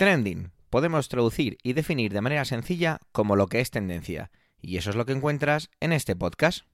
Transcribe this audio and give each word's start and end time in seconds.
Trending. 0.00 0.50
Podemos 0.70 1.10
traducir 1.10 1.58
y 1.62 1.74
definir 1.74 2.10
de 2.14 2.22
manera 2.22 2.46
sencilla 2.46 3.00
como 3.12 3.36
lo 3.36 3.48
que 3.48 3.60
es 3.60 3.70
tendencia, 3.70 4.30
y 4.58 4.78
eso 4.78 4.88
es 4.88 4.96
lo 4.96 5.04
que 5.04 5.12
encuentras 5.12 5.68
en 5.78 5.92
este 5.92 6.16
podcast. 6.16 6.64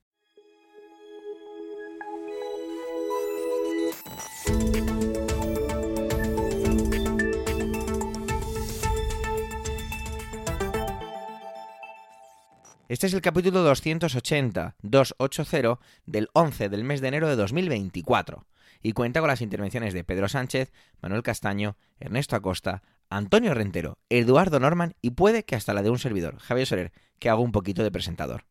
Este 12.88 13.08
es 13.08 13.12
el 13.12 13.22
capítulo 13.22 13.64
280, 13.64 14.76
280 14.82 15.80
del 16.06 16.28
11 16.32 16.68
del 16.68 16.84
mes 16.84 17.00
de 17.00 17.08
enero 17.08 17.28
de 17.28 17.34
2024 17.34 18.46
y 18.82 18.92
cuenta 18.92 19.18
con 19.18 19.28
las 19.28 19.40
intervenciones 19.40 19.94
de 19.94 20.04
Pedro 20.04 20.28
Sánchez, 20.28 20.72
Manuel 21.02 21.24
Castaño, 21.24 21.76
Ernesto 21.98 22.36
Acosta, 22.36 22.82
Antonio 23.08 23.54
Rentero, 23.54 23.98
Eduardo 24.08 24.60
Norman 24.60 24.94
y 25.00 25.10
puede 25.10 25.44
que 25.44 25.56
hasta 25.56 25.74
la 25.74 25.82
de 25.82 25.90
un 25.90 25.98
servidor, 25.98 26.38
Javier 26.38 26.66
Soler, 26.66 26.92
que 27.18 27.28
hago 27.28 27.42
un 27.42 27.52
poquito 27.52 27.82
de 27.82 27.90
presentador. 27.90 28.46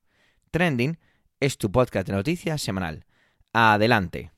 Trending 0.51 0.97
es 1.39 1.57
tu 1.57 1.71
podcast 1.71 2.07
de 2.07 2.13
noticias 2.13 2.61
semanal. 2.61 3.05
Adelante. 3.53 4.31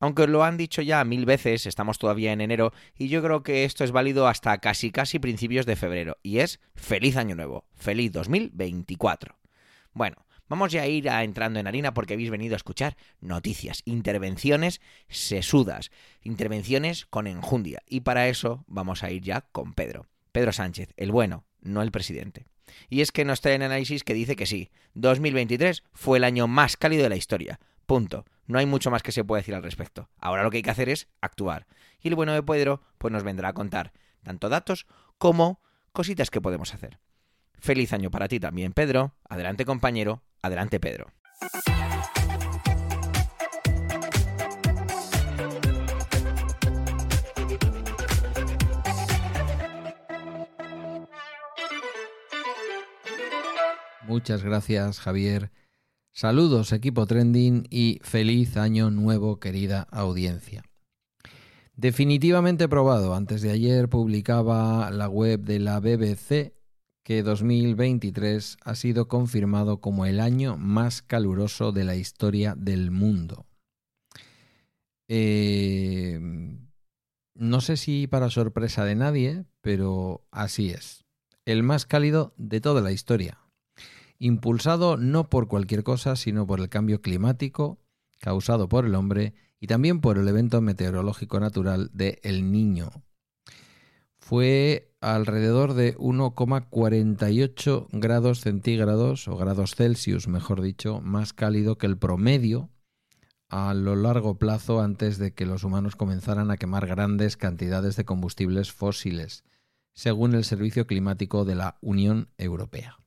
Aunque 0.00 0.28
lo 0.28 0.44
han 0.44 0.56
dicho 0.56 0.80
ya 0.80 1.02
mil 1.04 1.26
veces, 1.26 1.66
estamos 1.66 1.98
todavía 1.98 2.32
en 2.32 2.40
enero 2.40 2.72
y 2.96 3.08
yo 3.08 3.20
creo 3.22 3.42
que 3.42 3.64
esto 3.64 3.82
es 3.82 3.90
válido 3.90 4.28
hasta 4.28 4.58
casi 4.58 4.92
casi 4.92 5.18
principios 5.18 5.66
de 5.66 5.74
febrero 5.74 6.18
y 6.22 6.38
es 6.38 6.60
feliz 6.76 7.16
año 7.16 7.34
nuevo, 7.34 7.64
feliz 7.74 8.12
2024. 8.12 9.36
Bueno, 9.92 10.24
vamos 10.48 10.72
ya 10.72 10.82
a 10.82 10.86
ir 10.86 11.06
entrando 11.06 11.60
en 11.60 11.66
harina 11.66 11.94
porque 11.94 12.14
habéis 12.14 12.30
venido 12.30 12.54
a 12.54 12.56
escuchar 12.56 12.96
noticias, 13.20 13.82
intervenciones 13.84 14.80
sesudas, 15.08 15.90
intervenciones 16.22 17.06
con 17.06 17.26
enjundia 17.26 17.82
y 17.86 18.00
para 18.00 18.28
eso 18.28 18.64
vamos 18.66 19.02
a 19.02 19.10
ir 19.10 19.22
ya 19.22 19.42
con 19.52 19.74
Pedro. 19.74 20.06
Pedro 20.32 20.52
Sánchez, 20.52 20.92
el 20.96 21.12
bueno, 21.12 21.44
no 21.60 21.82
el 21.82 21.90
presidente. 21.90 22.46
Y 22.88 23.00
es 23.00 23.12
que 23.12 23.24
nos 23.24 23.40
trae 23.40 23.56
un 23.56 23.62
análisis 23.62 24.04
que 24.04 24.14
dice 24.14 24.36
que 24.36 24.46
sí, 24.46 24.70
2023 24.94 25.82
fue 25.92 26.18
el 26.18 26.24
año 26.24 26.46
más 26.46 26.76
cálido 26.76 27.02
de 27.02 27.08
la 27.08 27.16
historia. 27.16 27.58
Punto. 27.86 28.24
No 28.46 28.58
hay 28.58 28.66
mucho 28.66 28.90
más 28.90 29.02
que 29.02 29.12
se 29.12 29.24
pueda 29.24 29.40
decir 29.40 29.54
al 29.54 29.62
respecto. 29.62 30.10
Ahora 30.18 30.42
lo 30.42 30.50
que 30.50 30.58
hay 30.58 30.62
que 30.62 30.70
hacer 30.70 30.88
es 30.88 31.08
actuar. 31.20 31.66
Y 32.00 32.08
el 32.08 32.14
bueno 32.14 32.32
de 32.32 32.42
Pedro 32.42 32.82
pues 32.98 33.12
nos 33.12 33.22
vendrá 33.22 33.48
a 33.48 33.52
contar 33.54 33.92
tanto 34.22 34.48
datos 34.48 34.86
como 35.18 35.60
cositas 35.92 36.30
que 36.30 36.40
podemos 36.40 36.74
hacer. 36.74 36.98
Feliz 37.58 37.92
año 37.92 38.10
para 38.10 38.28
ti 38.28 38.38
también, 38.38 38.72
Pedro. 38.72 39.14
Adelante, 39.28 39.64
compañero. 39.64 40.22
Adelante, 40.42 40.80
Pedro. 40.80 41.06
Muchas 54.06 54.42
gracias, 54.42 55.00
Javier. 55.00 55.50
Saludos, 56.12 56.72
equipo 56.72 57.06
trending, 57.06 57.66
y 57.70 58.00
feliz 58.02 58.56
año 58.56 58.90
nuevo, 58.90 59.38
querida 59.38 59.86
audiencia. 59.90 60.64
Definitivamente 61.76 62.68
probado. 62.68 63.14
Antes 63.14 63.42
de 63.42 63.52
ayer 63.52 63.88
publicaba 63.88 64.90
la 64.90 65.08
web 65.08 65.40
de 65.40 65.60
la 65.60 65.78
BBC 65.78 66.57
que 67.08 67.22
2023 67.22 68.58
ha 68.62 68.74
sido 68.74 69.08
confirmado 69.08 69.80
como 69.80 70.04
el 70.04 70.20
año 70.20 70.58
más 70.58 71.00
caluroso 71.00 71.72
de 71.72 71.84
la 71.84 71.96
historia 71.96 72.54
del 72.54 72.90
mundo. 72.90 73.46
Eh, 75.08 76.20
no 77.34 77.62
sé 77.62 77.78
si 77.78 78.06
para 78.08 78.28
sorpresa 78.28 78.84
de 78.84 78.94
nadie, 78.94 79.46
pero 79.62 80.22
así 80.30 80.68
es. 80.68 81.06
El 81.46 81.62
más 81.62 81.86
cálido 81.86 82.34
de 82.36 82.60
toda 82.60 82.82
la 82.82 82.92
historia 82.92 83.38
impulsado 84.18 84.98
no 84.98 85.30
por 85.30 85.48
cualquier 85.48 85.84
cosa, 85.84 86.14
sino 86.14 86.46
por 86.46 86.60
el 86.60 86.68
cambio 86.68 87.00
climático 87.00 87.78
causado 88.20 88.68
por 88.68 88.84
el 88.84 88.94
hombre 88.94 89.32
y 89.60 89.66
también 89.66 90.02
por 90.02 90.18
el 90.18 90.28
evento 90.28 90.60
meteorológico 90.60 91.40
natural 91.40 91.88
de 91.94 92.18
El 92.22 92.52
Niño. 92.52 92.90
Fue 94.28 94.94
alrededor 95.00 95.72
de 95.72 95.96
1,48 95.96 97.86
grados 97.92 98.42
centígrados 98.42 99.26
o 99.26 99.38
grados 99.38 99.74
Celsius, 99.74 100.28
mejor 100.28 100.60
dicho, 100.60 101.00
más 101.00 101.32
cálido 101.32 101.78
que 101.78 101.86
el 101.86 101.96
promedio 101.96 102.68
a 103.48 103.72
lo 103.72 103.96
largo 103.96 104.38
plazo 104.38 104.82
antes 104.82 105.16
de 105.16 105.32
que 105.32 105.46
los 105.46 105.64
humanos 105.64 105.96
comenzaran 105.96 106.50
a 106.50 106.58
quemar 106.58 106.86
grandes 106.86 107.38
cantidades 107.38 107.96
de 107.96 108.04
combustibles 108.04 108.70
fósiles, 108.70 109.44
según 109.94 110.34
el 110.34 110.44
Servicio 110.44 110.86
Climático 110.86 111.46
de 111.46 111.54
la 111.54 111.78
Unión 111.80 112.28
Europea. 112.36 112.98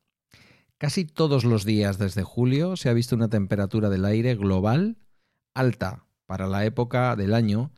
Casi 0.79 1.05
todos 1.05 1.43
los 1.45 1.65
días 1.65 1.99
desde 1.99 2.23
julio 2.23 2.75
se 2.77 2.89
ha 2.89 2.93
visto 2.93 3.15
una 3.15 3.29
temperatura 3.29 3.91
del 3.91 4.05
aire 4.05 4.33
global 4.33 4.97
alta 5.53 6.07
para 6.25 6.47
la 6.47 6.65
época 6.65 7.15
del 7.15 7.35
año, 7.35 7.71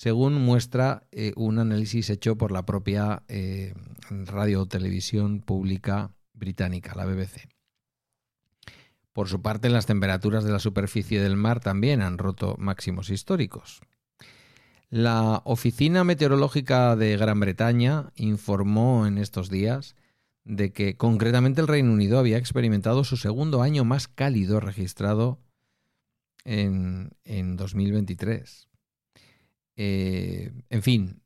según 0.00 0.32
muestra 0.40 1.02
eh, 1.12 1.34
un 1.36 1.58
análisis 1.58 2.08
hecho 2.08 2.38
por 2.38 2.52
la 2.52 2.64
propia 2.64 3.22
eh, 3.28 3.74
radio 4.08 4.64
televisión 4.64 5.42
pública 5.42 6.14
británica, 6.32 6.94
la 6.94 7.04
BBC. 7.04 7.50
Por 9.12 9.28
su 9.28 9.42
parte, 9.42 9.68
las 9.68 9.84
temperaturas 9.84 10.42
de 10.42 10.52
la 10.52 10.58
superficie 10.58 11.20
del 11.20 11.36
mar 11.36 11.60
también 11.60 12.00
han 12.00 12.16
roto 12.16 12.56
máximos 12.58 13.10
históricos. 13.10 13.82
La 14.88 15.42
Oficina 15.44 16.02
Meteorológica 16.02 16.96
de 16.96 17.18
Gran 17.18 17.38
Bretaña 17.38 18.10
informó 18.14 19.06
en 19.06 19.18
estos 19.18 19.50
días 19.50 19.96
de 20.44 20.72
que 20.72 20.96
concretamente 20.96 21.60
el 21.60 21.68
Reino 21.68 21.92
Unido 21.92 22.18
había 22.18 22.38
experimentado 22.38 23.04
su 23.04 23.18
segundo 23.18 23.60
año 23.60 23.84
más 23.84 24.08
cálido 24.08 24.60
registrado 24.60 25.40
en, 26.46 27.10
2023. 27.58 28.69
Eh, 29.82 30.52
en 30.68 30.82
fin, 30.82 31.22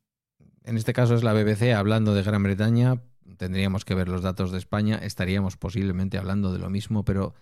en 0.63 0.77
este 0.77 0.93
caso 0.93 1.13
es 1.13 1.23
la 1.23 1.33
BBC 1.33 1.73
hablando 1.75 2.13
de 2.13 2.23
Gran 2.23 2.41
Bretaña, 2.41 3.01
tendríamos 3.35 3.83
que 3.83 3.95
ver 3.95 4.07
los 4.07 4.21
datos 4.21 4.53
de 4.53 4.57
España, 4.59 4.95
estaríamos 4.95 5.57
posiblemente 5.57 6.17
hablando 6.17 6.53
de 6.53 6.59
lo 6.59 6.69
mismo, 6.69 7.03
pero 7.03 7.33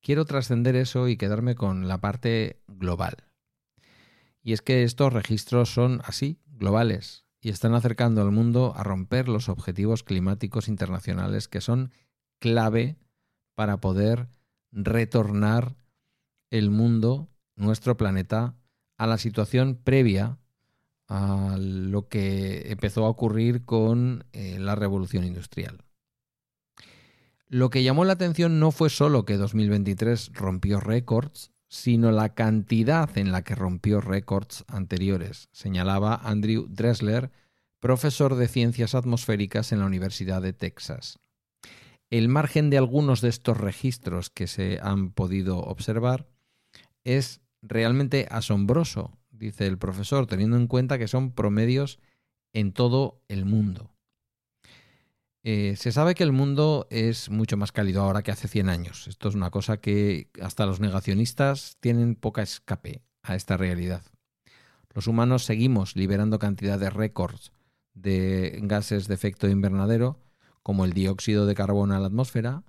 quiero 0.00 0.24
trascender 0.24 0.74
eso 0.74 1.06
y 1.06 1.18
quedarme 1.18 1.54
con 1.54 1.86
la 1.86 2.00
parte 2.00 2.62
global. 2.66 3.24
Y 4.42 4.54
es 4.54 4.62
que 4.62 4.84
estos 4.84 5.12
registros 5.12 5.68
son 5.68 6.00
así, 6.02 6.40
globales, 6.46 7.26
y 7.42 7.50
están 7.50 7.74
acercando 7.74 8.22
al 8.22 8.30
mundo 8.30 8.72
a 8.74 8.84
romper 8.84 9.28
los 9.28 9.50
objetivos 9.50 10.02
climáticos 10.02 10.68
internacionales 10.68 11.46
que 11.46 11.60
son 11.60 11.90
clave 12.40 12.96
para 13.54 13.82
poder 13.82 14.30
retornar 14.72 15.76
el 16.48 16.70
mundo, 16.70 17.28
nuestro 17.54 17.98
planeta, 17.98 18.56
a 18.96 19.06
la 19.06 19.18
situación 19.18 19.78
previa 19.84 20.38
a 21.14 21.56
lo 21.58 22.08
que 22.08 22.72
empezó 22.72 23.06
a 23.06 23.08
ocurrir 23.08 23.64
con 23.64 24.24
eh, 24.32 24.58
la 24.58 24.74
revolución 24.74 25.24
industrial. 25.24 25.84
Lo 27.46 27.70
que 27.70 27.84
llamó 27.84 28.04
la 28.04 28.14
atención 28.14 28.58
no 28.58 28.72
fue 28.72 28.90
solo 28.90 29.24
que 29.24 29.36
2023 29.36 30.32
rompió 30.32 30.80
récords, 30.80 31.52
sino 31.68 32.10
la 32.10 32.34
cantidad 32.34 33.16
en 33.16 33.30
la 33.30 33.42
que 33.42 33.54
rompió 33.54 34.00
récords 34.00 34.64
anteriores, 34.66 35.48
señalaba 35.52 36.16
Andrew 36.16 36.66
Dressler, 36.68 37.30
profesor 37.78 38.34
de 38.34 38.48
ciencias 38.48 38.96
atmosféricas 38.96 39.70
en 39.70 39.80
la 39.80 39.86
Universidad 39.86 40.42
de 40.42 40.52
Texas. 40.52 41.20
El 42.10 42.28
margen 42.28 42.70
de 42.70 42.78
algunos 42.78 43.20
de 43.20 43.28
estos 43.28 43.56
registros 43.56 44.30
que 44.30 44.46
se 44.46 44.80
han 44.82 45.10
podido 45.10 45.58
observar 45.58 46.26
es 47.04 47.40
realmente 47.62 48.26
asombroso, 48.30 49.16
dice 49.38 49.66
el 49.66 49.78
profesor, 49.78 50.26
teniendo 50.26 50.56
en 50.56 50.66
cuenta 50.66 50.98
que 50.98 51.08
son 51.08 51.32
promedios 51.32 51.98
en 52.52 52.72
todo 52.72 53.20
el 53.28 53.44
mundo. 53.44 53.90
Eh, 55.42 55.74
se 55.76 55.92
sabe 55.92 56.14
que 56.14 56.22
el 56.24 56.32
mundo 56.32 56.86
es 56.88 57.28
mucho 57.28 57.58
más 57.58 57.70
cálido 57.70 58.02
ahora 58.02 58.22
que 58.22 58.30
hace 58.30 58.48
100 58.48 58.70
años. 58.70 59.06
Esto 59.08 59.28
es 59.28 59.34
una 59.34 59.50
cosa 59.50 59.76
que 59.76 60.28
hasta 60.40 60.64
los 60.64 60.80
negacionistas 60.80 61.76
tienen 61.80 62.14
poca 62.14 62.42
escape 62.42 63.02
a 63.22 63.34
esta 63.34 63.58
realidad. 63.58 64.02
Los 64.94 65.06
humanos 65.06 65.44
seguimos 65.44 65.96
liberando 65.96 66.38
cantidades 66.38 66.92
récords 66.92 67.52
de 67.92 68.58
gases 68.62 69.06
de 69.06 69.14
efecto 69.14 69.48
invernadero, 69.48 70.18
como 70.62 70.86
el 70.86 70.94
dióxido 70.94 71.44
de 71.46 71.54
carbono 71.54 71.94
a 71.94 72.00
la 72.00 72.06
atmósfera, 72.06 72.62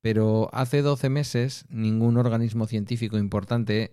pero 0.00 0.48
hace 0.52 0.82
12 0.82 1.08
meses 1.08 1.64
ningún 1.68 2.18
organismo 2.18 2.66
científico 2.66 3.18
importante 3.18 3.90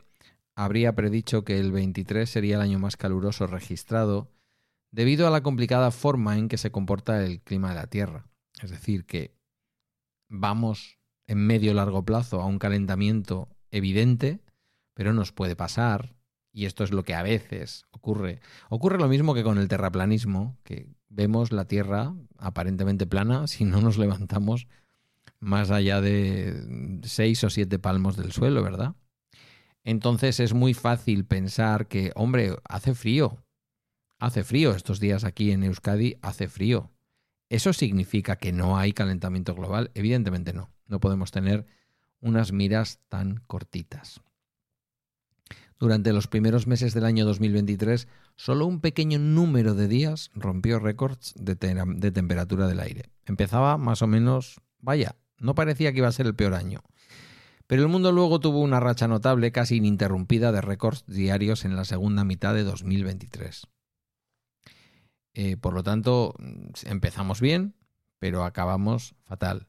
habría 0.56 0.94
predicho 0.94 1.44
que 1.44 1.60
el 1.60 1.72
23 1.72 2.30
sería 2.30 2.56
el 2.56 2.62
año 2.62 2.80
más 2.80 2.98
caluroso 2.98 3.48
registrado 3.48 4.30
debido 4.92 5.28
a 5.28 5.32
la 5.32 5.42
complicada 5.42 5.92
forma 5.92 6.38
en 6.38 6.48
que 6.48 6.58
se 6.58 6.72
comporta 6.72 7.26
el 7.26 7.42
clima 7.42 7.70
de 7.70 7.76
la 7.76 7.88
Tierra. 7.88 8.28
Es 8.62 8.70
decir, 8.70 9.06
que 9.06 9.36
vamos 10.30 11.00
en 11.28 11.40
medio 11.46 11.74
largo 11.74 12.04
plazo 12.06 12.42
a 12.42 12.46
un 12.46 12.60
calentamiento 12.60 13.50
evidente, 13.72 14.40
pero 14.94 15.14
nos 15.14 15.32
puede 15.32 15.56
pasar, 15.56 16.16
y 16.52 16.66
esto 16.66 16.84
es 16.84 16.92
lo 16.92 17.04
que 17.04 17.16
a 17.16 17.24
veces 17.24 17.86
ocurre. 17.90 18.40
Ocurre 18.70 19.00
lo 19.00 19.08
mismo 19.08 19.34
que 19.34 19.44
con 19.44 19.58
el 19.58 19.68
terraplanismo, 19.68 20.58
que 20.64 20.88
vemos 21.10 21.52
la 21.52 21.66
Tierra 21.66 22.14
aparentemente 22.38 23.08
plana 23.08 23.48
si 23.48 23.66
no 23.66 23.82
nos 23.82 23.98
levantamos 23.98 24.68
más 25.40 25.72
allá 25.72 26.02
de 26.02 27.02
seis 27.04 27.44
o 27.44 27.50
siete 27.50 27.80
palmos 27.80 28.16
del 28.16 28.32
suelo, 28.32 28.62
¿verdad? 28.64 28.96
Entonces 29.84 30.40
es 30.40 30.54
muy 30.54 30.74
fácil 30.74 31.26
pensar 31.26 31.88
que, 31.88 32.12
hombre, 32.16 32.56
hace 32.68 32.96
frío. 32.96 33.38
Hace 34.20 34.44
frío. 34.44 34.72
Estos 34.72 35.00
días 35.00 35.24
aquí 35.24 35.52
en 35.52 35.64
Euskadi 35.64 36.18
hace 36.22 36.48
frío. 36.48 36.92
¿Eso 37.50 37.74
significa 37.74 38.38
que 38.38 38.52
no 38.52 38.78
hay 38.78 38.94
calentamiento 38.94 39.54
global? 39.54 39.92
Evidentemente 39.94 40.54
no. 40.54 40.70
No 40.88 41.00
podemos 41.00 41.32
tener 41.32 41.66
unas 42.20 42.52
miras 42.52 43.00
tan 43.10 43.44
cortitas. 43.48 44.22
Durante 45.78 46.14
los 46.14 46.28
primeros 46.28 46.66
meses 46.66 46.94
del 46.94 47.04
año 47.04 47.26
2023, 47.26 48.08
solo 48.38 48.66
un 48.66 48.80
pequeño 48.80 49.20
número 49.20 49.76
de 49.76 49.90
días 49.90 50.32
rompió 50.34 50.80
récords 50.80 51.34
de, 51.38 51.56
de, 51.56 52.12
temperatura 52.12 52.68
del 52.68 52.80
aire. 52.80 53.10
Empezaba 53.26 53.78
más 53.78 54.02
o 54.02 54.08
menos, 54.08 54.62
vaya, 54.80 55.18
no 55.38 55.56
parecía 55.56 55.92
que 55.92 55.98
iba 55.98 56.08
a 56.08 56.14
ser 56.14 56.26
el 56.26 56.36
peor 56.36 56.54
año. 56.54 56.82
Pero 57.68 57.84
el 57.84 57.88
mundo 57.88 58.12
luego 58.12 58.40
tuvo 58.40 58.60
una 58.60 58.80
racha 58.80 59.08
notable, 59.08 59.52
casi 59.52 59.78
ininterrumpida, 59.78 60.52
de 60.52 60.62
récords 60.62 61.06
diarios 61.08 61.66
en 61.66 61.76
la 61.76 61.86
segunda 61.86 62.24
mitad 62.24 62.54
de 62.54 62.64
2023. 62.64 63.68
Eh, 65.34 65.58
por 65.58 65.74
lo 65.74 65.84
tanto, 65.84 66.36
empezamos 66.84 67.42
bien, 67.42 67.76
pero 68.20 68.44
acabamos 68.44 69.16
fatal. 69.24 69.68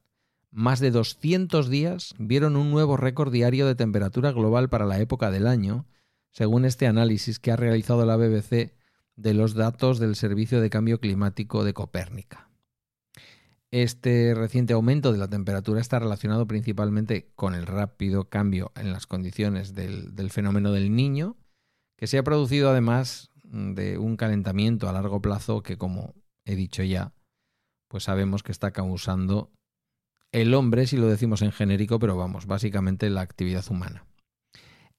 Más 0.50 0.78
de 0.78 0.90
200 0.90 1.68
días 1.68 2.14
vieron 2.18 2.56
un 2.56 2.70
nuevo 2.70 2.96
récord 2.96 3.32
diario 3.32 3.66
de 3.66 3.74
temperatura 3.74 4.32
global 4.32 4.68
para 4.68 4.86
la 4.86 5.00
época 5.00 5.30
del 5.30 5.46
año, 5.46 5.86
según 6.30 6.64
este 6.64 6.86
análisis 6.86 7.38
que 7.38 7.50
ha 7.50 7.56
realizado 7.56 8.04
la 8.04 8.16
BBC 8.16 8.74
de 9.16 9.34
los 9.34 9.54
datos 9.54 9.98
del 9.98 10.16
Servicio 10.16 10.60
de 10.60 10.70
Cambio 10.70 11.00
Climático 11.00 11.64
de 11.64 11.74
Copérnica. 11.74 12.50
Este 13.74 14.34
reciente 14.36 14.72
aumento 14.72 15.10
de 15.10 15.18
la 15.18 15.26
temperatura 15.26 15.80
está 15.80 15.98
relacionado 15.98 16.46
principalmente 16.46 17.32
con 17.34 17.56
el 17.56 17.66
rápido 17.66 18.28
cambio 18.28 18.70
en 18.76 18.92
las 18.92 19.08
condiciones 19.08 19.74
del, 19.74 20.30
fenómeno 20.30 20.70
del 20.70 20.94
niño, 20.94 21.36
que 21.98 22.06
se 22.06 22.16
ha 22.18 22.22
producido 22.22 22.70
además 22.70 23.32
de 23.42 23.98
un 23.98 24.16
calentamiento 24.16 24.88
a 24.88 24.92
largo 24.92 25.20
plazo 25.20 25.64
que, 25.64 25.76
como 25.76 26.14
he 26.44 26.54
dicho 26.54 26.84
ya, 26.84 27.14
pues 27.88 28.04
sabemos 28.04 28.44
que 28.44 28.52
está 28.52 28.70
causando 28.70 29.50
el 30.30 30.54
hombre, 30.54 30.86
si 30.86 30.96
lo 30.96 31.08
decimos 31.08 31.42
en 31.42 31.50
genérico, 31.50 31.98
pero 31.98 32.16
vamos, 32.16 32.46
básicamente 32.46 33.10
la 33.10 33.22
actividad 33.22 33.64
humana. 33.68 34.06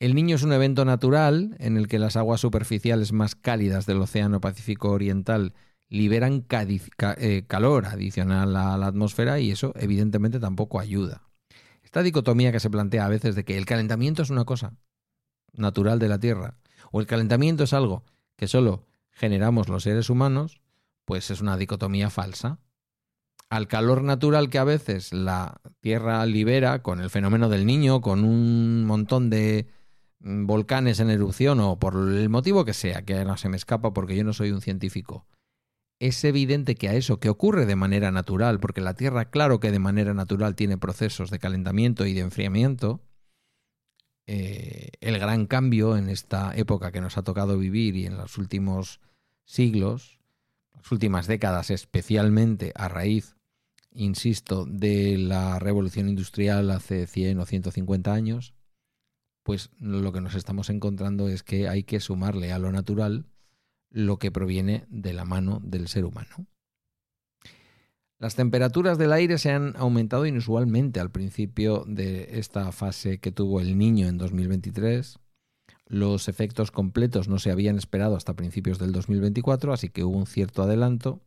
El 0.01 0.15
niño 0.15 0.35
es 0.35 0.43
un 0.43 0.51
evento 0.51 0.83
natural 0.83 1.55
en 1.59 1.77
el 1.77 1.87
que 1.87 1.97
las 1.97 2.17
aguas 2.17 2.41
superficiales 2.41 3.13
más 3.13 3.35
cálidas 3.35 3.85
del 3.85 4.01
Océano 4.01 4.41
Pacífico 4.41 4.91
Oriental 4.91 5.53
liberan 5.89 6.45
eh, 6.49 7.43
calor 7.47 7.85
adicional 7.85 8.55
a 8.55 8.77
la 8.77 8.87
atmósfera 8.87 9.39
y 9.39 9.51
eso 9.51 9.73
evidentemente 9.75 10.39
tampoco 10.39 10.79
ayuda. 10.79 11.21
Esta 11.83 12.03
dicotomía 12.03 12.51
que 12.51 12.59
se 12.59 12.69
plantea 12.69 13.05
a 13.05 13.09
veces 13.09 13.35
de 13.35 13.45
que 13.45 13.57
el 13.57 13.65
calentamiento 13.65 14.21
es 14.21 14.29
una 14.29 14.45
cosa 14.45 14.73
natural 15.53 15.99
de 15.99 16.09
la 16.09 16.19
Tierra 16.19 16.57
o 16.91 16.99
el 16.99 17.07
calentamiento 17.07 17.63
es 17.63 17.73
algo 17.73 18.03
que 18.35 18.47
solo 18.47 18.85
generamos 19.11 19.69
los 19.69 19.83
seres 19.83 20.09
humanos, 20.09 20.61
pues 21.05 21.31
es 21.31 21.41
una 21.41 21.57
dicotomía 21.57 22.09
falsa. 22.09 22.59
Al 23.49 23.67
calor 23.67 24.03
natural 24.03 24.49
que 24.49 24.57
a 24.57 24.63
veces 24.63 25.13
la 25.13 25.61
Tierra 25.79 26.25
libera 26.25 26.81
con 26.81 26.99
el 26.99 27.09
fenómeno 27.09 27.47
del 27.47 27.65
niño, 27.65 28.01
con 28.01 28.25
un 28.25 28.85
montón 28.85 29.29
de 29.29 29.67
mm, 30.19 30.45
volcanes 30.47 30.99
en 30.99 31.11
erupción 31.11 31.59
o 31.59 31.79
por 31.79 31.95
el 31.95 32.27
motivo 32.29 32.65
que 32.65 32.73
sea, 32.73 33.03
que 33.03 33.23
no 33.23 33.37
se 33.37 33.49
me 33.49 33.57
escapa 33.57 33.93
porque 33.93 34.15
yo 34.15 34.23
no 34.23 34.33
soy 34.33 34.51
un 34.51 34.61
científico, 34.61 35.25
es 35.99 36.23
evidente 36.23 36.75
que 36.75 36.89
a 36.89 36.95
eso 36.95 37.19
que 37.19 37.29
ocurre 37.29 37.65
de 37.65 37.75
manera 37.75 38.11
natural, 38.11 38.59
porque 38.59 38.81
la 38.81 38.95
Tierra 38.95 39.29
claro 39.29 39.59
que 39.59 39.71
de 39.71 39.79
manera 39.79 40.13
natural 40.13 40.55
tiene 40.55 40.77
procesos 40.77 41.29
de 41.29 41.39
calentamiento 41.39 42.05
y 42.05 42.13
de 42.13 42.21
enfriamiento, 42.21 43.01
eh, 44.27 44.89
el 45.01 45.19
gran 45.19 45.45
cambio 45.45 45.97
en 45.97 46.09
esta 46.09 46.55
época 46.55 46.91
que 46.91 47.01
nos 47.01 47.17
ha 47.17 47.23
tocado 47.23 47.57
vivir 47.57 47.95
y 47.95 48.05
en 48.05 48.17
los 48.17 48.37
últimos 48.37 48.99
siglos, 49.45 50.19
las 50.73 50.91
últimas 50.91 51.27
décadas 51.27 51.69
especialmente 51.69 52.73
a 52.75 52.87
raíz, 52.87 53.35
insisto, 53.91 54.65
de 54.65 55.17
la 55.17 55.59
revolución 55.59 56.09
industrial 56.09 56.71
hace 56.71 57.07
100 57.07 57.39
o 57.39 57.45
150 57.45 58.13
años, 58.13 58.55
pues 59.43 59.69
lo 59.79 60.11
que 60.11 60.21
nos 60.21 60.33
estamos 60.33 60.71
encontrando 60.71 61.29
es 61.29 61.43
que 61.43 61.69
hay 61.69 61.83
que 61.83 61.99
sumarle 61.99 62.51
a 62.51 62.59
lo 62.59 62.71
natural 62.71 63.27
lo 63.89 64.17
que 64.17 64.31
proviene 64.31 64.85
de 64.89 65.13
la 65.13 65.25
mano 65.25 65.59
del 65.63 65.87
ser 65.87 66.05
humano. 66.05 66.47
Las 68.17 68.35
temperaturas 68.35 68.97
del 68.97 69.11
aire 69.11 69.37
se 69.37 69.51
han 69.51 69.75
aumentado 69.75 70.25
inusualmente 70.25 70.99
al 70.99 71.11
principio 71.11 71.83
de 71.85 72.39
esta 72.39 72.71
fase 72.71 73.19
que 73.19 73.31
tuvo 73.31 73.59
el 73.59 73.77
niño 73.77 74.07
en 74.07 74.17
2023. 74.17 75.19
Los 75.87 76.29
efectos 76.29 76.71
completos 76.71 77.27
no 77.27 77.39
se 77.39 77.51
habían 77.51 77.77
esperado 77.77 78.15
hasta 78.15 78.35
principios 78.35 78.79
del 78.79 78.93
2024, 78.93 79.73
así 79.73 79.89
que 79.89 80.03
hubo 80.03 80.17
un 80.17 80.27
cierto 80.27 80.63
adelanto 80.63 81.21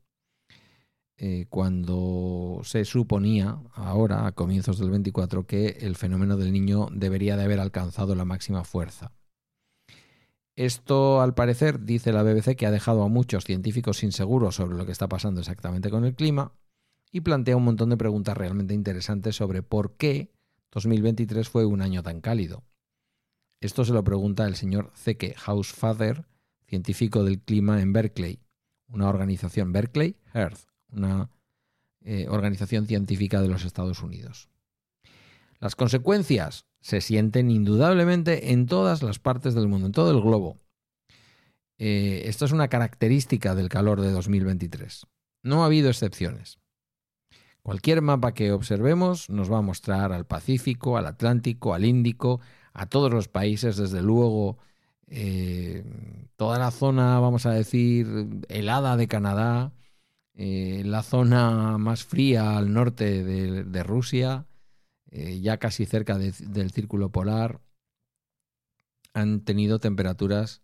eh, 1.20 1.46
cuando 1.50 2.60
se 2.62 2.84
suponía, 2.84 3.58
ahora 3.74 4.26
a 4.26 4.32
comienzos 4.32 4.78
del 4.78 4.90
24, 4.90 5.46
que 5.46 5.78
el 5.80 5.96
fenómeno 5.96 6.36
del 6.36 6.52
niño 6.52 6.88
debería 6.92 7.36
de 7.36 7.42
haber 7.42 7.58
alcanzado 7.58 8.14
la 8.14 8.24
máxima 8.24 8.62
fuerza. 8.62 9.12
Esto, 10.58 11.20
al 11.20 11.34
parecer, 11.34 11.84
dice 11.84 12.12
la 12.12 12.24
BBC 12.24 12.56
que 12.56 12.66
ha 12.66 12.72
dejado 12.72 13.04
a 13.04 13.08
muchos 13.08 13.44
científicos 13.44 14.02
inseguros 14.02 14.56
sobre 14.56 14.76
lo 14.76 14.86
que 14.86 14.90
está 14.90 15.08
pasando 15.08 15.38
exactamente 15.38 15.88
con 15.88 16.04
el 16.04 16.16
clima 16.16 16.52
y 17.12 17.20
plantea 17.20 17.56
un 17.56 17.62
montón 17.62 17.90
de 17.90 17.96
preguntas 17.96 18.36
realmente 18.36 18.74
interesantes 18.74 19.36
sobre 19.36 19.62
por 19.62 19.96
qué 19.96 20.32
2023 20.72 21.48
fue 21.48 21.64
un 21.64 21.80
año 21.80 22.02
tan 22.02 22.20
cálido. 22.20 22.64
Esto 23.60 23.84
se 23.84 23.92
lo 23.92 24.02
pregunta 24.02 24.48
el 24.48 24.56
señor 24.56 24.90
Zeke 24.96 25.36
Hausfather, 25.46 26.26
científico 26.66 27.22
del 27.22 27.38
clima 27.38 27.80
en 27.80 27.92
Berkeley, 27.92 28.40
una 28.88 29.08
organización 29.08 29.70
Berkeley 29.70 30.16
Earth, 30.34 30.66
una 30.90 31.30
eh, 32.00 32.26
organización 32.28 32.88
científica 32.88 33.40
de 33.40 33.46
los 33.46 33.64
Estados 33.64 34.02
Unidos. 34.02 34.48
Las 35.60 35.74
consecuencias 35.74 36.66
se 36.80 37.00
sienten 37.00 37.50
indudablemente 37.50 38.52
en 38.52 38.66
todas 38.66 39.02
las 39.02 39.18
partes 39.18 39.54
del 39.54 39.68
mundo, 39.68 39.86
en 39.86 39.92
todo 39.92 40.10
el 40.10 40.20
globo. 40.20 40.58
Eh, 41.78 42.22
esto 42.26 42.44
es 42.44 42.52
una 42.52 42.68
característica 42.68 43.54
del 43.54 43.68
calor 43.68 44.00
de 44.00 44.10
2023. 44.10 45.06
No 45.42 45.62
ha 45.62 45.66
habido 45.66 45.88
excepciones. 45.88 46.58
Cualquier 47.62 48.02
mapa 48.02 48.34
que 48.34 48.52
observemos 48.52 49.28
nos 49.30 49.52
va 49.52 49.58
a 49.58 49.62
mostrar 49.62 50.12
al 50.12 50.26
Pacífico, 50.26 50.96
al 50.96 51.06
Atlántico, 51.06 51.74
al 51.74 51.84
Índico, 51.84 52.40
a 52.72 52.86
todos 52.86 53.12
los 53.12 53.28
países, 53.28 53.76
desde 53.76 54.00
luego, 54.00 54.58
eh, 55.08 55.84
toda 56.36 56.58
la 56.58 56.70
zona, 56.70 57.18
vamos 57.20 57.46
a 57.46 57.50
decir, 57.50 58.06
helada 58.48 58.96
de 58.96 59.08
Canadá, 59.08 59.72
eh, 60.34 60.82
la 60.84 61.02
zona 61.02 61.78
más 61.78 62.04
fría 62.04 62.56
al 62.56 62.72
norte 62.72 63.24
de 63.24 63.82
Rusia, 63.82 64.47
eh, 65.10 65.40
ya 65.40 65.58
casi 65.58 65.86
cerca 65.86 66.18
del 66.18 66.70
círculo 66.70 67.10
polar, 67.10 67.60
han 69.14 69.40
tenido 69.44 69.78
temperaturas 69.78 70.62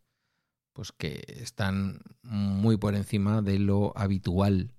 pues, 0.72 0.92
que 0.92 1.24
están 1.40 2.00
muy 2.22 2.76
por 2.76 2.94
encima 2.94 3.42
de 3.42 3.58
lo 3.58 3.96
habitual 3.96 4.74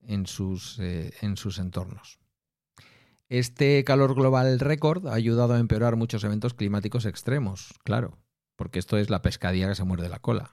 en 0.00 0.26
sus, 0.26 0.78
eh, 0.78 1.12
en 1.20 1.36
sus 1.36 1.58
entornos. 1.58 2.18
Este 3.28 3.82
calor 3.84 4.14
global 4.14 4.60
récord 4.60 5.06
ha 5.06 5.14
ayudado 5.14 5.54
a 5.54 5.58
empeorar 5.58 5.96
muchos 5.96 6.22
eventos 6.22 6.54
climáticos 6.54 7.06
extremos, 7.06 7.72
claro, 7.82 8.18
porque 8.56 8.78
esto 8.78 8.98
es 8.98 9.08
la 9.08 9.22
pescadilla 9.22 9.68
que 9.68 9.74
se 9.74 9.84
muerde 9.84 10.10
la 10.10 10.18
cola. 10.18 10.52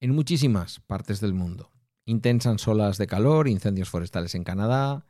En 0.00 0.14
muchísimas 0.14 0.80
partes 0.80 1.20
del 1.20 1.32
mundo. 1.32 1.70
Intensas 2.06 2.66
olas 2.66 2.98
de 2.98 3.06
calor, 3.06 3.46
incendios 3.46 3.88
forestales 3.88 4.34
en 4.34 4.42
Canadá, 4.42 5.06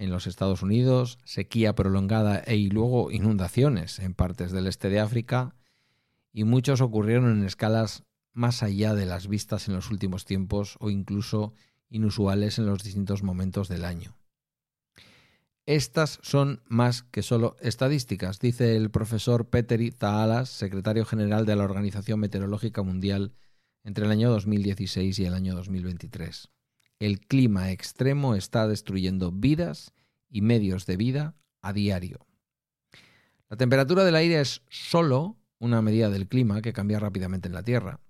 en 0.00 0.10
los 0.10 0.26
Estados 0.26 0.62
Unidos, 0.62 1.18
sequía 1.24 1.74
prolongada 1.74 2.38
e 2.38 2.56
y 2.56 2.70
luego 2.70 3.10
inundaciones 3.10 3.98
en 3.98 4.14
partes 4.14 4.50
del 4.50 4.66
este 4.66 4.88
de 4.88 4.98
África, 4.98 5.54
y 6.32 6.44
muchos 6.44 6.80
ocurrieron 6.80 7.30
en 7.30 7.44
escalas 7.44 8.04
más 8.32 8.62
allá 8.62 8.94
de 8.94 9.04
las 9.04 9.28
vistas 9.28 9.68
en 9.68 9.74
los 9.74 9.90
últimos 9.90 10.24
tiempos 10.24 10.76
o 10.80 10.88
incluso 10.88 11.52
inusuales 11.90 12.58
en 12.58 12.64
los 12.64 12.82
distintos 12.82 13.22
momentos 13.22 13.68
del 13.68 13.84
año. 13.84 14.16
Estas 15.66 16.18
son 16.22 16.62
más 16.66 17.02
que 17.02 17.20
solo 17.20 17.56
estadísticas, 17.60 18.40
dice 18.40 18.76
el 18.76 18.90
profesor 18.90 19.50
Petteri 19.50 19.90
Zaalas, 19.90 20.48
secretario 20.48 21.04
general 21.04 21.44
de 21.44 21.56
la 21.56 21.64
Organización 21.64 22.20
Meteorológica 22.20 22.82
Mundial 22.82 23.34
entre 23.84 24.06
el 24.06 24.10
año 24.12 24.30
2016 24.30 25.18
y 25.18 25.26
el 25.26 25.34
año 25.34 25.54
2023 25.54 26.48
el 27.00 27.18
clima 27.20 27.70
extremo 27.72 28.34
está 28.34 28.68
destruyendo 28.68 29.32
vidas 29.32 29.92
y 30.28 30.42
medios 30.42 30.86
de 30.86 30.96
vida 30.96 31.34
a 31.62 31.72
diario. 31.72 32.26
La 33.48 33.56
temperatura 33.56 34.04
del 34.04 34.14
aire 34.14 34.40
es 34.40 34.62
solo 34.68 35.36
una 35.58 35.82
medida 35.82 36.10
del 36.10 36.28
clima 36.28 36.62
que 36.62 36.72
cambia 36.72 37.00
rápidamente 37.00 37.48
en 37.48 37.54
la 37.54 37.64
Tierra. 37.64 38.00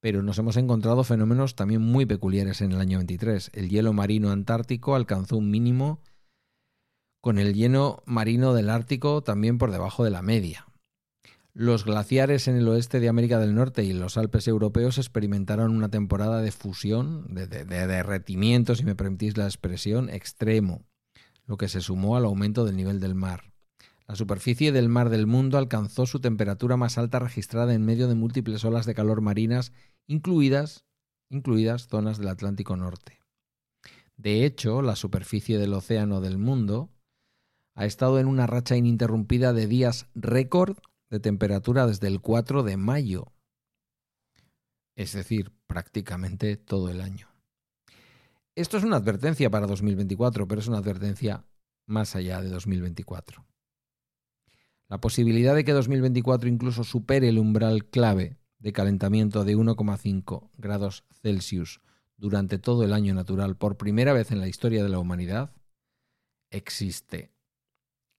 pero 0.00 0.20
nos 0.24 0.36
hemos 0.38 0.56
encontrado 0.56 1.04
fenómenos 1.04 1.54
también 1.54 1.80
muy 1.80 2.06
peculiares 2.06 2.60
en 2.60 2.72
el 2.72 2.80
año 2.80 2.98
23. 2.98 3.52
El 3.54 3.68
hielo 3.68 3.92
marino 3.92 4.32
antártico 4.32 4.96
alcanzó 4.96 5.36
un 5.36 5.48
mínimo 5.48 6.00
con 7.20 7.38
el 7.38 7.54
hielo 7.54 8.02
marino 8.04 8.52
del 8.52 8.68
Ártico 8.68 9.22
también 9.22 9.58
por 9.58 9.70
debajo 9.70 10.02
de 10.02 10.10
la 10.10 10.22
media. 10.22 10.66
Los 11.54 11.84
glaciares 11.84 12.48
en 12.48 12.56
el 12.56 12.66
oeste 12.66 12.98
de 12.98 13.10
América 13.10 13.38
del 13.38 13.54
Norte 13.54 13.84
y 13.84 13.92
los 13.92 14.16
Alpes 14.16 14.48
europeos 14.48 14.96
experimentaron 14.96 15.76
una 15.76 15.90
temporada 15.90 16.40
de 16.40 16.50
fusión, 16.50 17.26
de, 17.34 17.46
derretimiento, 17.66 18.74
si 18.74 18.84
me 18.84 18.96
permitís 18.96 19.36
la 19.36 19.44
expresión, 19.44 20.08
extremo, 20.08 20.86
lo 21.46 21.58
que 21.58 21.68
se 21.68 21.82
sumó 21.82 22.16
al 22.16 22.24
aumento 22.24 22.64
del 22.64 22.76
nivel 22.76 23.00
del 23.00 23.14
mar. 23.14 23.52
La 24.08 24.16
superficie 24.16 24.72
del 24.72 24.88
mar 24.88 25.10
del 25.10 25.26
mundo 25.26 25.58
alcanzó 25.58 26.06
su 26.06 26.20
temperatura 26.20 26.78
más 26.78 26.96
alta 26.96 27.18
registrada 27.18 27.74
en 27.74 27.84
medio 27.84 28.08
de 28.08 28.14
múltiples 28.14 28.64
olas 28.64 28.86
de 28.86 28.94
calor 28.94 29.20
marinas, 29.20 29.74
incluidas, 30.06 30.86
incluidas 31.28 31.86
zonas 31.86 32.16
del 32.16 32.28
Atlántico 32.28 32.78
Norte. 32.78 33.20
De 34.16 34.46
hecho, 34.46 34.80
la 34.80 34.96
superficie 34.96 35.58
del 35.58 35.74
océano 35.74 36.22
del 36.22 36.38
mundo 36.38 36.88
ha 37.74 37.84
estado 37.84 38.18
en 38.18 38.26
una 38.26 38.46
racha 38.46 38.74
ininterrumpida 38.74 39.52
de 39.52 39.66
días 39.66 40.06
récord 40.14 40.78
de 41.12 41.20
temperatura 41.20 41.86
desde 41.86 42.08
el 42.08 42.22
4 42.22 42.62
de 42.62 42.78
mayo, 42.78 43.34
es 44.96 45.12
decir, 45.12 45.52
prácticamente 45.66 46.56
todo 46.56 46.88
el 46.88 47.02
año. 47.02 47.28
Esto 48.56 48.78
es 48.78 48.84
una 48.84 48.96
advertencia 48.96 49.50
para 49.50 49.66
2024, 49.66 50.48
pero 50.48 50.62
es 50.62 50.68
una 50.68 50.78
advertencia 50.78 51.44
más 51.86 52.16
allá 52.16 52.40
de 52.40 52.48
2024. 52.48 53.44
La 54.88 55.02
posibilidad 55.02 55.54
de 55.54 55.64
que 55.64 55.72
2024 55.72 56.48
incluso 56.48 56.82
supere 56.82 57.28
el 57.28 57.38
umbral 57.38 57.84
clave 57.84 58.38
de 58.58 58.72
calentamiento 58.72 59.44
de 59.44 59.54
1,5 59.54 60.48
grados 60.56 61.04
Celsius 61.20 61.82
durante 62.16 62.58
todo 62.58 62.84
el 62.84 62.94
año 62.94 63.12
natural 63.12 63.58
por 63.58 63.76
primera 63.76 64.14
vez 64.14 64.30
en 64.30 64.40
la 64.40 64.48
historia 64.48 64.82
de 64.82 64.88
la 64.88 64.98
humanidad 64.98 65.52
existe 66.50 67.32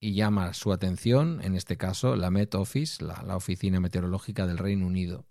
y 0.04 0.12
llama 0.12 0.52
su 0.52 0.70
atención, 0.70 1.40
en 1.42 1.54
este 1.54 1.78
caso, 1.78 2.14
la 2.14 2.30
Met 2.30 2.54
Office, 2.56 3.02
la, 3.02 3.34
Oficina 3.34 3.80
Meteorológica 3.80 4.46
del 4.46 4.58
Reino 4.58 4.86
Unido. 4.86 5.24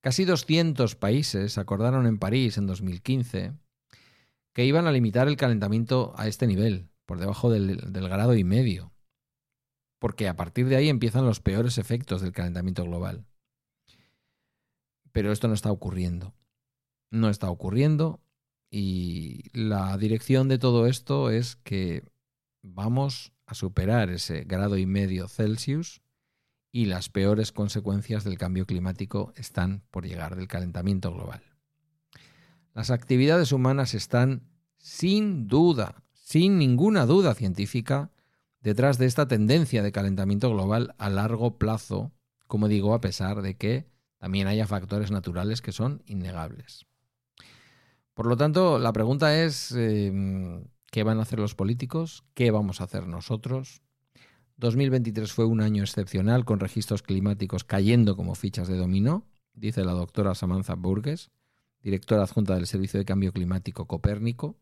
Casi 0.00 0.24
200 0.24 0.94
países 0.94 1.58
acordaron 1.58 2.06
en 2.06 2.20
París 2.20 2.56
en 2.56 2.68
2015 2.68 3.54
que 4.52 4.64
iban 4.64 4.86
a 4.86 4.92
limitar 4.92 5.26
el 5.26 5.36
calentamiento 5.36 6.14
a 6.16 6.28
este 6.28 6.46
nivel, 6.46 6.88
por 7.04 7.18
debajo 7.18 7.50
del, 7.50 7.92
del 7.92 8.08
grado 8.08 8.36
y 8.36 8.44
medio, 8.44 8.92
porque 9.98 10.28
a 10.28 10.36
partir 10.36 10.68
de 10.68 10.76
ahí 10.76 10.88
empiezan 10.88 11.26
los 11.26 11.40
peores 11.40 11.78
efectos 11.78 12.20
del 12.20 12.30
calentamiento 12.30 12.84
global. 12.84 13.26
Pero 15.10 15.32
esto 15.32 15.48
no 15.48 15.54
está 15.54 15.72
ocurriendo. 15.72 16.32
No 17.10 17.28
está 17.28 17.50
ocurriendo 17.50 18.20
y 18.70 19.50
la 19.52 19.98
dirección 19.98 20.46
de 20.46 20.58
todo 20.58 20.86
esto 20.86 21.30
es 21.30 21.56
que 21.56 22.04
vamos 22.62 23.32
a 23.46 23.54
superar 23.54 24.10
ese 24.10 24.44
grado 24.44 24.76
y 24.76 24.86
medio 24.86 25.28
Celsius 25.28 26.02
y 26.70 26.86
las 26.86 27.08
peores 27.08 27.52
consecuencias 27.52 28.24
del 28.24 28.38
cambio 28.38 28.66
climático 28.66 29.32
están 29.36 29.82
por 29.90 30.06
llegar 30.06 30.36
del 30.36 30.48
calentamiento 30.48 31.12
global. 31.12 31.42
Las 32.74 32.90
actividades 32.90 33.52
humanas 33.52 33.94
están 33.94 34.48
sin 34.76 35.48
duda, 35.48 36.02
sin 36.12 36.58
ninguna 36.58 37.06
duda 37.06 37.34
científica, 37.34 38.10
detrás 38.60 38.98
de 38.98 39.06
esta 39.06 39.26
tendencia 39.26 39.82
de 39.82 39.92
calentamiento 39.92 40.50
global 40.50 40.94
a 40.98 41.08
largo 41.08 41.58
plazo, 41.58 42.12
como 42.46 42.68
digo, 42.68 42.94
a 42.94 43.00
pesar 43.00 43.42
de 43.42 43.56
que 43.56 43.86
también 44.18 44.46
haya 44.46 44.66
factores 44.66 45.10
naturales 45.10 45.62
que 45.62 45.72
son 45.72 46.02
innegables. 46.06 46.86
Por 48.14 48.26
lo 48.26 48.36
tanto, 48.36 48.78
la 48.78 48.92
pregunta 48.92 49.42
es, 49.42 49.72
em, 49.72 50.64
¿Qué 50.90 51.02
van 51.02 51.18
a 51.18 51.22
hacer 51.22 51.38
los 51.38 51.54
políticos? 51.54 52.24
¿Qué 52.34 52.50
vamos 52.50 52.80
a 52.80 52.84
hacer 52.84 53.06
nosotros? 53.06 53.82
2023 54.56 55.30
fue 55.32 55.44
un 55.44 55.60
año 55.60 55.82
excepcional 55.82 56.44
con 56.44 56.60
registros 56.60 57.02
climáticos 57.02 57.62
cayendo 57.62 58.16
como 58.16 58.34
fichas 58.34 58.68
de 58.68 58.76
dominó, 58.76 59.26
dice 59.52 59.84
la 59.84 59.92
doctora 59.92 60.34
Samantha 60.34 60.74
Burgess, 60.74 61.30
directora 61.82 62.22
adjunta 62.22 62.54
del 62.54 62.66
Servicio 62.66 62.98
de 62.98 63.04
Cambio 63.04 63.32
Climático 63.32 63.86
Copérnico. 63.86 64.56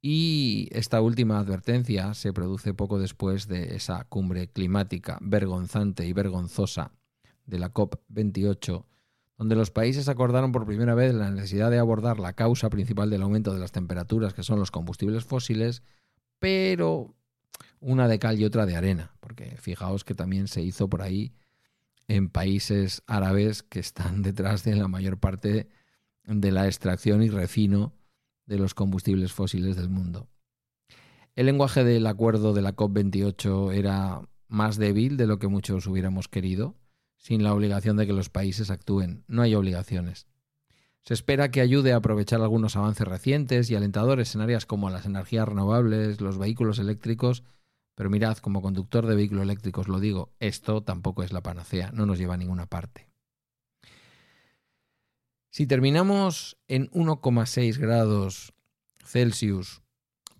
Y 0.00 0.68
esta 0.72 1.00
última 1.00 1.38
advertencia 1.38 2.12
se 2.12 2.34
produce 2.34 2.74
poco 2.74 2.98
después 2.98 3.48
de 3.48 3.74
esa 3.74 4.04
cumbre 4.04 4.48
climática 4.48 5.18
vergonzante 5.22 6.06
y 6.06 6.12
vergonzosa 6.12 6.92
de 7.46 7.58
la 7.58 7.72
COP28 7.72 8.84
donde 9.36 9.56
los 9.56 9.70
países 9.70 10.08
acordaron 10.08 10.52
por 10.52 10.66
primera 10.66 10.94
vez 10.94 11.14
la 11.14 11.30
necesidad 11.30 11.70
de 11.70 11.78
abordar 11.78 12.18
la 12.18 12.34
causa 12.34 12.70
principal 12.70 13.10
del 13.10 13.22
aumento 13.22 13.52
de 13.52 13.60
las 13.60 13.72
temperaturas, 13.72 14.34
que 14.34 14.42
son 14.42 14.58
los 14.58 14.70
combustibles 14.70 15.24
fósiles, 15.24 15.82
pero 16.38 17.14
una 17.80 18.08
de 18.08 18.18
cal 18.18 18.38
y 18.38 18.44
otra 18.44 18.66
de 18.66 18.76
arena, 18.76 19.12
porque 19.20 19.56
fijaos 19.58 20.04
que 20.04 20.14
también 20.14 20.48
se 20.48 20.62
hizo 20.62 20.88
por 20.88 21.02
ahí 21.02 21.34
en 22.06 22.28
países 22.28 23.02
árabes 23.06 23.62
que 23.62 23.80
están 23.80 24.22
detrás 24.22 24.64
de 24.64 24.76
la 24.76 24.88
mayor 24.88 25.18
parte 25.18 25.68
de 26.24 26.52
la 26.52 26.66
extracción 26.66 27.22
y 27.22 27.28
refino 27.28 27.94
de 28.46 28.58
los 28.58 28.74
combustibles 28.74 29.32
fósiles 29.32 29.76
del 29.76 29.88
mundo. 29.88 30.28
El 31.34 31.46
lenguaje 31.46 31.82
del 31.82 32.06
acuerdo 32.06 32.52
de 32.52 32.62
la 32.62 32.76
COP28 32.76 33.74
era 33.74 34.22
más 34.46 34.76
débil 34.76 35.16
de 35.16 35.26
lo 35.26 35.38
que 35.38 35.48
muchos 35.48 35.86
hubiéramos 35.86 36.28
querido, 36.28 36.76
sin 37.16 37.42
la 37.42 37.54
obligación 37.54 37.96
de 37.96 38.06
que 38.06 38.12
los 38.12 38.28
países 38.28 38.70
actúen. 38.70 39.24
No 39.26 39.42
hay 39.42 39.54
obligaciones. 39.54 40.26
Se 41.02 41.12
espera 41.12 41.50
que 41.50 41.60
ayude 41.60 41.92
a 41.92 41.96
aprovechar 41.96 42.40
algunos 42.40 42.76
avances 42.76 43.06
recientes 43.06 43.70
y 43.70 43.76
alentadores 43.76 44.34
en 44.34 44.40
áreas 44.40 44.64
como 44.64 44.88
las 44.88 45.04
energías 45.04 45.46
renovables, 45.46 46.20
los 46.20 46.38
vehículos 46.38 46.78
eléctricos, 46.78 47.44
pero 47.94 48.10
mirad, 48.10 48.38
como 48.38 48.62
conductor 48.62 49.06
de 49.06 49.14
vehículos 49.14 49.42
eléctricos 49.42 49.86
lo 49.86 50.00
digo, 50.00 50.32
esto 50.40 50.82
tampoco 50.82 51.22
es 51.22 51.32
la 51.32 51.42
panacea, 51.42 51.90
no 51.92 52.06
nos 52.06 52.18
lleva 52.18 52.34
a 52.34 52.38
ninguna 52.38 52.66
parte. 52.66 53.08
Si 55.50 55.66
terminamos 55.66 56.56
en 56.66 56.90
1,6 56.90 57.78
grados 57.78 58.54
Celsius 59.04 59.82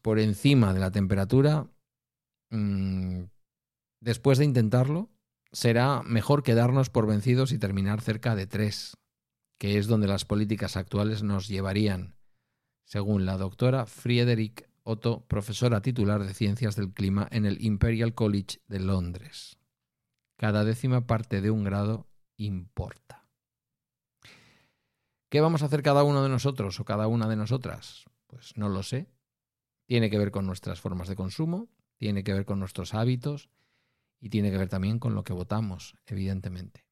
por 0.03 0.19
encima 0.19 0.75
de 0.75 0.81
la 0.81 0.91
temperatura, 0.91 1.69
mm, 2.51 3.23
después 4.01 4.39
de 4.39 4.45
intentarlo, 4.45 5.11
será 5.55 6.03
mejor 6.03 6.43
quedarnos 6.43 6.91
por 6.91 7.07
vencidos 7.07 7.53
y 7.53 7.59
terminar 7.59 8.01
cerca 8.01 8.35
de 8.35 8.47
tres, 8.47 8.97
que 9.59 9.79
es 9.79 9.87
donde 9.87 10.09
las 10.09 10.25
políticas 10.25 10.77
actuales 10.77 11.23
nos 11.23 11.47
llevarían, 11.49 12.17
según 12.85 13.25
la 13.25 13.39
doctora 13.39 13.87
Friedrich 13.87 14.69
Otto, 14.83 15.25
profesora 15.29 15.81
titular 15.81 16.25
de 16.25 16.35
Ciencias 16.35 16.77
del 16.77 16.93
Clima 16.93 17.29
en 17.31 17.47
el 17.47 17.65
Imperial 17.65 18.15
College 18.15 18.59
de 18.69 18.81
Londres. 18.81 19.57
Cada 20.37 20.65
décima 20.65 21.07
parte 21.07 21.41
de 21.41 21.51
un 21.51 21.65
grado 21.65 22.09
importa. 22.37 23.25
¿Qué 25.31 25.41
vamos 25.41 25.63
a 25.63 25.67
hacer 25.67 25.83
cada 25.83 26.03
uno 26.03 26.23
de 26.23 26.29
nosotros 26.29 26.79
o 26.81 26.85
cada 26.85 27.07
una 27.07 27.29
de 27.29 27.37
nosotras? 27.37 28.05
Pues 28.27 28.57
no 28.57 28.69
lo 28.69 28.83
sé. 28.83 29.09
Tiene 29.87 30.11
que 30.11 30.19
ver 30.19 30.33
con 30.33 30.47
nuestras 30.47 30.81
formas 30.81 31.09
de 31.09 31.17
consumo, 31.17 31.69
tiene 31.97 32.25
que 32.25 32.35
ver 32.35 32.45
con 32.45 32.59
nuestros 32.59 32.93
hábitos, 32.93 33.49
y 34.21 34.31
tiene 34.31 34.51
que 34.51 34.59
ver 34.59 34.69
también 34.69 34.99
con 34.99 35.15
lo 35.15 35.25
que 35.25 35.33
votamos, 35.33 35.95
evidentemente. 36.07 36.85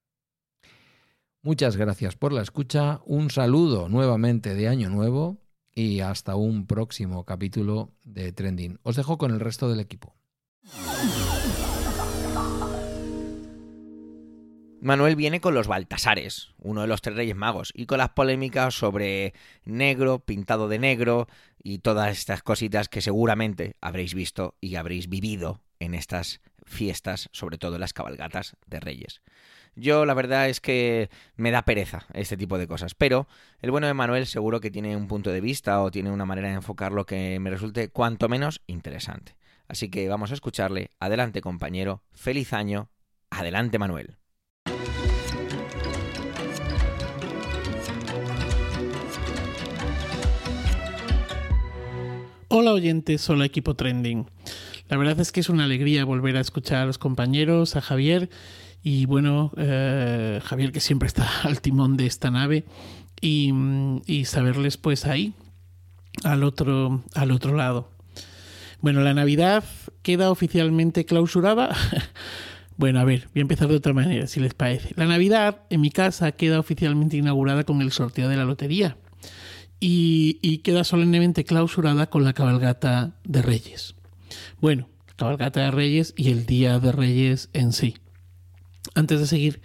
Muchas 1.42 1.76
gracias 1.76 2.14
por 2.14 2.32
la 2.32 2.42
escucha, 2.42 3.00
un 3.04 3.30
saludo 3.30 3.88
nuevamente 3.88 4.54
de 4.54 4.68
Año 4.68 4.90
Nuevo 4.90 5.38
y 5.74 6.00
hasta 6.00 6.36
un 6.36 6.66
próximo 6.66 7.24
capítulo 7.24 7.94
de 8.04 8.32
Trending. 8.32 8.78
Os 8.82 8.96
dejo 8.96 9.18
con 9.18 9.32
el 9.32 9.40
resto 9.40 9.68
del 9.68 9.80
equipo. 9.80 10.14
Manuel 14.82 15.14
viene 15.14 15.40
con 15.40 15.54
los 15.54 15.68
Baltasares, 15.68 16.54
uno 16.58 16.80
de 16.80 16.88
los 16.88 17.02
tres 17.02 17.14
Reyes 17.14 17.36
Magos, 17.36 17.72
y 17.72 17.86
con 17.86 17.98
las 17.98 18.10
polémicas 18.10 18.74
sobre 18.74 19.32
negro, 19.64 20.18
pintado 20.18 20.66
de 20.66 20.80
negro 20.80 21.28
y 21.62 21.78
todas 21.78 22.10
estas 22.10 22.42
cositas 22.42 22.88
que 22.88 23.00
seguramente 23.00 23.76
habréis 23.80 24.12
visto 24.12 24.56
y 24.60 24.74
habréis 24.74 25.08
vivido 25.08 25.60
en 25.78 25.94
estas 25.94 26.40
fiestas, 26.72 27.28
sobre 27.32 27.58
todo 27.58 27.78
las 27.78 27.92
cabalgatas 27.92 28.56
de 28.66 28.80
Reyes. 28.80 29.22
Yo 29.74 30.04
la 30.04 30.14
verdad 30.14 30.48
es 30.48 30.60
que 30.60 31.08
me 31.36 31.50
da 31.50 31.62
pereza 31.62 32.06
este 32.12 32.36
tipo 32.36 32.58
de 32.58 32.66
cosas, 32.66 32.94
pero 32.94 33.26
el 33.60 33.70
bueno 33.70 33.86
de 33.86 33.94
Manuel 33.94 34.26
seguro 34.26 34.60
que 34.60 34.70
tiene 34.70 34.96
un 34.96 35.08
punto 35.08 35.30
de 35.30 35.40
vista 35.40 35.80
o 35.82 35.90
tiene 35.90 36.10
una 36.10 36.26
manera 36.26 36.48
de 36.48 36.54
enfocarlo 36.54 37.06
que 37.06 37.38
me 37.40 37.50
resulte 37.50 37.88
cuanto 37.88 38.28
menos 38.28 38.60
interesante. 38.66 39.34
Así 39.68 39.88
que 39.88 40.08
vamos 40.08 40.30
a 40.30 40.34
escucharle. 40.34 40.90
Adelante 41.00 41.40
compañero, 41.40 42.02
feliz 42.12 42.52
año, 42.52 42.90
adelante 43.30 43.78
Manuel. 43.78 44.18
Hola 52.48 52.74
oyentes, 52.74 53.30
hola 53.30 53.46
equipo 53.46 53.74
trending. 53.74 54.26
La 54.92 54.98
verdad 54.98 55.18
es 55.20 55.32
que 55.32 55.40
es 55.40 55.48
una 55.48 55.64
alegría 55.64 56.04
volver 56.04 56.36
a 56.36 56.40
escuchar 56.40 56.82
a 56.82 56.84
los 56.84 56.98
compañeros, 56.98 57.76
a 57.76 57.80
Javier 57.80 58.28
y 58.82 59.06
bueno, 59.06 59.50
eh, 59.56 60.38
Javier 60.44 60.70
que 60.70 60.80
siempre 60.80 61.06
está 61.06 61.26
al 61.44 61.62
timón 61.62 61.96
de 61.96 62.04
esta 62.04 62.30
nave 62.30 62.66
y, 63.18 63.54
saberles 64.26 64.76
pues 64.76 65.06
ahí, 65.06 65.32
al 66.24 66.44
otro, 66.44 67.02
al 67.14 67.30
otro 67.30 67.56
lado. 67.56 67.90
Bueno, 68.82 69.00
la 69.00 69.14
Navidad 69.14 69.64
queda 70.02 70.30
oficialmente 70.30 71.06
clausurada. 71.06 71.74
bueno, 72.76 73.00
a 73.00 73.04
ver, 73.04 73.30
voy 73.32 73.40
a 73.40 73.48
empezar 73.48 73.68
de 73.68 73.76
otra 73.76 73.94
manera, 73.94 74.26
si 74.26 74.40
les 74.40 74.52
parece. 74.52 74.92
La 74.96 75.06
Navidad 75.06 75.62
en 75.70 75.80
mi 75.80 75.90
casa 75.90 76.32
queda 76.32 76.60
oficialmente 76.60 77.16
inaugurada 77.16 77.64
con 77.64 77.80
el 77.80 77.92
sorteo 77.92 78.28
de 78.28 78.36
la 78.36 78.44
lotería 78.44 78.98
y, 79.80 80.38
y 80.42 80.58
queda 80.58 80.84
solemnemente 80.84 81.44
clausurada 81.44 82.10
con 82.10 82.24
la 82.24 82.34
cabalgata 82.34 83.14
de 83.24 83.40
Reyes. 83.40 83.94
Bueno, 84.60 84.88
cabalgata 85.16 85.60
de 85.60 85.70
Reyes 85.70 86.14
y 86.16 86.30
el 86.30 86.46
Día 86.46 86.78
de 86.78 86.92
Reyes 86.92 87.48
en 87.52 87.72
sí. 87.72 87.96
Antes 88.94 89.20
de 89.20 89.26
seguir, 89.26 89.62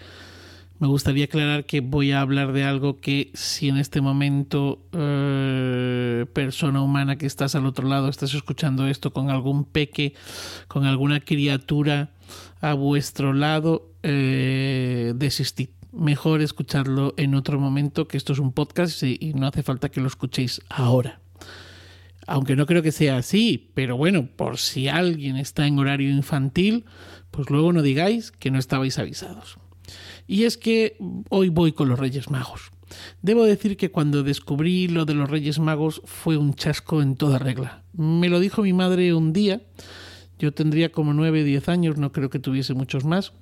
me 0.79 0.88
gustaría 0.88 1.25
aclarar 1.25 1.65
que 1.65 1.81
voy 1.81 2.12
a 2.12 2.21
hablar 2.21 2.53
de 2.53 2.63
algo 2.63 2.97
que 2.97 3.31
si 3.33 3.67
en 3.67 3.77
este 3.77 4.00
momento 4.00 4.86
eh, 4.91 6.25
persona 6.33 6.81
humana 6.81 7.17
que 7.17 7.25
estás 7.25 7.55
al 7.55 7.65
otro 7.65 7.88
lado 7.88 8.09
estás 8.09 8.33
escuchando 8.36 8.88
esto 8.88 9.12
con 9.12 9.31
algún 9.31 9.65
peque, 9.65 10.13
con 10.67 10.86
alguna 10.86 11.19
criatura 11.19 12.12
a 12.62 12.74
vuestro 12.74 13.33
lado, 13.33 13.89
eh, 14.03 15.13
desistid. 15.15 15.69
Mejor 15.91 16.41
escucharlo 16.41 17.15
en 17.17 17.33
otro 17.33 17.59
momento, 17.59 18.07
que 18.07 18.17
esto 18.17 18.33
es 18.33 18.39
un 18.39 18.51
podcast 18.51 19.01
y, 19.01 19.17
y 19.19 19.33
no 19.33 19.47
hace 19.47 19.63
falta 19.63 19.89
que 19.89 20.00
lo 20.00 20.07
escuchéis 20.07 20.62
ahora. 20.69 21.21
Aunque 22.27 22.55
no 22.55 22.65
creo 22.65 22.84
que 22.84 22.91
sea 22.91 23.17
así, 23.17 23.72
pero 23.74 23.98
bueno, 23.98 24.27
por 24.36 24.57
si 24.57 24.89
alguien 24.89 25.38
está 25.38 25.65
en 25.65 25.79
horario 25.79 26.10
infantil, 26.10 26.86
pues 27.31 27.50
luego 27.50 27.74
no 27.74 27.81
digáis 27.81 28.31
que 28.31 28.51
no 28.51 28.60
estabais 28.60 29.00
avisados. 29.00 29.57
Y 30.27 30.43
es 30.43 30.57
que 30.57 30.98
hoy 31.29 31.50
voy 31.50 31.72
con 31.72 31.88
los 31.88 31.98
Reyes 31.98 32.29
Magos. 32.29 32.72
Debo 33.22 33.46
decir 33.46 33.77
que 33.77 33.91
cuando 33.91 34.24
descubrí 34.24 34.88
lo 34.88 35.05
de 35.05 35.13
los 35.13 35.29
Reyes 35.29 35.60
Magos 35.60 36.01
fue 36.05 36.38
un 36.38 36.53
chasco 36.53 37.01
en 37.01 37.15
toda 37.15 37.39
regla. 37.39 37.84
Me 37.93 38.29
lo 38.29 38.39
dijo 38.39 38.62
mi 38.62 38.74
madre 38.74 39.13
un 39.13 39.34
día, 39.34 39.62
yo 40.38 40.53
tendría 40.53 40.91
como 40.91 41.13
9 41.13 41.41
o 41.41 41.46
10 41.46 41.69
años, 41.69 41.98
no 41.98 42.12
creo 42.12 42.29
que 42.29 42.39
tuviese 42.39 42.74
muchos 42.74 43.05
más, 43.05 43.34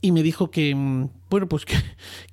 y 0.00 0.12
me 0.12 0.22
dijo 0.22 0.50
que, 0.50 0.74
mm, 0.74 1.08
bueno, 1.30 1.48
pues 1.48 1.64
que, 1.64 1.76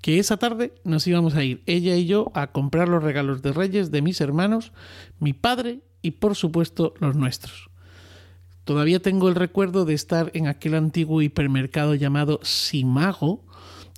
que, 0.02 0.20
esa 0.20 0.38
tarde 0.38 0.74
nos 0.84 1.06
íbamos 1.08 1.36
a 1.36 1.44
ir, 1.44 1.64
ella 1.66 1.96
y 1.96 2.06
yo, 2.06 2.32
a 2.34 2.48
comprar 2.48 2.90
los 2.90 3.04
regalos 3.04 3.42
de 3.42 3.54
Reyes 3.54 3.92
de 3.92 4.02
mis 4.02 4.22
hermanos, 4.22 4.72
mi 5.20 5.34
padre 5.34 5.82
y 6.02 6.12
por 6.12 6.36
supuesto 6.36 6.94
los 7.00 7.16
nuestros. 7.16 7.70
Todavía 8.66 9.00
tengo 9.00 9.30
el 9.30 9.36
recuerdo 9.36 9.86
de 9.86 9.94
estar 9.94 10.32
en 10.34 10.48
aquel 10.48 10.74
antiguo 10.74 11.22
hipermercado 11.22 11.94
llamado 11.94 12.40
Simago, 12.42 13.46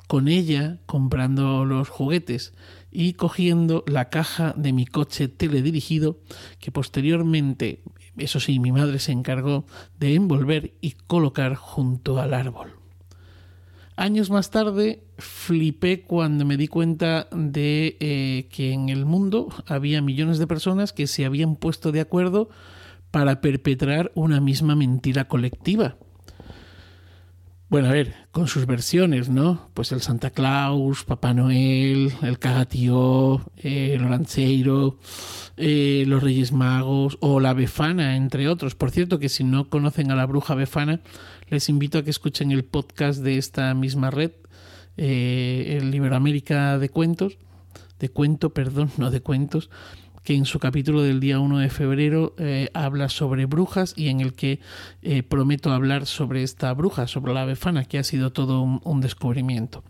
con 0.07 0.27
ella 0.27 0.79
comprando 0.85 1.65
los 1.65 1.89
juguetes 1.89 2.53
y 2.91 3.13
cogiendo 3.13 3.83
la 3.87 4.09
caja 4.09 4.53
de 4.57 4.73
mi 4.73 4.85
coche 4.85 5.27
teledirigido 5.27 6.19
que 6.59 6.71
posteriormente, 6.71 7.81
eso 8.17 8.39
sí, 8.39 8.59
mi 8.59 8.71
madre 8.71 8.99
se 8.99 9.11
encargó 9.11 9.65
de 9.99 10.15
envolver 10.15 10.73
y 10.81 10.91
colocar 10.91 11.55
junto 11.55 12.19
al 12.19 12.33
árbol. 12.33 12.76
Años 13.97 14.29
más 14.29 14.51
tarde 14.51 15.03
flipé 15.17 16.03
cuando 16.03 16.45
me 16.45 16.55
di 16.55 16.67
cuenta 16.67 17.27
de 17.31 17.97
eh, 17.99 18.47
que 18.51 18.71
en 18.71 18.89
el 18.89 19.05
mundo 19.05 19.47
había 19.65 20.03
millones 20.03 20.37
de 20.37 20.45
personas 20.45 20.93
que 20.93 21.07
se 21.07 21.25
habían 21.25 21.55
puesto 21.55 21.91
de 21.91 22.01
acuerdo 22.01 22.47
para 23.09 23.41
perpetrar 23.41 24.11
una 24.13 24.39
misma 24.39 24.75
mentira 24.75 25.27
colectiva. 25.27 25.97
Bueno, 27.69 27.89
a 27.89 27.91
ver, 27.91 28.13
con 28.31 28.47
sus 28.47 28.65
versiones, 28.65 29.27
¿no? 29.27 29.71
Pues 29.73 29.91
el 29.91 30.01
Santa 30.01 30.29
Claus, 30.29 31.03
Papá 31.03 31.33
Noel, 31.33 32.13
el 32.21 32.39
Cagatío, 32.39 33.51
eh, 33.57 33.95
el 33.95 34.07
Rancheiro, 34.07 34.99
eh, 35.57 36.05
los 36.07 36.23
Reyes 36.23 36.53
Magos 36.53 37.17
o 37.19 37.41
la 37.41 37.53
Befana, 37.53 38.15
entre 38.15 38.47
otros. 38.47 38.75
Por 38.75 38.91
cierto, 38.91 39.19
que 39.19 39.27
si 39.27 39.43
no 39.43 39.69
conocen 39.69 40.11
a 40.11 40.15
la 40.15 40.25
bruja 40.25 40.55
Befana, 40.55 41.01
les 41.49 41.69
invito 41.69 41.97
a 41.97 42.03
que 42.03 42.09
escuchen 42.09 42.51
el 42.51 42.65
podcast 42.65 43.21
de 43.21 43.37
esta 43.37 43.73
misma 43.73 44.11
red, 44.11 44.31
eh, 44.97 45.77
el 45.79 45.93
Iberoamérica 45.93 46.77
de 46.77 46.89
Cuentos, 46.89 47.37
de 47.99 48.09
cuento, 48.09 48.51
perdón, 48.51 48.91
no 48.97 49.11
de 49.11 49.21
cuentos, 49.21 49.69
que 50.23 50.35
en 50.35 50.45
su 50.45 50.59
capítulo 50.59 51.01
del 51.03 51.19
día 51.21 51.39
1 51.39 51.59
de 51.59 51.69
febrero 51.69 52.35
eh, 52.37 52.69
habla 52.73 53.07
sobre 53.07 53.45
brujas 53.45 53.93
y 53.95 54.09
en 54.09 54.19
el 54.19 54.33
que 54.33 54.59
eh, 55.01 55.23
prometo 55.23 55.71
hablar 55.71 56.05
sobre 56.05 56.43
esta 56.43 56.73
bruja, 56.73 57.07
sobre 57.07 57.33
la 57.33 57.45
befana, 57.45 57.85
que 57.85 57.97
ha 57.97 58.03
sido 58.03 58.33
todo 58.33 58.61
un, 58.61 58.81
un 58.83 58.99
descubrimiento. 58.99 59.83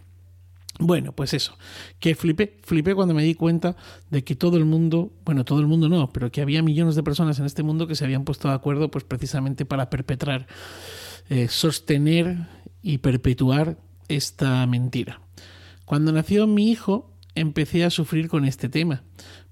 Bueno, 0.80 1.12
pues 1.12 1.34
eso, 1.34 1.58
que 2.00 2.14
flipé, 2.14 2.60
flipé 2.62 2.94
cuando 2.94 3.16
me 3.16 3.24
di 3.24 3.34
cuenta 3.34 3.76
de 4.12 4.24
que 4.24 4.36
todo 4.36 4.58
el 4.58 4.66
mundo, 4.66 5.12
bueno, 5.26 5.44
todo 5.44 5.60
el 5.60 5.66
mundo 5.66 5.90
no, 5.90 6.12
pero 6.14 6.32
que 6.32 6.42
había 6.42 6.62
millones 6.62 6.94
de 6.94 7.02
personas 7.02 7.40
en 7.40 7.46
este 7.46 7.64
mundo 7.64 7.88
que 7.88 7.96
se 7.96 8.06
habían 8.06 8.26
puesto 8.26 8.48
de 8.48 8.54
acuerdo 8.54 8.92
pues 8.92 9.04
precisamente 9.04 9.66
para 9.66 9.90
perpetrar, 9.90 10.46
eh, 11.30 11.48
sostener 11.50 12.48
y 12.82 13.00
perpetuar 13.00 13.78
esta 14.08 14.66
mentira. 14.66 15.22
Cuando 15.86 16.12
nació 16.12 16.48
mi 16.48 16.72
hijo, 16.72 17.14
empecé 17.36 17.84
a 17.84 17.90
sufrir 17.90 18.28
con 18.30 18.46
este 18.46 18.70
tema, 18.70 19.04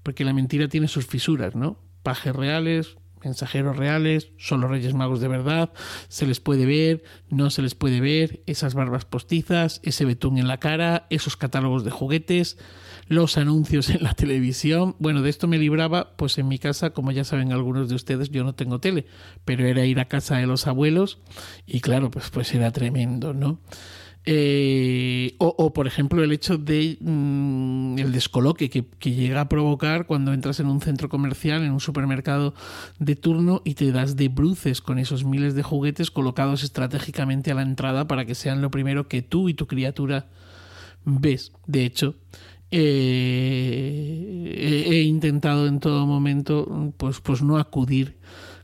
porque 0.02 0.24
la 0.24 0.32
mentira 0.32 0.68
tiene 0.68 0.88
sus 0.88 1.06
fisuras, 1.06 1.54
¿no? 1.54 1.78
Pajes 2.02 2.34
reales, 2.34 2.96
mensajeros 3.26 3.76
reales, 3.76 4.30
son 4.38 4.60
los 4.60 4.70
Reyes 4.70 4.94
Magos 4.94 5.20
de 5.20 5.26
verdad, 5.26 5.72
se 6.08 6.26
les 6.26 6.38
puede 6.38 6.64
ver, 6.64 7.02
no 7.28 7.50
se 7.50 7.60
les 7.60 7.74
puede 7.74 8.00
ver, 8.00 8.40
esas 8.46 8.74
barbas 8.74 9.04
postizas, 9.04 9.80
ese 9.82 10.04
betún 10.04 10.38
en 10.38 10.46
la 10.46 10.58
cara, 10.58 11.06
esos 11.10 11.36
catálogos 11.36 11.84
de 11.84 11.90
juguetes, 11.90 12.56
los 13.08 13.36
anuncios 13.36 13.90
en 13.90 14.04
la 14.04 14.14
televisión. 14.14 14.94
Bueno, 15.00 15.22
de 15.22 15.30
esto 15.30 15.48
me 15.48 15.58
libraba, 15.58 16.16
pues 16.16 16.38
en 16.38 16.46
mi 16.46 16.58
casa, 16.58 16.90
como 16.90 17.10
ya 17.10 17.24
saben 17.24 17.52
algunos 17.52 17.88
de 17.88 17.96
ustedes, 17.96 18.30
yo 18.30 18.44
no 18.44 18.54
tengo 18.54 18.78
tele, 18.78 19.06
pero 19.44 19.66
era 19.66 19.84
ir 19.84 19.98
a 19.98 20.06
casa 20.06 20.36
de 20.36 20.46
los 20.46 20.68
abuelos 20.68 21.18
y 21.66 21.80
claro, 21.80 22.10
pues, 22.10 22.30
pues 22.30 22.54
era 22.54 22.70
tremendo, 22.70 23.34
¿no? 23.34 23.58
Eh, 24.28 25.36
o, 25.38 25.72
por 25.72 25.86
ejemplo, 25.86 26.24
el 26.24 26.32
hecho 26.32 26.58
de 26.58 26.98
mm, 27.00 27.96
el 27.98 28.10
descoloque 28.10 28.68
que, 28.68 28.84
llega 29.08 29.42
a 29.42 29.48
provocar 29.48 30.06
cuando 30.06 30.32
entras 30.32 30.58
en 30.58 30.66
un 30.66 30.80
centro 30.80 31.08
comercial, 31.08 31.62
en 31.62 31.70
un 31.70 31.78
supermercado 31.78 32.52
de 32.98 33.14
turno 33.14 33.62
y 33.64 33.74
te 33.74 33.92
das 33.92 34.16
de 34.16 34.26
bruces 34.26 34.82
con 34.82 34.98
esos 34.98 35.24
miles 35.24 35.54
de 35.54 35.62
juguetes 35.62 36.10
colocados 36.10 36.64
estratégicamente 36.64 37.52
a 37.52 37.54
la 37.54 37.62
entrada 37.62 38.08
para 38.08 38.24
que 38.24 38.34
sean 38.34 38.62
lo 38.62 38.72
primero 38.72 39.06
que 39.06 39.22
tú 39.22 39.48
y 39.48 39.54
tu 39.54 39.68
criatura 39.68 40.26
ves. 41.04 41.52
De 41.68 41.84
hecho, 41.84 42.16
eh, 42.72 44.54
he, 44.56 44.90
he 44.96 45.02
intentado 45.02 45.68
en 45.68 45.78
todo 45.78 46.04
momento 46.04 46.92
pues, 46.96 47.20
pues 47.20 47.42
no 47.42 47.58
acudir 47.58 48.16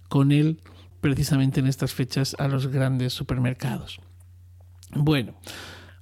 con 0.09 0.33
él 0.33 0.59
precisamente 1.01 1.61
en 1.61 1.69
estas 1.69 1.95
fechas 1.95 2.35
a 2.41 2.49
los 2.49 2.67
grandes 2.67 3.13
supermercados. 3.13 4.01
Bueno, 4.95 5.35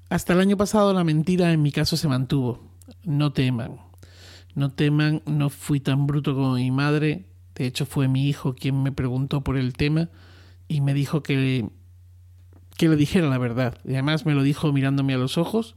hasta 0.09 0.33
el 0.33 0.41
año 0.41 0.57
pasado 0.57 0.93
la 0.93 1.05
mentira 1.05 1.53
en 1.53 1.63
mi 1.63 1.71
caso 1.71 1.97
se 1.97 2.09
mantuvo. 2.09 2.61
No 3.05 3.33
teman. 3.33 3.79
No 4.55 4.71
teman, 4.71 5.23
no 5.27 5.49
fui 5.49 5.81
tan 5.81 6.07
bruto 6.07 6.35
como 6.35 6.55
mi 6.55 6.71
madre. 6.71 7.27
De 7.55 7.67
hecho, 7.67 7.87
fue 7.87 8.09
mi 8.09 8.29
hijo 8.29 8.55
quien 8.55 8.83
me 8.83 8.91
preguntó 8.91 9.43
por 9.43 9.57
el 9.57 9.75
tema 9.75 10.11
y 10.67 10.81
me 10.81 10.95
dijo 10.95 11.23
que, 11.23 11.69
que 12.77 12.89
le 12.89 12.97
dijera 12.97 13.29
la 13.29 13.39
verdad. 13.39 13.79
Y 13.85 13.93
además 13.93 14.27
me 14.27 14.35
lo 14.35 14.43
dijo 14.43 14.73
mirándome 14.73 15.15
a 15.15 15.19
los 15.19 15.39
ojos. 15.39 15.77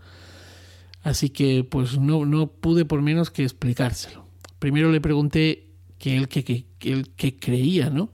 Así 1.03 1.29
que 1.29 1.63
pues 1.63 1.99
no, 1.99 2.25
no 2.25 2.47
pude 2.47 2.85
por 2.85 3.01
menos 3.01 3.29
que 3.29 3.43
explicárselo. 3.43 4.25
Primero 4.57 4.91
le 4.91 5.01
pregunté 5.01 5.73
que 5.99 6.17
él 6.17 6.27
que, 6.29 6.65
él, 6.81 7.13
que 7.15 7.37
creía, 7.37 7.89
¿no? 7.89 8.11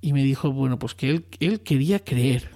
Y 0.00 0.12
me 0.12 0.22
dijo, 0.22 0.52
bueno, 0.52 0.78
pues 0.78 0.94
que 0.94 1.10
él, 1.10 1.26
él 1.40 1.60
quería 1.60 2.04
creer. 2.04 2.50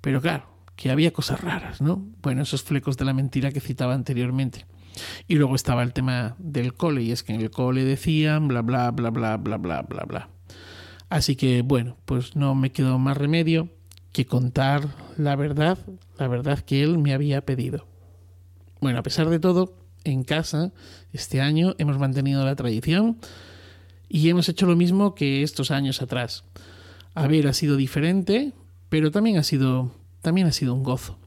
Pero 0.00 0.20
claro, 0.20 0.57
que 0.78 0.92
había 0.92 1.12
cosas 1.12 1.40
raras, 1.40 1.80
¿no? 1.80 2.06
Bueno, 2.22 2.42
esos 2.42 2.62
flecos 2.62 2.96
de 2.96 3.04
la 3.04 3.12
mentira 3.12 3.50
que 3.50 3.58
citaba 3.58 3.94
anteriormente. 3.94 4.64
Y 5.26 5.34
luego 5.34 5.56
estaba 5.56 5.82
el 5.82 5.92
tema 5.92 6.36
del 6.38 6.72
cole, 6.72 7.02
y 7.02 7.10
es 7.10 7.24
que 7.24 7.34
en 7.34 7.40
el 7.40 7.50
cole 7.50 7.82
decían 7.82 8.46
bla, 8.46 8.62
bla, 8.62 8.92
bla, 8.92 9.10
bla, 9.10 9.36
bla, 9.38 9.56
bla, 9.56 9.82
bla, 9.82 10.04
bla. 10.04 10.28
Así 11.10 11.34
que 11.34 11.62
bueno, 11.62 11.96
pues 12.04 12.36
no 12.36 12.54
me 12.54 12.70
quedó 12.70 13.00
más 13.00 13.16
remedio 13.16 13.70
que 14.12 14.26
contar 14.26 14.86
la 15.16 15.34
verdad, 15.34 15.78
la 16.16 16.28
verdad 16.28 16.60
que 16.60 16.84
él 16.84 16.98
me 16.98 17.12
había 17.12 17.44
pedido. 17.44 17.84
Bueno, 18.80 19.00
a 19.00 19.02
pesar 19.02 19.28
de 19.30 19.40
todo, 19.40 19.74
en 20.04 20.22
casa, 20.22 20.70
este 21.12 21.40
año 21.40 21.74
hemos 21.78 21.98
mantenido 21.98 22.44
la 22.44 22.54
tradición 22.54 23.18
y 24.08 24.28
hemos 24.28 24.48
hecho 24.48 24.64
lo 24.66 24.76
mismo 24.76 25.16
que 25.16 25.42
estos 25.42 25.72
años 25.72 26.02
atrás. 26.02 26.44
A 27.14 27.26
ver, 27.26 27.48
ha 27.48 27.52
sido 27.52 27.76
diferente, 27.76 28.52
pero 28.88 29.10
también 29.10 29.38
ha 29.38 29.42
sido 29.42 29.97
también 30.22 30.46
ha 30.46 30.52
sido 30.52 30.74
un 30.74 30.82
gozo. 30.82 31.18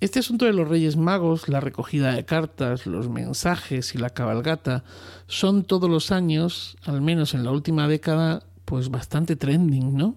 Este 0.00 0.18
asunto 0.20 0.46
de 0.46 0.54
los 0.54 0.66
Reyes 0.66 0.96
Magos, 0.96 1.48
la 1.50 1.60
recogida 1.60 2.14
de 2.14 2.24
cartas, 2.24 2.86
los 2.86 3.10
mensajes 3.10 3.94
y 3.94 3.98
la 3.98 4.08
cabalgata 4.08 4.82
son 5.26 5.62
todos 5.62 5.90
los 5.90 6.10
años, 6.10 6.78
al 6.86 7.02
menos 7.02 7.34
en 7.34 7.44
la 7.44 7.50
última 7.50 7.86
década, 7.86 8.42
pues 8.64 8.88
bastante 8.88 9.36
trending, 9.36 9.94
¿no? 9.94 10.16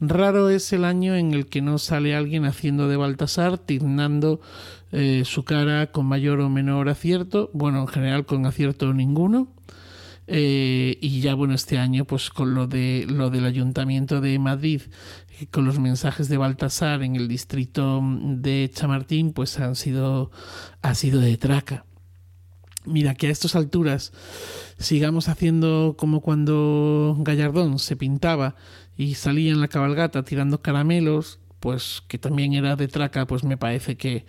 Raro 0.00 0.50
es 0.50 0.72
el 0.72 0.84
año 0.84 1.16
en 1.16 1.34
el 1.34 1.46
que 1.46 1.62
no 1.62 1.78
sale 1.78 2.14
alguien 2.14 2.44
haciendo 2.44 2.86
de 2.86 2.96
Baltasar, 2.96 3.58
tiznando 3.58 4.40
eh, 4.92 5.22
su 5.24 5.44
cara 5.44 5.88
con 5.88 6.06
mayor 6.06 6.40
o 6.40 6.48
menor 6.48 6.88
acierto, 6.88 7.50
bueno, 7.52 7.80
en 7.80 7.88
general 7.88 8.24
con 8.24 8.46
acierto 8.46 8.92
ninguno. 8.92 9.48
Eh, 10.34 10.96
y 11.02 11.20
ya 11.20 11.34
bueno, 11.34 11.52
este 11.52 11.78
año, 11.78 12.06
pues 12.06 12.30
con 12.30 12.54
lo 12.54 12.66
de 12.66 13.04
lo 13.06 13.28
del 13.28 13.44
Ayuntamiento 13.44 14.22
de 14.22 14.38
Madrid, 14.38 14.80
eh, 15.38 15.46
con 15.50 15.66
los 15.66 15.78
mensajes 15.78 16.30
de 16.30 16.38
Baltasar 16.38 17.02
en 17.02 17.16
el 17.16 17.28
distrito 17.28 18.00
de 18.02 18.70
Chamartín, 18.72 19.34
pues 19.34 19.58
han 19.58 19.76
sido, 19.76 20.30
ha 20.80 20.94
sido 20.94 21.20
de 21.20 21.36
traca. 21.36 21.84
Mira, 22.86 23.14
que 23.14 23.26
a 23.26 23.30
estas 23.30 23.54
alturas 23.54 24.12
sigamos 24.78 25.28
haciendo 25.28 25.96
como 25.98 26.22
cuando 26.22 27.14
Gallardón 27.20 27.78
se 27.78 27.96
pintaba 27.96 28.56
y 28.96 29.16
salía 29.16 29.52
en 29.52 29.60
la 29.60 29.68
cabalgata 29.68 30.24
tirando 30.24 30.62
caramelos, 30.62 31.40
pues 31.60 32.02
que 32.08 32.16
también 32.16 32.54
era 32.54 32.74
de 32.74 32.88
traca, 32.88 33.26
pues 33.26 33.44
me 33.44 33.58
parece 33.58 33.98
que 33.98 34.24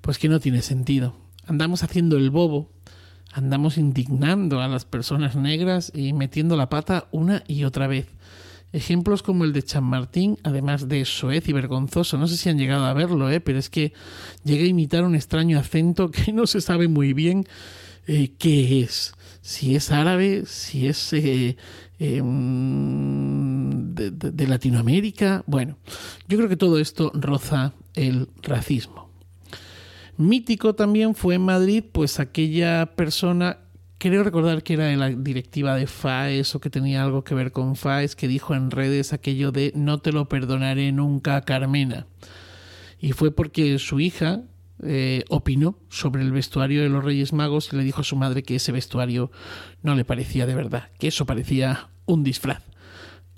pues 0.00 0.18
que 0.18 0.28
no 0.28 0.38
tiene 0.38 0.62
sentido. 0.62 1.16
Andamos 1.46 1.82
haciendo 1.82 2.16
el 2.16 2.30
bobo, 2.30 2.70
andamos 3.32 3.78
indignando 3.78 4.60
a 4.60 4.68
las 4.68 4.84
personas 4.84 5.36
negras 5.36 5.90
y 5.94 6.12
metiendo 6.12 6.56
la 6.56 6.68
pata 6.68 7.08
una 7.10 7.42
y 7.46 7.64
otra 7.64 7.86
vez. 7.86 8.06
Ejemplos 8.72 9.22
como 9.22 9.44
el 9.44 9.52
de 9.52 9.64
Martín, 9.82 10.38
además 10.44 10.88
de 10.88 11.04
soez 11.04 11.46
y 11.48 11.52
vergonzoso, 11.52 12.16
no 12.16 12.26
sé 12.26 12.38
si 12.38 12.48
han 12.48 12.58
llegado 12.58 12.86
a 12.86 12.94
verlo, 12.94 13.30
¿eh? 13.30 13.40
pero 13.40 13.58
es 13.58 13.68
que 13.68 13.92
llega 14.44 14.64
a 14.64 14.68
imitar 14.68 15.04
un 15.04 15.14
extraño 15.14 15.58
acento 15.58 16.10
que 16.10 16.32
no 16.32 16.46
se 16.46 16.60
sabe 16.60 16.88
muy 16.88 17.12
bien 17.12 17.46
eh, 18.06 18.32
qué 18.38 18.80
es. 18.80 19.12
Si 19.42 19.74
es 19.74 19.90
árabe, 19.90 20.44
si 20.46 20.86
es 20.86 21.12
eh, 21.12 21.56
em, 21.98 23.94
de 23.94 24.46
Latinoamérica. 24.46 25.42
Bueno, 25.46 25.76
yo 26.28 26.38
creo 26.38 26.48
que 26.48 26.56
todo 26.56 26.78
esto 26.78 27.10
roza 27.14 27.74
el 27.94 28.28
racismo. 28.42 29.01
Mítico 30.16 30.74
también 30.74 31.14
fue 31.14 31.36
en 31.36 31.42
Madrid, 31.42 31.84
pues 31.90 32.20
aquella 32.20 32.86
persona, 32.96 33.58
creo 33.98 34.22
recordar 34.22 34.62
que 34.62 34.74
era 34.74 34.84
de 34.84 34.96
la 34.96 35.08
directiva 35.08 35.74
de 35.74 35.86
FAES 35.86 36.54
o 36.54 36.60
que 36.60 36.70
tenía 36.70 37.02
algo 37.02 37.24
que 37.24 37.34
ver 37.34 37.52
con 37.52 37.76
FAES, 37.76 38.14
que 38.14 38.28
dijo 38.28 38.54
en 38.54 38.70
redes 38.70 39.12
aquello 39.12 39.52
de 39.52 39.72
no 39.74 39.98
te 39.98 40.12
lo 40.12 40.28
perdonaré 40.28 40.92
nunca, 40.92 41.40
Carmena. 41.42 42.06
Y 43.00 43.12
fue 43.12 43.34
porque 43.34 43.78
su 43.78 44.00
hija, 44.00 44.42
eh, 44.84 45.24
opinó 45.28 45.78
sobre 45.88 46.22
el 46.22 46.32
vestuario 46.32 46.82
de 46.82 46.88
los 46.88 47.04
Reyes 47.04 47.32
Magos 47.32 47.72
y 47.72 47.76
le 47.76 47.84
dijo 47.84 48.00
a 48.00 48.04
su 48.04 48.16
madre 48.16 48.42
que 48.42 48.56
ese 48.56 48.72
vestuario 48.72 49.30
no 49.80 49.94
le 49.94 50.04
parecía 50.04 50.44
de 50.44 50.56
verdad, 50.56 50.90
que 50.98 51.08
eso 51.08 51.24
parecía 51.24 51.90
un 52.04 52.24
disfraz. 52.24 52.64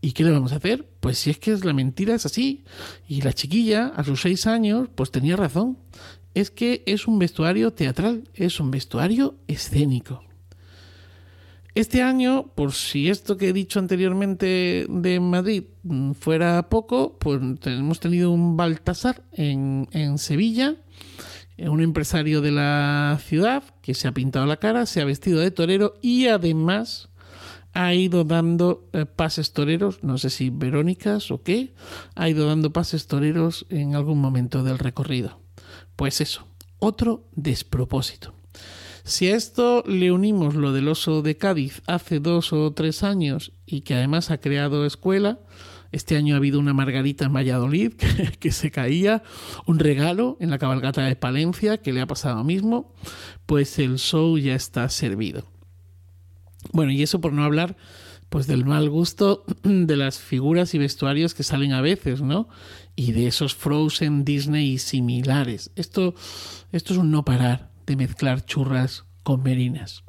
¿Y 0.00 0.12
qué 0.12 0.24
le 0.24 0.30
vamos 0.30 0.52
a 0.52 0.56
hacer? 0.56 0.86
Pues 1.00 1.18
si 1.18 1.30
es 1.30 1.38
que 1.38 1.56
la 1.56 1.72
mentira 1.72 2.14
es 2.14 2.26
así. 2.26 2.64
Y 3.08 3.22
la 3.22 3.32
chiquilla, 3.32 3.88
a 3.88 4.04
sus 4.04 4.20
seis 4.20 4.46
años, 4.46 4.88
pues 4.94 5.10
tenía 5.10 5.36
razón 5.36 5.78
es 6.34 6.50
que 6.50 6.82
es 6.86 7.06
un 7.06 7.18
vestuario 7.18 7.72
teatral, 7.72 8.28
es 8.34 8.60
un 8.60 8.70
vestuario 8.70 9.36
escénico. 9.46 10.22
Este 11.74 12.02
año, 12.02 12.52
por 12.54 12.72
si 12.72 13.08
esto 13.08 13.36
que 13.36 13.48
he 13.48 13.52
dicho 13.52 13.80
anteriormente 13.80 14.86
de 14.88 15.18
Madrid 15.18 15.64
fuera 16.18 16.68
poco, 16.68 17.18
pues 17.18 17.40
hemos 17.64 17.98
tenido 17.98 18.30
un 18.30 18.56
Baltasar 18.56 19.24
en, 19.32 19.88
en 19.90 20.18
Sevilla, 20.18 20.76
un 21.58 21.80
empresario 21.80 22.40
de 22.40 22.52
la 22.52 23.18
ciudad 23.24 23.64
que 23.82 23.94
se 23.94 24.06
ha 24.06 24.12
pintado 24.12 24.46
la 24.46 24.58
cara, 24.58 24.86
se 24.86 25.00
ha 25.00 25.04
vestido 25.04 25.40
de 25.40 25.50
torero 25.50 25.94
y 26.00 26.28
además 26.28 27.08
ha 27.72 27.92
ido 27.92 28.22
dando 28.22 28.88
eh, 28.92 29.04
pases 29.04 29.52
toreros, 29.52 30.04
no 30.04 30.16
sé 30.16 30.30
si 30.30 30.50
Verónicas 30.50 31.32
o 31.32 31.42
qué, 31.42 31.74
ha 32.14 32.28
ido 32.28 32.46
dando 32.46 32.72
pases 32.72 33.08
toreros 33.08 33.66
en 33.68 33.96
algún 33.96 34.20
momento 34.20 34.62
del 34.62 34.78
recorrido. 34.78 35.43
Pues 35.96 36.20
eso, 36.20 36.46
otro 36.78 37.28
despropósito. 37.32 38.34
Si 39.04 39.28
a 39.28 39.36
esto 39.36 39.84
le 39.86 40.12
unimos 40.12 40.54
lo 40.54 40.72
del 40.72 40.88
oso 40.88 41.20
de 41.20 41.36
Cádiz 41.36 41.82
hace 41.86 42.20
dos 42.20 42.54
o 42.54 42.72
tres 42.72 43.02
años 43.02 43.52
y 43.66 43.82
que 43.82 43.94
además 43.94 44.30
ha 44.30 44.38
creado 44.38 44.86
escuela, 44.86 45.40
este 45.92 46.16
año 46.16 46.34
ha 46.34 46.38
habido 46.38 46.58
una 46.58 46.72
margarita 46.72 47.26
en 47.26 47.34
Valladolid 47.34 47.92
que, 48.40 48.50
se 48.50 48.70
caía, 48.70 49.22
un 49.66 49.78
regalo 49.78 50.38
en 50.40 50.50
la 50.50 50.58
cabalgata 50.58 51.02
de 51.02 51.16
Palencia 51.16 51.78
que 51.78 51.92
le 51.92 52.00
ha 52.00 52.06
pasado 52.06 52.42
mismo, 52.44 52.94
pues 53.46 53.78
el 53.78 53.98
show 53.98 54.38
ya 54.38 54.54
está 54.54 54.88
servido. 54.88 55.44
Bueno, 56.72 56.90
y 56.90 57.02
eso 57.02 57.20
por 57.20 57.32
no 57.32 57.44
hablar 57.44 57.76
pues 58.30 58.46
del 58.46 58.64
mal 58.64 58.90
gusto 58.90 59.44
de 59.62 59.96
las 59.96 60.18
figuras 60.18 60.74
y 60.74 60.78
vestuarios 60.78 61.34
que 61.34 61.44
salen 61.44 61.72
a 61.72 61.80
veces, 61.80 62.22
¿no? 62.22 62.48
Y 62.96 63.12
de 63.12 63.26
esos 63.26 63.54
Frozen, 63.54 64.24
Disney 64.24 64.72
y 64.72 64.78
similares. 64.78 65.70
Esto, 65.76 66.14
esto 66.72 66.92
es 66.92 66.98
un 66.98 67.10
no 67.10 67.24
parar 67.24 67.70
de 67.86 67.96
mezclar 67.96 68.44
churras 68.44 69.04
con 69.22 69.42
merinas. 69.42 70.04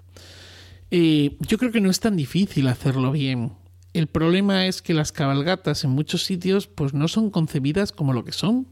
Eh, 0.91 1.37
yo 1.39 1.57
creo 1.57 1.71
que 1.71 1.81
no 1.81 1.89
es 1.89 1.99
tan 1.99 2.15
difícil 2.15 2.67
hacerlo 2.67 3.11
bien. 3.11 3.53
El 3.93 4.07
problema 4.07 4.67
es 4.67 4.81
que 4.81 4.93
las 4.93 5.11
cabalgatas 5.11 5.83
en 5.83 5.91
muchos 5.91 6.23
sitios 6.23 6.67
pues 6.67 6.93
no 6.93 7.07
son 7.07 7.31
concebidas 7.31 7.91
como 7.91 8.13
lo 8.13 8.23
que 8.23 8.33
son 8.33 8.67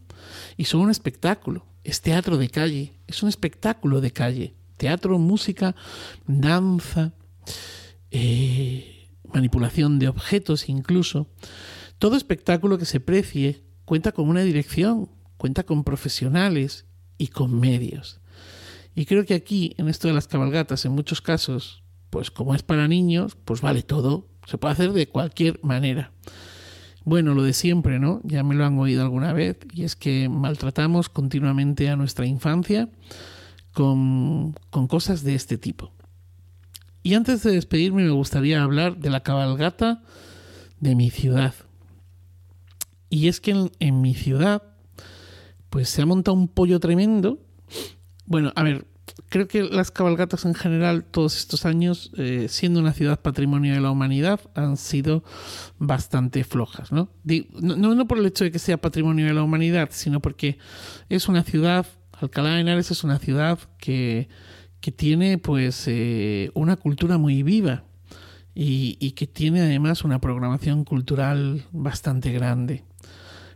y 0.58 0.65
son 0.65 0.82
un 0.82 0.91
espectáculo. 0.91 1.65
Es 1.84 2.02
teatro 2.02 2.38
de 2.38 2.49
calle, 2.49 2.93
es 3.08 3.23
un 3.23 3.30
espectáculo 3.30 3.99
de 3.99 4.12
calle. 4.12 4.54
Teatro, 4.78 5.17
música, 5.17 5.76
danza. 6.28 7.13
Eh, 8.12 8.93
manipulación 9.34 9.99
de 9.99 10.08
objetos 10.08 10.69
incluso, 10.69 11.28
todo 11.97 12.15
espectáculo 12.15 12.78
que 12.78 12.86
se 12.86 12.99
precie 12.99 13.63
cuenta 13.86 14.12
con 14.12 14.30
una 14.30 14.41
dirección, 14.41 15.10
cuenta 15.38 15.63
con 15.63 15.84
profesionales 15.84 16.86
y 17.17 17.28
con 17.28 17.60
medios. 17.60 18.19
Y 18.96 19.06
creo 19.06 19.26
que 19.26 19.34
aquí, 19.34 19.74
en 19.78 19.88
esto 19.89 20.08
de 20.08 20.13
las 20.13 20.28
cabalgatas, 20.28 20.86
en 20.86 20.91
muchos 20.91 21.22
casos, 21.22 21.84
pues 22.10 22.30
como 22.30 22.54
es 22.54 22.63
para 22.63 22.88
niños, 22.88 23.36
pues 23.43 23.62
vale 23.62 23.82
todo, 23.82 24.28
se 24.46 24.58
puede 24.58 24.74
hacer 24.74 24.93
de 24.93 25.08
cualquier 25.08 25.60
manera. 25.63 26.12
Bueno, 27.06 27.34
lo 27.34 27.43
de 27.43 27.54
siempre, 27.54 28.00
¿no? 28.00 28.22
Ya 28.24 28.43
me 28.43 28.56
lo 28.56 28.65
han 28.65 28.78
oído 28.78 29.02
alguna 29.02 29.34
vez, 29.34 29.58
y 29.74 29.84
es 29.84 29.96
que 29.96 30.30
maltratamos 30.30 31.10
continuamente 31.10 31.89
a 31.89 31.96
nuestra 31.96 32.26
infancia 32.26 32.89
con, 33.74 34.54
con 34.69 34.88
cosas 34.88 35.24
de 35.24 35.36
este 35.36 35.58
tipo. 35.58 35.91
Y 37.02 37.15
antes 37.15 37.43
de 37.43 37.52
despedirme 37.52 38.04
me 38.04 38.12
gustaría 38.12 38.63
hablar 38.63 38.98
de 38.98 39.10
la 39.10 39.24
cabalgata 39.24 40.04
de 40.80 40.96
mi 40.96 41.10
ciudad. 41.10 41.54
Y 43.13 43.28
es 43.28 43.39
que 43.39 43.69
en, 43.80 44.02
mi 44.02 44.15
ciudad 44.15 44.63
pues 45.69 45.89
se 45.89 46.02
ha 46.02 46.06
montado 46.08 46.36
un 46.36 46.47
pollo 46.47 46.80
tremendo. 46.80 47.39
Bueno, 48.26 48.52
a 48.56 48.63
ver, 48.63 48.88
creo 49.30 49.47
que 49.47 49.62
las 49.62 49.91
cabalgatas 49.91 50.45
en 50.45 50.56
general 50.56 51.04
todos 51.04 51.38
estos 51.38 51.65
años, 51.67 52.12
eh, 52.17 52.47
siendo 52.49 52.80
una 52.80 52.93
ciudad 52.93 53.21
patrimonio 53.21 53.76
de 53.76 53.82
la 53.82 53.91
humanidad, 53.91 54.39
han 54.56 54.78
sido 54.78 55.23
bastante 55.78 56.43
flojas, 56.43 56.91
¿no? 56.91 57.10
¿no? 57.62 57.93
No 57.93 58.08
por 58.08 58.17
el 58.17 58.26
hecho 58.26 58.45
de 58.45 58.52
que 58.52 58.58
sea 58.58 58.82
patrimonio 58.82 59.28
de 59.28 59.34
la 59.34 59.43
humanidad, 59.43 59.89
sino 59.91 60.19
porque 60.19 60.58
es 61.08 61.28
una 61.28 61.43
ciudad, 61.43 61.86
Alcalá 62.13 62.56
de 62.56 62.62
Henares 62.62 62.89
es 62.89 63.04
una 63.04 63.19
ciudad 63.19 63.60
que 63.78 64.28
que 64.84 64.91
tiene 64.91 65.38
pues 65.38 65.86
eh, 65.88 66.52
una 66.56 66.76
cultura 66.76 67.17
muy 67.17 67.41
viva 67.41 67.86
y, 68.54 69.12
que 69.12 69.28
tiene 69.28 69.62
además 69.62 70.04
una 70.04 70.19
programación 70.19 70.84
cultural 70.84 71.63
bastante 71.71 72.34
grande. 72.34 72.84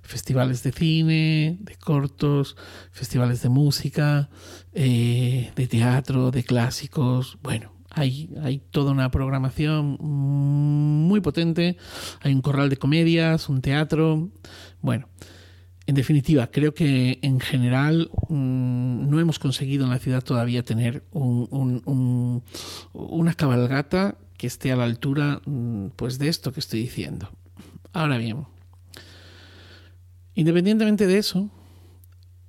Festivales 0.08 0.64
de 0.64 0.72
cine, 0.72 1.58
de 1.60 1.76
cortos, 1.76 2.56
festivales 2.92 3.42
de 3.42 3.50
música, 3.50 4.30
eh, 4.74 5.52
de 5.54 5.68
teatro, 5.68 6.32
de 6.32 6.46
clásicos. 6.46 7.38
Bueno, 7.44 7.74
hay, 7.90 8.34
hay, 8.42 8.60
toda 8.60 8.94
una 8.94 9.12
programación 9.12 9.98
muy 10.00 11.20
potente. 11.20 11.76
Hay 12.22 12.34
un 12.34 12.42
corral 12.42 12.70
de 12.70 12.78
comedias, 12.78 13.50
un 13.50 13.62
teatro. 13.62 14.30
Bueno, 14.82 15.10
en 15.88 15.96
definitiva, 15.96 16.48
creo 16.48 16.74
que 16.74 17.20
en 17.22 17.42
general 17.42 18.10
mm, 18.30 19.10
no 19.10 19.20
hemos 19.20 19.40
conseguido 19.40 19.84
en 19.84 19.90
la 19.90 20.00
ciudad 20.00 20.24
todavía 20.24 20.64
tener 20.64 21.04
una 21.12 22.44
cabalgata 23.36 24.18
que 24.38 24.48
esté 24.48 24.72
a 24.72 24.78
la 24.78 24.86
altura 24.86 25.42
mm, 25.46 25.88
pues, 25.98 26.18
de 26.18 26.30
esto 26.30 26.54
que 26.54 26.62
estoy 26.62 26.82
diciendo. 26.82 27.30
Ahora 27.92 28.18
bien, 28.18 28.46
independientemente 30.38 31.06
de 31.06 31.18
eso, 31.18 31.50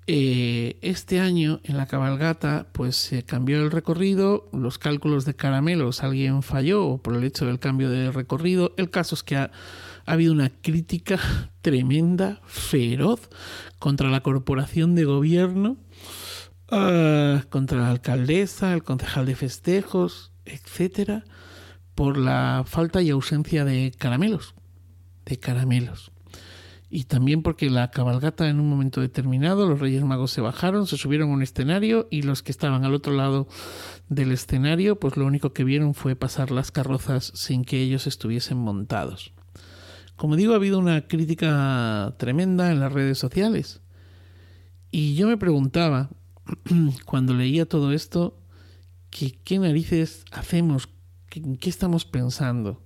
eh, 0.07 0.79
este 0.81 1.18
año 1.20 1.61
en 1.64 1.77
la 1.77 1.87
cabalgata 1.87 2.68
pues 2.72 2.96
se 2.96 3.24
cambió 3.24 3.61
el 3.61 3.70
recorrido, 3.70 4.48
los 4.53 4.79
cálculos 4.79 5.24
de 5.24 5.35
caramelos 5.35 6.03
alguien 6.03 6.42
falló 6.42 6.98
por 6.98 7.16
el 7.16 7.24
hecho 7.24 7.44
del 7.44 7.59
cambio 7.59 7.90
de 7.90 8.12
recorrido. 8.12 8.72
El 8.77 8.90
caso 8.90 9.16
es 9.16 9.22
que 9.22 9.37
ha 9.37 9.51
ha 10.09 10.14
habido 10.14 10.33
una 10.33 10.48
crítica 10.48 11.18
tremenda, 11.61 12.40
feroz, 12.46 13.29
contra 13.79 14.09
la 14.09 14.22
corporación 14.22 14.94
de 14.94 15.05
gobierno, 15.05 15.77
ah, 16.70 17.44
contra 17.51 17.79
la 17.79 17.90
alcaldesa, 17.90 18.72
el 18.72 18.83
concejal 18.83 19.27
de 19.27 19.37
festejos, 19.37 20.33
etcétera, 20.46 21.24
por 21.94 22.16
la 22.16 22.64
falta 22.66 23.03
y 23.03 23.11
ausencia 23.11 23.66
de 23.66 23.92
caramelos. 23.96 24.55
De 25.27 25.38
caramelos. 25.38 26.11
Y 26.90 27.05
también 27.05 27.42
porque 27.42 27.68
la 27.68 27.90
cabalgata 27.90 28.48
en 28.48 28.61
un 28.61 28.68
momento 28.68 29.01
determinado, 29.01 29.68
los 29.68 29.79
Reyes 29.79 30.03
Magos 30.05 30.31
se 30.31 30.40
bajaron, 30.40 30.87
se 30.87 30.96
subieron 30.96 31.31
a 31.31 31.35
un 31.35 31.42
escenario 31.42 32.09
y 32.11 32.22
los 32.22 32.42
que 32.42 32.51
estaban 32.51 32.85
al 32.85 32.94
otro 32.94 33.12
lado 33.12 33.46
del 34.09 34.33
escenario, 34.33 34.98
pues 34.98 35.16
lo 35.18 35.27
único 35.27 35.53
que 35.53 35.64
vieron 35.64 35.92
fue 35.92 36.16
pasar 36.16 36.51
las 36.51 36.70
carrozas 36.70 37.31
sin 37.35 37.64
que 37.64 37.83
ellos 37.83 38.07
estuviesen 38.07 38.57
montados. 38.57 39.33
Como 40.16 40.35
digo, 40.35 40.55
ha 40.55 40.57
habido 40.57 40.79
una 40.79 41.07
crítica 41.07 42.14
tremenda 42.18 42.72
en 42.72 42.81
las 42.81 42.92
redes 42.92 43.18
sociales. 43.18 43.83
Y 44.90 45.14
yo 45.14 45.29
me 45.29 45.37
preguntaba, 45.37 46.09
cuando 47.05 47.35
leía 47.35 47.66
todo 47.66 47.92
esto, 47.92 48.40
¿qué 49.11 49.59
narices 49.59 50.24
hacemos? 50.33 50.88
¿Qué 51.29 51.68
estamos 51.68 52.07
pensando? 52.07 52.83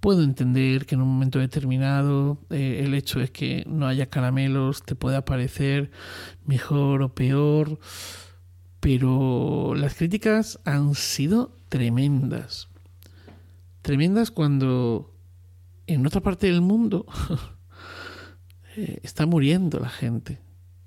Puedo 0.00 0.22
entender 0.22 0.86
que 0.86 0.94
en 0.94 1.00
un 1.00 1.08
momento 1.08 1.40
determinado 1.40 2.38
eh, 2.50 2.82
el 2.84 2.94
hecho 2.94 3.20
es 3.20 3.32
que 3.32 3.64
no 3.66 3.86
haya 3.86 4.06
caramelos 4.06 4.82
te 4.84 4.94
pueda 4.94 5.24
parecer 5.24 5.90
mejor 6.46 7.02
o 7.02 7.14
peor, 7.14 7.80
pero 8.78 9.74
las 9.74 9.94
críticas 9.94 10.60
han 10.64 10.94
sido 10.94 11.56
tremendas. 11.68 12.68
Tremendas 13.82 14.30
cuando 14.30 15.12
en 15.88 16.06
otra 16.06 16.20
parte 16.20 16.46
del 16.46 16.60
mundo 16.60 17.04
eh, 18.76 19.00
está 19.02 19.26
muriendo 19.26 19.80
la 19.80 19.88
gente, 19.88 20.38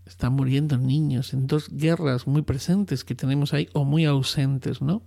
están 0.05 0.33
muriendo 0.33 0.77
niños 0.77 1.33
en 1.33 1.47
dos 1.47 1.67
guerras 1.69 2.27
muy 2.27 2.43
presentes 2.43 3.03
que 3.03 3.15
tenemos 3.15 3.53
ahí 3.53 3.67
o 3.73 3.83
muy 3.83 4.05
ausentes, 4.05 4.81
¿no? 4.81 5.01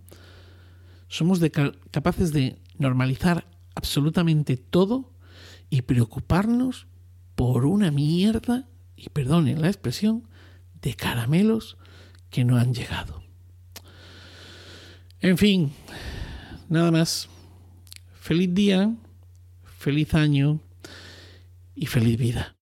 Somos 1.09 1.41
capaces 1.91 2.33
de 2.33 2.59
normalizar 2.79 3.47
absolutamente 3.75 4.57
todo 4.57 5.13
y 5.71 5.83
preocuparnos 5.83 6.87
por 7.35 7.67
una 7.67 7.91
mierda, 7.91 8.69
y 8.97 9.09
perdonen 9.09 9.61
la 9.61 9.69
expresión, 9.69 10.29
de 10.81 10.95
caramelos 10.95 11.77
que 12.31 12.45
no 12.45 12.57
han 12.57 12.75
llegado. 12.75 13.23
En 15.21 15.39
fin, 15.39 15.73
nada 16.69 16.91
más. 16.91 17.29
Feliz 18.21 18.55
día, 18.55 18.95
feliz 19.79 20.15
año 20.15 20.61
y 21.75 21.87
feliz 21.87 22.19
vida. 22.19 22.57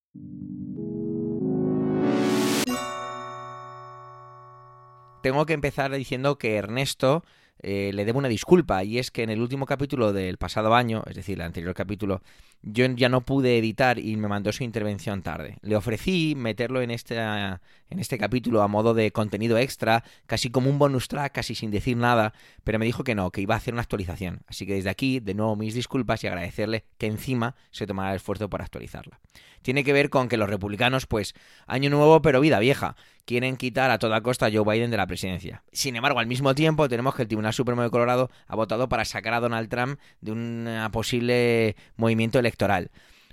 Tengo 5.23 5.47
que 5.47 5.53
empezar 5.53 5.93
diciendo 5.93 6.37
que 6.37 6.57
Ernesto 6.57 7.25
eh, 7.63 7.91
le 7.95 8.05
debo 8.05 8.19
una 8.19 8.29
disculpa 8.29 8.85
y 8.85 8.99
es 8.99 9.11
que 9.11 9.23
en 9.23 9.31
el 9.31 9.41
último 9.41 9.67
capítulo 9.67 10.13
del 10.13 10.37
pasado 10.37 10.75
año, 10.75 11.03
es 11.07 11.17
decir, 11.17 11.39
el 11.39 11.43
anterior 11.43 11.75
capítulo, 11.75 12.23
yo 12.63 12.87
ya 12.87 13.09
no 13.09 13.23
pude 13.23 13.59
editar 13.59 13.99
y 13.99 14.17
me 14.17 14.29
mandó 14.29 14.53
su 14.53 14.65
intervención 14.65 15.23
tarde. 15.23 15.59
Le 15.63 15.77
ofrecí 15.77 16.35
meterlo 16.37 16.81
en 16.81 16.91
este, 16.91 17.17
en 17.19 17.99
este 17.99 18.19
capítulo 18.19 18.63
a 18.63 18.69
modo 18.69 18.95
de 18.95 19.11
contenido 19.11 19.59
extra, 19.59 20.05
casi 20.27 20.51
como 20.51 20.71
un 20.71 20.79
bonus 20.79 21.09
track, 21.09 21.33
casi 21.33 21.55
sin 21.55 21.71
decir 21.71 21.97
nada, 21.97 22.33
pero 22.65 22.79
me 22.79 22.87
dijo 22.87 23.05
que 23.05 23.15
no, 23.15 23.31
que 23.31 23.41
iba 23.41 23.55
a 23.55 23.59
hacer 23.59 23.75
una 23.75 23.83
actualización. 23.83 24.43
Así 24.47 24.67
que 24.67 24.75
desde 24.75 24.91
aquí, 24.91 25.21
de 25.21 25.35
nuevo, 25.35 25.57
mis 25.57 25.75
disculpas 25.75 26.23
y 26.25 26.29
agradecerle 26.29 26.85
que 26.99 27.07
encima 27.07 27.57
se 27.71 27.87
tomara 27.87 28.11
el 28.11 28.17
esfuerzo 28.17 28.49
por 28.49 28.63
actualizarla. 28.63 29.21
Tiene 29.63 29.85
que 29.85 29.93
ver 29.93 30.11
con 30.11 30.29
que 30.29 30.37
los 30.37 30.51
republicanos, 30.51 31.07
pues, 31.07 31.35
año 31.67 31.89
nuevo 31.89 32.21
pero 32.21 32.41
vida 32.41 32.59
vieja, 32.59 32.97
quieren 33.25 33.57
quitar 33.57 33.91
a 33.91 33.99
toda 33.99 34.21
costa 34.21 34.47
a 34.47 34.51
Joe 34.53 34.65
Biden 34.65 34.91
de 34.91 34.97
la 34.97 35.07
presidencia. 35.07 35.63
Sin 35.73 35.95
embargo, 35.95 36.19
al 36.19 36.27
mismo 36.27 36.55
tiempo 36.55 36.89
tenemos 36.89 37.15
que 37.15 37.23
el 37.23 37.29
Tribunal 37.29 37.53
Supremo 37.53 37.83
de 37.83 37.91
Colorado 37.91 38.31
ha 38.49 38.57
votado 38.57 38.89
para 38.89 39.05
sacar 39.05 39.35
a 39.35 39.41
Donald 39.41 39.69
Trump 39.69 40.01
de 40.21 40.33
un 40.33 40.69
posible 40.91 41.77
movimiento 41.97 42.39
electoral. 42.39 42.52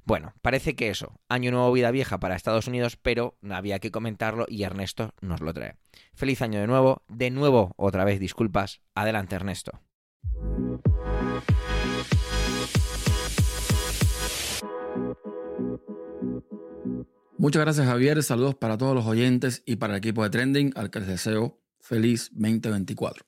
Bueno, 0.06 0.34
parece 0.42 0.76
que 0.76 0.90
eso, 0.90 1.20
año 1.30 1.52
nuevo, 1.52 1.72
vida 1.72 1.92
vieja 1.92 2.20
para 2.20 2.36
Estados 2.36 2.68
Unidos, 2.68 2.96
pero 2.96 3.38
había 3.50 3.80
que 3.80 3.92
comentarlo 3.92 4.46
y 4.50 4.64
Ernesto 4.64 5.14
nos 5.22 5.42
lo 5.42 5.54
trae. 5.54 5.76
Feliz 6.16 6.42
año 6.42 6.60
de 6.60 6.68
nuevo, 6.68 7.04
de 7.08 7.30
nuevo, 7.30 7.74
otra 7.78 8.06
vez 8.06 8.20
disculpas. 8.20 8.82
Adelante, 8.96 9.36
Ernesto. 9.36 9.80
Muchas 17.38 17.62
gracias 17.62 17.88
Javier, 17.88 18.22
saludos 18.22 18.56
para 18.56 18.78
todos 18.78 18.94
los 18.94 19.06
oyentes 19.06 19.64
y 19.66 19.78
para 19.78 19.94
el 19.94 20.00
equipo 20.00 20.24
de 20.24 20.30
Trending, 20.30 20.74
al 20.76 20.90
que 20.90 21.00
les 21.00 21.08
deseo 21.08 21.58
feliz 21.80 22.32
2024. 22.34 23.26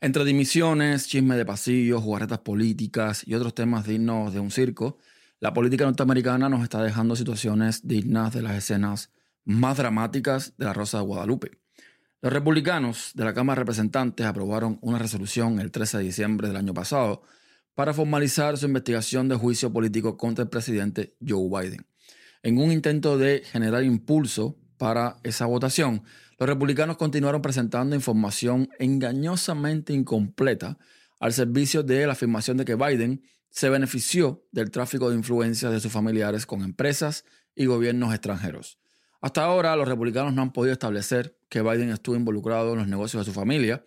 Entre 0.00 0.24
dimisiones, 0.24 1.08
chisme 1.08 1.34
de 1.34 1.46
pasillos, 1.46 2.02
jugarretas 2.02 2.40
políticas 2.40 3.26
y 3.26 3.34
otros 3.34 3.54
temas 3.54 3.86
dignos 3.86 4.34
de 4.34 4.40
un 4.40 4.50
circo, 4.50 4.98
la 5.40 5.52
política 5.52 5.84
norteamericana 5.84 6.48
nos 6.48 6.62
está 6.62 6.82
dejando 6.82 7.14
situaciones 7.14 7.86
dignas 7.86 8.32
de 8.32 8.42
las 8.42 8.56
escenas 8.56 9.10
más 9.44 9.76
dramáticas 9.76 10.54
de 10.58 10.64
la 10.64 10.72
Rosa 10.72 10.98
de 10.98 11.04
Guadalupe. 11.04 11.52
Los 12.20 12.32
republicanos 12.32 13.12
de 13.14 13.24
la 13.24 13.32
Cámara 13.32 13.60
de 13.60 13.60
Representantes 13.60 14.26
aprobaron 14.26 14.78
una 14.82 14.98
resolución 14.98 15.60
el 15.60 15.70
13 15.70 15.98
de 15.98 16.04
diciembre 16.04 16.48
del 16.48 16.56
año 16.56 16.74
pasado 16.74 17.22
para 17.74 17.94
formalizar 17.94 18.58
su 18.58 18.66
investigación 18.66 19.28
de 19.28 19.36
juicio 19.36 19.72
político 19.72 20.16
contra 20.16 20.42
el 20.42 20.48
presidente 20.48 21.14
Joe 21.24 21.48
Biden. 21.48 21.86
En 22.42 22.58
un 22.58 22.72
intento 22.72 23.16
de 23.16 23.42
generar 23.44 23.84
impulso 23.84 24.58
para 24.76 25.18
esa 25.22 25.46
votación, 25.46 26.02
los 26.40 26.48
republicanos 26.48 26.96
continuaron 26.96 27.42
presentando 27.42 27.94
información 27.94 28.68
engañosamente 28.80 29.92
incompleta 29.92 30.78
al 31.20 31.32
servicio 31.32 31.84
de 31.84 32.06
la 32.06 32.14
afirmación 32.14 32.56
de 32.56 32.64
que 32.64 32.74
Biden 32.74 33.22
se 33.50 33.68
benefició 33.68 34.46
del 34.52 34.70
tráfico 34.70 35.10
de 35.10 35.16
influencias 35.16 35.72
de 35.72 35.80
sus 35.80 35.92
familiares 35.92 36.46
con 36.46 36.62
empresas 36.62 37.24
y 37.54 37.66
gobiernos 37.66 38.12
extranjeros. 38.12 38.78
Hasta 39.20 39.44
ahora, 39.44 39.74
los 39.74 39.88
republicanos 39.88 40.32
no 40.32 40.42
han 40.42 40.52
podido 40.52 40.72
establecer 40.72 41.36
que 41.48 41.62
Biden 41.62 41.90
estuvo 41.90 42.14
involucrado 42.14 42.72
en 42.72 42.78
los 42.78 42.88
negocios 42.88 43.26
de 43.26 43.32
su 43.32 43.38
familia, 43.38 43.84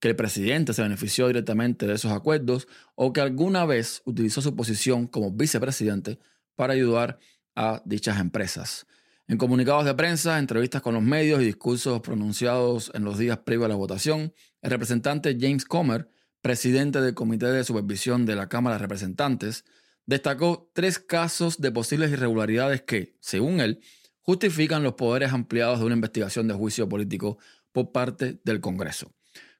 que 0.00 0.08
el 0.08 0.16
presidente 0.16 0.74
se 0.74 0.82
benefició 0.82 1.26
directamente 1.26 1.86
de 1.86 1.94
esos 1.94 2.12
acuerdos 2.12 2.68
o 2.94 3.12
que 3.12 3.22
alguna 3.22 3.64
vez 3.64 4.02
utilizó 4.04 4.42
su 4.42 4.54
posición 4.54 5.06
como 5.06 5.32
vicepresidente 5.32 6.18
para 6.54 6.74
ayudar 6.74 7.18
a 7.54 7.82
dichas 7.86 8.20
empresas. 8.20 8.86
En 9.28 9.38
comunicados 9.38 9.84
de 9.86 9.94
prensa, 9.94 10.38
entrevistas 10.38 10.82
con 10.82 10.94
los 10.94 11.02
medios 11.02 11.40
y 11.40 11.46
discursos 11.46 12.00
pronunciados 12.00 12.92
en 12.94 13.04
los 13.04 13.18
días 13.18 13.38
previos 13.38 13.64
a 13.64 13.68
la 13.68 13.74
votación, 13.74 14.34
el 14.60 14.70
representante 14.70 15.36
James 15.40 15.64
Comer 15.64 16.08
presidente 16.46 17.00
del 17.00 17.12
Comité 17.12 17.46
de 17.46 17.64
Supervisión 17.64 18.24
de 18.24 18.36
la 18.36 18.48
Cámara 18.48 18.76
de 18.76 18.82
Representantes, 18.82 19.64
destacó 20.06 20.70
tres 20.74 21.00
casos 21.00 21.60
de 21.60 21.72
posibles 21.72 22.12
irregularidades 22.12 22.82
que, 22.82 23.16
según 23.18 23.58
él, 23.58 23.80
justifican 24.22 24.84
los 24.84 24.92
poderes 24.92 25.32
ampliados 25.32 25.80
de 25.80 25.86
una 25.86 25.96
investigación 25.96 26.46
de 26.46 26.54
juicio 26.54 26.88
político 26.88 27.38
por 27.72 27.90
parte 27.90 28.38
del 28.44 28.60
Congreso. 28.60 29.12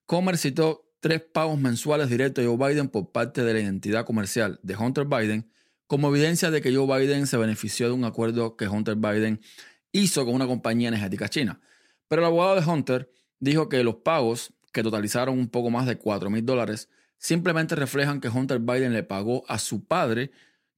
Comer 0.04 0.38
citó 0.38 0.88
tres 1.00 1.22
pagos 1.22 1.58
mensuales 1.58 2.08
directos 2.08 2.44
de 2.44 2.48
Joe 2.48 2.68
Biden 2.68 2.86
por 2.88 3.10
parte 3.10 3.42
de 3.42 3.52
la 3.52 3.58
identidad 3.58 4.06
comercial 4.06 4.60
de 4.62 4.76
Hunter 4.76 5.06
Biden 5.06 5.50
como 5.88 6.10
evidencia 6.10 6.52
de 6.52 6.62
que 6.62 6.72
Joe 6.72 6.86
Biden 6.86 7.26
se 7.26 7.36
benefició 7.36 7.88
de 7.88 7.94
un 7.94 8.04
acuerdo 8.04 8.56
que 8.56 8.68
Hunter 8.68 8.94
Biden 8.94 9.40
hizo 9.90 10.24
con 10.24 10.36
una 10.36 10.46
compañía 10.46 10.86
energética 10.86 11.28
china. 11.28 11.60
Pero 12.06 12.22
el 12.22 12.26
abogado 12.26 12.60
de 12.60 12.64
Hunter 12.64 13.10
dijo 13.40 13.68
que 13.68 13.82
los 13.82 13.96
pagos 13.96 14.52
que 14.76 14.82
totalizaron 14.82 15.38
un 15.38 15.48
poco 15.48 15.70
más 15.70 15.86
de 15.86 15.96
4 15.96 16.28
mil 16.28 16.44
dólares, 16.44 16.90
simplemente 17.16 17.74
reflejan 17.74 18.20
que 18.20 18.28
Hunter 18.28 18.58
Biden 18.58 18.92
le 18.92 19.02
pagó 19.02 19.42
a 19.48 19.58
su 19.58 19.86
padre, 19.86 20.32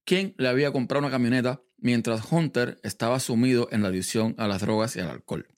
quien 0.05 0.35
le 0.37 0.47
había 0.47 0.71
comprado 0.71 1.05
una 1.05 1.11
camioneta 1.11 1.61
mientras 1.75 2.31
Hunter 2.31 2.79
estaba 2.81 3.19
sumido 3.19 3.67
en 3.71 3.81
la 3.81 3.89
adicción 3.89 4.35
a 4.37 4.47
las 4.47 4.61
drogas 4.61 4.95
y 4.95 5.01
al 5.01 5.09
alcohol. 5.09 5.49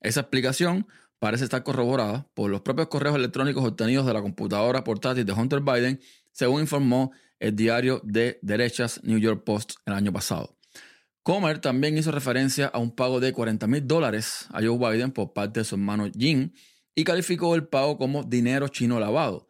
Esa 0.00 0.20
explicación 0.20 0.86
parece 1.18 1.44
estar 1.44 1.62
corroborada 1.62 2.26
por 2.32 2.50
los 2.50 2.62
propios 2.62 2.88
correos 2.88 3.16
electrónicos 3.16 3.66
obtenidos 3.66 4.06
de 4.06 4.14
la 4.14 4.22
computadora 4.22 4.82
portátil 4.82 5.26
de 5.26 5.34
Hunter 5.34 5.60
Biden, 5.60 6.00
según 6.32 6.62
informó 6.62 7.12
el 7.38 7.54
diario 7.54 8.00
de 8.02 8.38
derechas 8.40 9.02
New 9.04 9.18
York 9.18 9.44
Post 9.44 9.74
el 9.84 9.92
año 9.92 10.10
pasado. 10.10 10.56
Comer 11.22 11.58
también 11.58 11.98
hizo 11.98 12.12
referencia 12.12 12.68
a 12.68 12.78
un 12.78 12.92
pago 12.96 13.20
de 13.20 13.34
40 13.34 13.66
mil 13.66 13.86
dólares 13.86 14.46
a 14.52 14.62
Joe 14.62 14.78
Biden 14.78 15.12
por 15.12 15.34
parte 15.34 15.60
de 15.60 15.64
su 15.64 15.74
hermano 15.74 16.10
Jim, 16.18 16.52
y 16.94 17.04
calificó 17.04 17.54
el 17.54 17.66
pago 17.66 17.98
como 17.98 18.22
dinero 18.24 18.68
chino 18.68 18.98
lavado. 19.00 19.48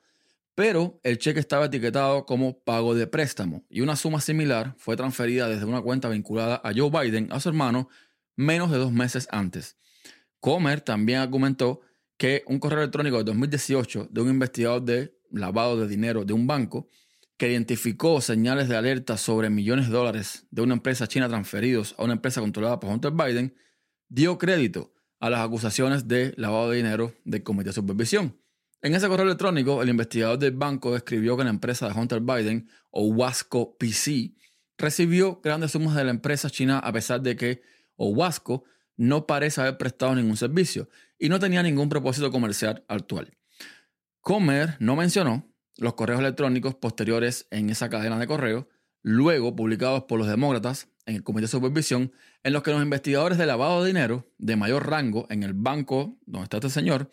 Pero 0.54 1.00
el 1.04 1.18
cheque 1.18 1.40
estaba 1.40 1.66
etiquetado 1.66 2.26
como 2.26 2.58
pago 2.60 2.94
de 2.94 3.06
préstamo 3.06 3.64
y 3.68 3.80
una 3.80 3.96
suma 3.96 4.20
similar 4.20 4.74
fue 4.76 4.96
transferida 4.96 5.48
desde 5.48 5.64
una 5.64 5.80
cuenta 5.80 6.08
vinculada 6.08 6.60
a 6.62 6.72
Joe 6.74 6.90
Biden 6.90 7.32
a 7.32 7.40
su 7.40 7.48
hermano 7.48 7.88
menos 8.36 8.70
de 8.70 8.78
dos 8.78 8.92
meses 8.92 9.28
antes. 9.30 9.76
Comer 10.38 10.80
también 10.80 11.20
argumentó 11.20 11.80
que 12.16 12.42
un 12.46 12.58
correo 12.58 12.80
electrónico 12.80 13.18
de 13.18 13.24
2018 13.24 14.08
de 14.10 14.20
un 14.20 14.28
investigador 14.28 14.82
de 14.82 15.14
lavado 15.30 15.78
de 15.78 15.88
dinero 15.88 16.24
de 16.24 16.32
un 16.32 16.46
banco 16.46 16.88
que 17.36 17.50
identificó 17.50 18.20
señales 18.20 18.68
de 18.68 18.76
alerta 18.76 19.16
sobre 19.16 19.48
millones 19.48 19.86
de 19.86 19.94
dólares 19.94 20.46
de 20.50 20.60
una 20.60 20.74
empresa 20.74 21.06
china 21.06 21.28
transferidos 21.28 21.94
a 21.96 22.04
una 22.04 22.12
empresa 22.12 22.42
controlada 22.42 22.78
por 22.78 22.90
Hunter 22.90 23.12
Biden 23.12 23.54
dio 24.08 24.36
crédito 24.36 24.92
a 25.20 25.30
las 25.30 25.40
acusaciones 25.40 26.08
de 26.08 26.34
lavado 26.36 26.70
de 26.70 26.78
dinero 26.78 27.14
del 27.24 27.42
Comité 27.42 27.70
de 27.70 27.74
Supervisión. 27.74 28.36
En 28.82 28.94
ese 28.94 29.06
correo 29.08 29.26
electrónico, 29.26 29.82
el 29.82 29.90
investigador 29.90 30.38
del 30.38 30.52
banco 30.52 30.92
describió 30.92 31.36
que 31.36 31.44
la 31.44 31.50
empresa 31.50 31.88
de 31.88 31.98
Hunter 31.98 32.20
Biden, 32.20 32.68
o 32.90 33.04
Wasco 33.04 33.76
PC, 33.76 34.34
recibió 34.80 35.40
grandes 35.42 35.72
sumas 35.72 35.94
de 35.94 36.04
la 36.04 36.10
empresa 36.10 36.50
china 36.50 36.78
a 36.78 36.92
pesar 36.92 37.20
de 37.20 37.36
que 37.36 37.62
Owasco 37.96 38.64
no 38.96 39.26
parece 39.26 39.60
haber 39.60 39.76
prestado 39.76 40.14
ningún 40.14 40.36
servicio 40.36 40.88
y 41.18 41.28
no 41.28 41.38
tenía 41.38 41.62
ningún 41.62 41.88
propósito 41.88 42.30
comercial 42.30 42.84
actual. 42.88 43.36
Comer 44.20 44.76
no 44.80 44.96
mencionó 44.96 45.50
los 45.76 45.94
correos 45.94 46.20
electrónicos 46.20 46.74
posteriores 46.74 47.46
en 47.50 47.70
esa 47.70 47.88
cadena 47.88 48.18
de 48.18 48.26
correos, 48.26 48.66
luego 49.02 49.54
publicados 49.54 50.04
por 50.04 50.18
los 50.18 50.28
demócratas 50.28 50.88
en 51.06 51.16
el 51.16 51.22
Comité 51.22 51.42
de 51.42 51.48
Supervisión, 51.48 52.12
en 52.42 52.52
los 52.52 52.62
que 52.62 52.70
los 52.70 52.82
investigadores 52.82 53.38
de 53.38 53.46
lavado 53.46 53.82
de 53.82 53.88
dinero 53.88 54.30
de 54.38 54.56
mayor 54.56 54.88
rango 54.88 55.26
en 55.30 55.42
el 55.42 55.54
banco 55.54 56.18
donde 56.26 56.44
está 56.44 56.56
este 56.58 56.70
señor 56.70 57.10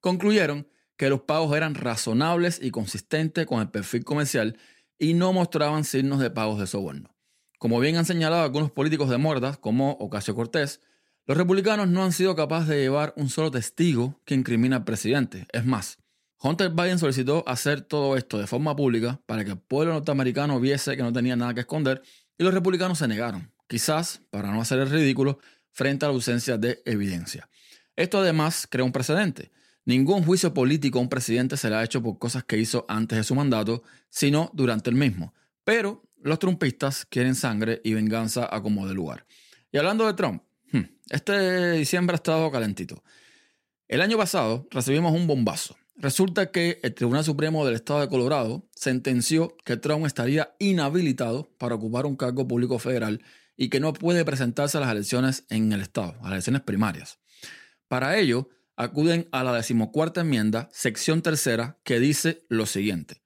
concluyeron 0.00 0.68
que 0.96 1.10
los 1.10 1.22
pagos 1.22 1.56
eran 1.56 1.74
razonables 1.74 2.60
y 2.62 2.70
consistentes 2.70 3.46
con 3.46 3.60
el 3.60 3.70
perfil 3.70 4.04
comercial 4.04 4.58
y 4.98 5.14
no 5.14 5.32
mostraban 5.32 5.84
signos 5.84 6.18
de 6.18 6.30
pagos 6.30 6.58
de 6.58 6.66
soborno. 6.66 7.14
Como 7.58 7.80
bien 7.80 7.96
han 7.96 8.04
señalado 8.04 8.42
algunos 8.42 8.70
políticos 8.70 9.08
demócratas, 9.08 9.58
como 9.58 9.92
Ocasio 9.92 10.34
Cortés, 10.34 10.80
los 11.26 11.36
republicanos 11.36 11.88
no 11.88 12.04
han 12.04 12.12
sido 12.12 12.34
capaces 12.34 12.68
de 12.68 12.80
llevar 12.80 13.12
un 13.16 13.28
solo 13.28 13.50
testigo 13.50 14.20
que 14.24 14.34
incrimina 14.34 14.76
al 14.76 14.84
presidente. 14.84 15.46
Es 15.52 15.64
más, 15.64 15.98
Hunter 16.40 16.70
Biden 16.70 16.98
solicitó 16.98 17.44
hacer 17.46 17.80
todo 17.82 18.16
esto 18.16 18.38
de 18.38 18.46
forma 18.46 18.74
pública 18.74 19.20
para 19.26 19.44
que 19.44 19.50
el 19.50 19.58
pueblo 19.58 19.92
norteamericano 19.92 20.60
viese 20.60 20.96
que 20.96 21.02
no 21.02 21.12
tenía 21.12 21.36
nada 21.36 21.54
que 21.54 21.60
esconder 21.60 22.02
y 22.38 22.44
los 22.44 22.54
republicanos 22.54 22.98
se 22.98 23.08
negaron, 23.08 23.52
quizás 23.66 24.22
para 24.30 24.50
no 24.52 24.60
hacer 24.60 24.78
el 24.78 24.90
ridículo 24.90 25.40
frente 25.72 26.04
a 26.04 26.08
la 26.08 26.14
ausencia 26.14 26.56
de 26.56 26.80
evidencia. 26.84 27.48
Esto 27.96 28.18
además 28.18 28.66
crea 28.70 28.84
un 28.84 28.92
precedente. 28.92 29.50
Ningún 29.84 30.22
juicio 30.22 30.54
político 30.54 30.98
a 30.98 31.02
un 31.02 31.08
presidente 31.08 31.56
se 31.56 31.68
le 31.68 31.76
ha 31.76 31.84
hecho 31.84 32.02
por 32.02 32.18
cosas 32.18 32.44
que 32.44 32.58
hizo 32.58 32.84
antes 32.88 33.18
de 33.18 33.24
su 33.24 33.34
mandato, 33.34 33.82
sino 34.08 34.50
durante 34.54 34.90
el 34.90 34.96
mismo. 34.96 35.34
Pero 35.64 36.02
los 36.22 36.38
trumpistas 36.38 37.06
quieren 37.06 37.34
sangre 37.34 37.80
y 37.84 37.94
venganza 37.94 38.48
a 38.54 38.62
como 38.62 38.86
de 38.86 38.94
lugar. 38.94 39.26
Y 39.72 39.78
hablando 39.78 40.06
de 40.06 40.14
Trump, 40.14 40.42
hmm, 40.72 40.82
este 41.10 41.72
diciembre 41.72 42.14
ha 42.14 42.16
estado 42.16 42.50
calentito. 42.50 43.02
El 43.88 44.00
año 44.00 44.16
pasado 44.16 44.68
recibimos 44.70 45.12
un 45.12 45.26
bombazo. 45.26 45.76
Resulta 46.00 46.52
que 46.52 46.78
el 46.84 46.94
Tribunal 46.94 47.24
Supremo 47.24 47.66
del 47.66 47.74
Estado 47.74 48.00
de 48.00 48.08
Colorado 48.08 48.68
sentenció 48.72 49.56
que 49.64 49.76
Trump 49.76 50.06
estaría 50.06 50.54
inhabilitado 50.60 51.52
para 51.58 51.74
ocupar 51.74 52.06
un 52.06 52.14
cargo 52.14 52.46
público 52.46 52.78
federal 52.78 53.20
y 53.56 53.68
que 53.68 53.80
no 53.80 53.92
puede 53.92 54.24
presentarse 54.24 54.78
a 54.78 54.80
las 54.80 54.92
elecciones 54.92 55.44
en 55.50 55.72
el 55.72 55.80
Estado, 55.80 56.14
a 56.20 56.24
las 56.24 56.32
elecciones 56.34 56.62
primarias. 56.62 57.18
Para 57.88 58.16
ello, 58.16 58.48
acuden 58.76 59.28
a 59.32 59.42
la 59.42 59.52
decimocuarta 59.52 60.20
enmienda, 60.20 60.68
sección 60.72 61.20
tercera, 61.20 61.80
que 61.82 61.98
dice 61.98 62.44
lo 62.48 62.66
siguiente. 62.66 63.24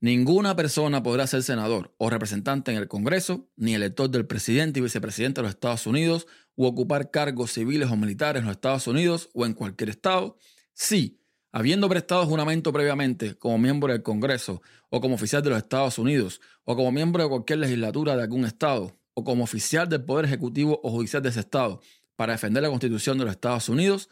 Ninguna 0.00 0.56
persona 0.56 1.04
podrá 1.04 1.28
ser 1.28 1.44
senador 1.44 1.94
o 1.98 2.10
representante 2.10 2.72
en 2.72 2.78
el 2.78 2.88
Congreso, 2.88 3.48
ni 3.54 3.74
elector 3.74 4.10
del 4.10 4.26
presidente 4.26 4.80
y 4.80 4.82
vicepresidente 4.82 5.40
de 5.40 5.42
los 5.44 5.54
Estados 5.54 5.86
Unidos, 5.86 6.26
u 6.56 6.66
ocupar 6.66 7.12
cargos 7.12 7.52
civiles 7.52 7.92
o 7.92 7.96
militares 7.96 8.40
en 8.40 8.46
los 8.46 8.56
Estados 8.56 8.88
Unidos 8.88 9.30
o 9.34 9.46
en 9.46 9.54
cualquier 9.54 9.90
estado, 9.90 10.36
si 10.74 11.17
habiendo 11.58 11.88
prestado 11.88 12.24
juramento 12.24 12.72
previamente 12.72 13.34
como 13.34 13.58
miembro 13.58 13.92
del 13.92 14.04
Congreso 14.04 14.62
o 14.90 15.00
como 15.00 15.16
oficial 15.16 15.42
de 15.42 15.50
los 15.50 15.58
Estados 15.58 15.98
Unidos 15.98 16.40
o 16.62 16.76
como 16.76 16.92
miembro 16.92 17.24
de 17.24 17.28
cualquier 17.28 17.58
legislatura 17.58 18.14
de 18.14 18.22
algún 18.22 18.44
estado 18.44 18.96
o 19.14 19.24
como 19.24 19.42
oficial 19.42 19.88
del 19.88 20.04
Poder 20.04 20.26
Ejecutivo 20.26 20.78
o 20.84 20.90
judicial 20.92 21.20
de 21.20 21.30
ese 21.30 21.40
estado 21.40 21.80
para 22.14 22.34
defender 22.34 22.62
la 22.62 22.68
Constitución 22.68 23.18
de 23.18 23.24
los 23.24 23.32
Estados 23.32 23.68
Unidos, 23.68 24.08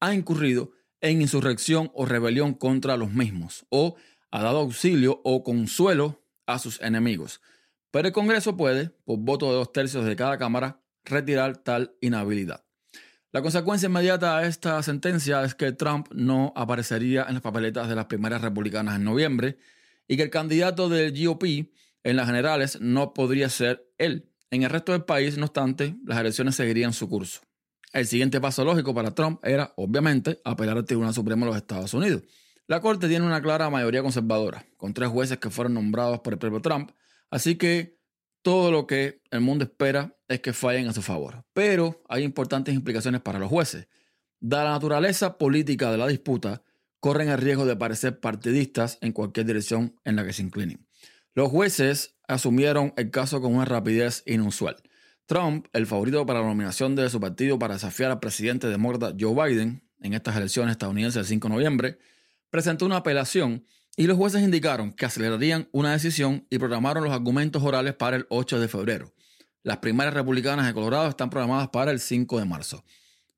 ha 0.00 0.12
incurrido 0.12 0.72
en 1.00 1.22
insurrección 1.22 1.92
o 1.94 2.04
rebelión 2.04 2.54
contra 2.54 2.96
los 2.96 3.12
mismos 3.12 3.64
o 3.68 3.94
ha 4.32 4.42
dado 4.42 4.58
auxilio 4.58 5.20
o 5.22 5.44
consuelo 5.44 6.24
a 6.46 6.58
sus 6.58 6.80
enemigos. 6.80 7.40
Pero 7.92 8.08
el 8.08 8.12
Congreso 8.12 8.56
puede, 8.56 8.90
por 9.04 9.20
voto 9.20 9.46
de 9.46 9.52
dos 9.52 9.72
tercios 9.72 10.04
de 10.04 10.16
cada 10.16 10.36
Cámara, 10.36 10.82
retirar 11.04 11.58
tal 11.58 11.94
inhabilidad. 12.00 12.67
La 13.30 13.42
consecuencia 13.42 13.88
inmediata 13.88 14.38
a 14.38 14.46
esta 14.46 14.82
sentencia 14.82 15.44
es 15.44 15.54
que 15.54 15.72
Trump 15.72 16.08
no 16.12 16.54
aparecería 16.56 17.26
en 17.28 17.34
las 17.34 17.42
papeletas 17.42 17.86
de 17.86 17.94
las 17.94 18.06
primarias 18.06 18.40
republicanas 18.40 18.96
en 18.96 19.04
noviembre 19.04 19.58
y 20.06 20.16
que 20.16 20.22
el 20.22 20.30
candidato 20.30 20.88
del 20.88 21.12
GOP 21.12 21.44
en 22.04 22.16
las 22.16 22.26
generales 22.26 22.80
no 22.80 23.12
podría 23.12 23.50
ser 23.50 23.86
él. 23.98 24.30
En 24.50 24.62
el 24.62 24.70
resto 24.70 24.92
del 24.92 25.04
país, 25.04 25.36
no 25.36 25.44
obstante, 25.44 25.94
las 26.06 26.18
elecciones 26.18 26.56
seguirían 26.56 26.94
su 26.94 27.06
curso. 27.10 27.42
El 27.92 28.06
siguiente 28.06 28.40
paso 28.40 28.64
lógico 28.64 28.94
para 28.94 29.14
Trump 29.14 29.44
era, 29.44 29.74
obviamente, 29.76 30.40
apelar 30.42 30.78
al 30.78 30.86
Tribunal 30.86 31.12
Supremo 31.12 31.44
de 31.44 31.50
los 31.50 31.60
Estados 31.60 31.92
Unidos. 31.92 32.22
La 32.66 32.80
Corte 32.80 33.08
tiene 33.08 33.26
una 33.26 33.42
clara 33.42 33.68
mayoría 33.68 34.02
conservadora, 34.02 34.64
con 34.78 34.94
tres 34.94 35.10
jueces 35.10 35.36
que 35.36 35.50
fueron 35.50 35.74
nombrados 35.74 36.20
por 36.20 36.32
el 36.32 36.38
propio 36.38 36.62
Trump, 36.62 36.92
así 37.30 37.56
que 37.56 37.98
todo 38.40 38.70
lo 38.70 38.86
que 38.86 39.20
el 39.30 39.40
mundo 39.40 39.64
espera 39.64 40.17
es 40.28 40.40
que 40.40 40.52
fallen 40.52 40.88
a 40.88 40.92
su 40.92 41.02
favor. 41.02 41.44
Pero 41.52 42.02
hay 42.08 42.22
importantes 42.22 42.74
implicaciones 42.74 43.20
para 43.20 43.38
los 43.38 43.48
jueces. 43.48 43.88
Dada 44.40 44.64
la 44.64 44.70
naturaleza 44.72 45.38
política 45.38 45.90
de 45.90 45.98
la 45.98 46.06
disputa, 46.06 46.62
corren 47.00 47.28
el 47.28 47.38
riesgo 47.38 47.64
de 47.64 47.76
parecer 47.76 48.20
partidistas 48.20 48.98
en 49.00 49.12
cualquier 49.12 49.46
dirección 49.46 49.96
en 50.04 50.16
la 50.16 50.24
que 50.24 50.32
se 50.32 50.42
inclinen. 50.42 50.86
Los 51.34 51.50
jueces 51.50 52.16
asumieron 52.26 52.92
el 52.96 53.10
caso 53.10 53.40
con 53.40 53.54
una 53.54 53.64
rapidez 53.64 54.22
inusual. 54.26 54.76
Trump, 55.26 55.66
el 55.72 55.86
favorito 55.86 56.24
para 56.26 56.40
la 56.40 56.46
nominación 56.46 56.96
de 56.96 57.08
su 57.10 57.20
partido 57.20 57.58
para 57.58 57.74
desafiar 57.74 58.10
al 58.10 58.20
presidente 58.20 58.66
demócrata 58.66 59.14
Joe 59.18 59.34
Biden 59.34 59.82
en 60.00 60.14
estas 60.14 60.36
elecciones 60.36 60.72
estadounidenses 60.72 61.16
del 61.16 61.26
5 61.26 61.48
de 61.48 61.54
noviembre, 61.54 61.98
presentó 62.50 62.86
una 62.86 62.96
apelación 62.98 63.64
y 63.96 64.06
los 64.06 64.16
jueces 64.16 64.42
indicaron 64.42 64.92
que 64.92 65.06
acelerarían 65.06 65.68
una 65.72 65.92
decisión 65.92 66.46
y 66.50 66.58
programaron 66.58 67.04
los 67.04 67.12
argumentos 67.12 67.62
orales 67.62 67.94
para 67.94 68.16
el 68.16 68.26
8 68.30 68.60
de 68.60 68.68
febrero. 68.68 69.12
Las 69.62 69.78
primarias 69.78 70.14
republicanas 70.14 70.66
de 70.66 70.74
Colorado 70.74 71.08
están 71.08 71.30
programadas 71.30 71.68
para 71.68 71.90
el 71.90 72.00
5 72.00 72.38
de 72.38 72.44
marzo. 72.44 72.84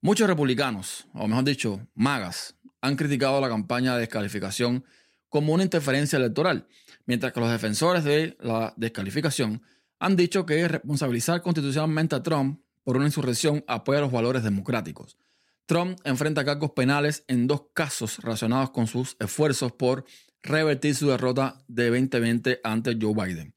Muchos 0.01 0.27
republicanos, 0.27 1.07
o 1.13 1.27
mejor 1.27 1.43
dicho, 1.43 1.87
magas, 1.95 2.55
han 2.81 2.95
criticado 2.95 3.41
la 3.41 3.49
campaña 3.49 3.93
de 3.93 4.01
descalificación 4.01 4.85
como 5.29 5.53
una 5.53 5.63
interferencia 5.63 6.17
electoral, 6.17 6.67
mientras 7.05 7.33
que 7.33 7.39
los 7.39 7.51
defensores 7.51 8.03
de 8.03 8.37
la 8.39 8.73
descalificación 8.77 9.61
han 9.99 10.15
dicho 10.15 10.45
que 10.45 10.67
responsabilizar 10.67 11.41
constitucionalmente 11.41 12.15
a 12.15 12.23
Trump 12.23 12.61
por 12.83 12.97
una 12.97 13.05
insurrección 13.05 13.63
apoya 13.67 14.01
los 14.01 14.11
valores 14.11 14.43
democráticos. 14.43 15.17
Trump 15.65 15.99
enfrenta 16.03 16.43
cargos 16.43 16.71
penales 16.71 17.23
en 17.27 17.47
dos 17.47 17.67
casos 17.73 18.17
relacionados 18.19 18.71
con 18.71 18.87
sus 18.87 19.15
esfuerzos 19.19 19.71
por 19.71 20.05
revertir 20.43 20.95
su 20.95 21.07
derrota 21.07 21.63
de 21.67 21.89
2020 21.89 22.59
ante 22.63 22.97
Joe 22.99 23.13
Biden. 23.13 23.55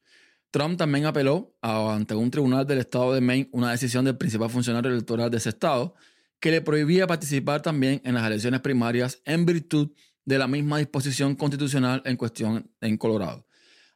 Trump 0.55 0.77
también 0.77 1.05
apeló 1.05 1.53
ante 1.61 2.15
un 2.15 2.31
tribunal 2.31 2.65
del 2.65 2.77
estado 2.77 3.13
de 3.13 3.19
Maine 3.19 3.49
una 3.51 3.71
decisión 3.71 4.05
del 4.05 4.15
principal 4.15 4.49
funcionario 4.49 4.89
electoral 4.89 5.29
de 5.29 5.35
ese 5.35 5.49
estado 5.49 5.95
que 6.39 6.49
le 6.49 6.61
prohibía 6.61 7.07
participar 7.07 7.61
también 7.61 8.01
en 8.05 8.13
las 8.13 8.25
elecciones 8.25 8.61
primarias 8.61 9.21
en 9.25 9.45
virtud 9.45 9.91
de 10.23 10.39
la 10.39 10.47
misma 10.47 10.77
disposición 10.77 11.35
constitucional 11.35 12.01
en 12.05 12.15
cuestión 12.15 12.71
en 12.79 12.95
Colorado. 12.95 13.45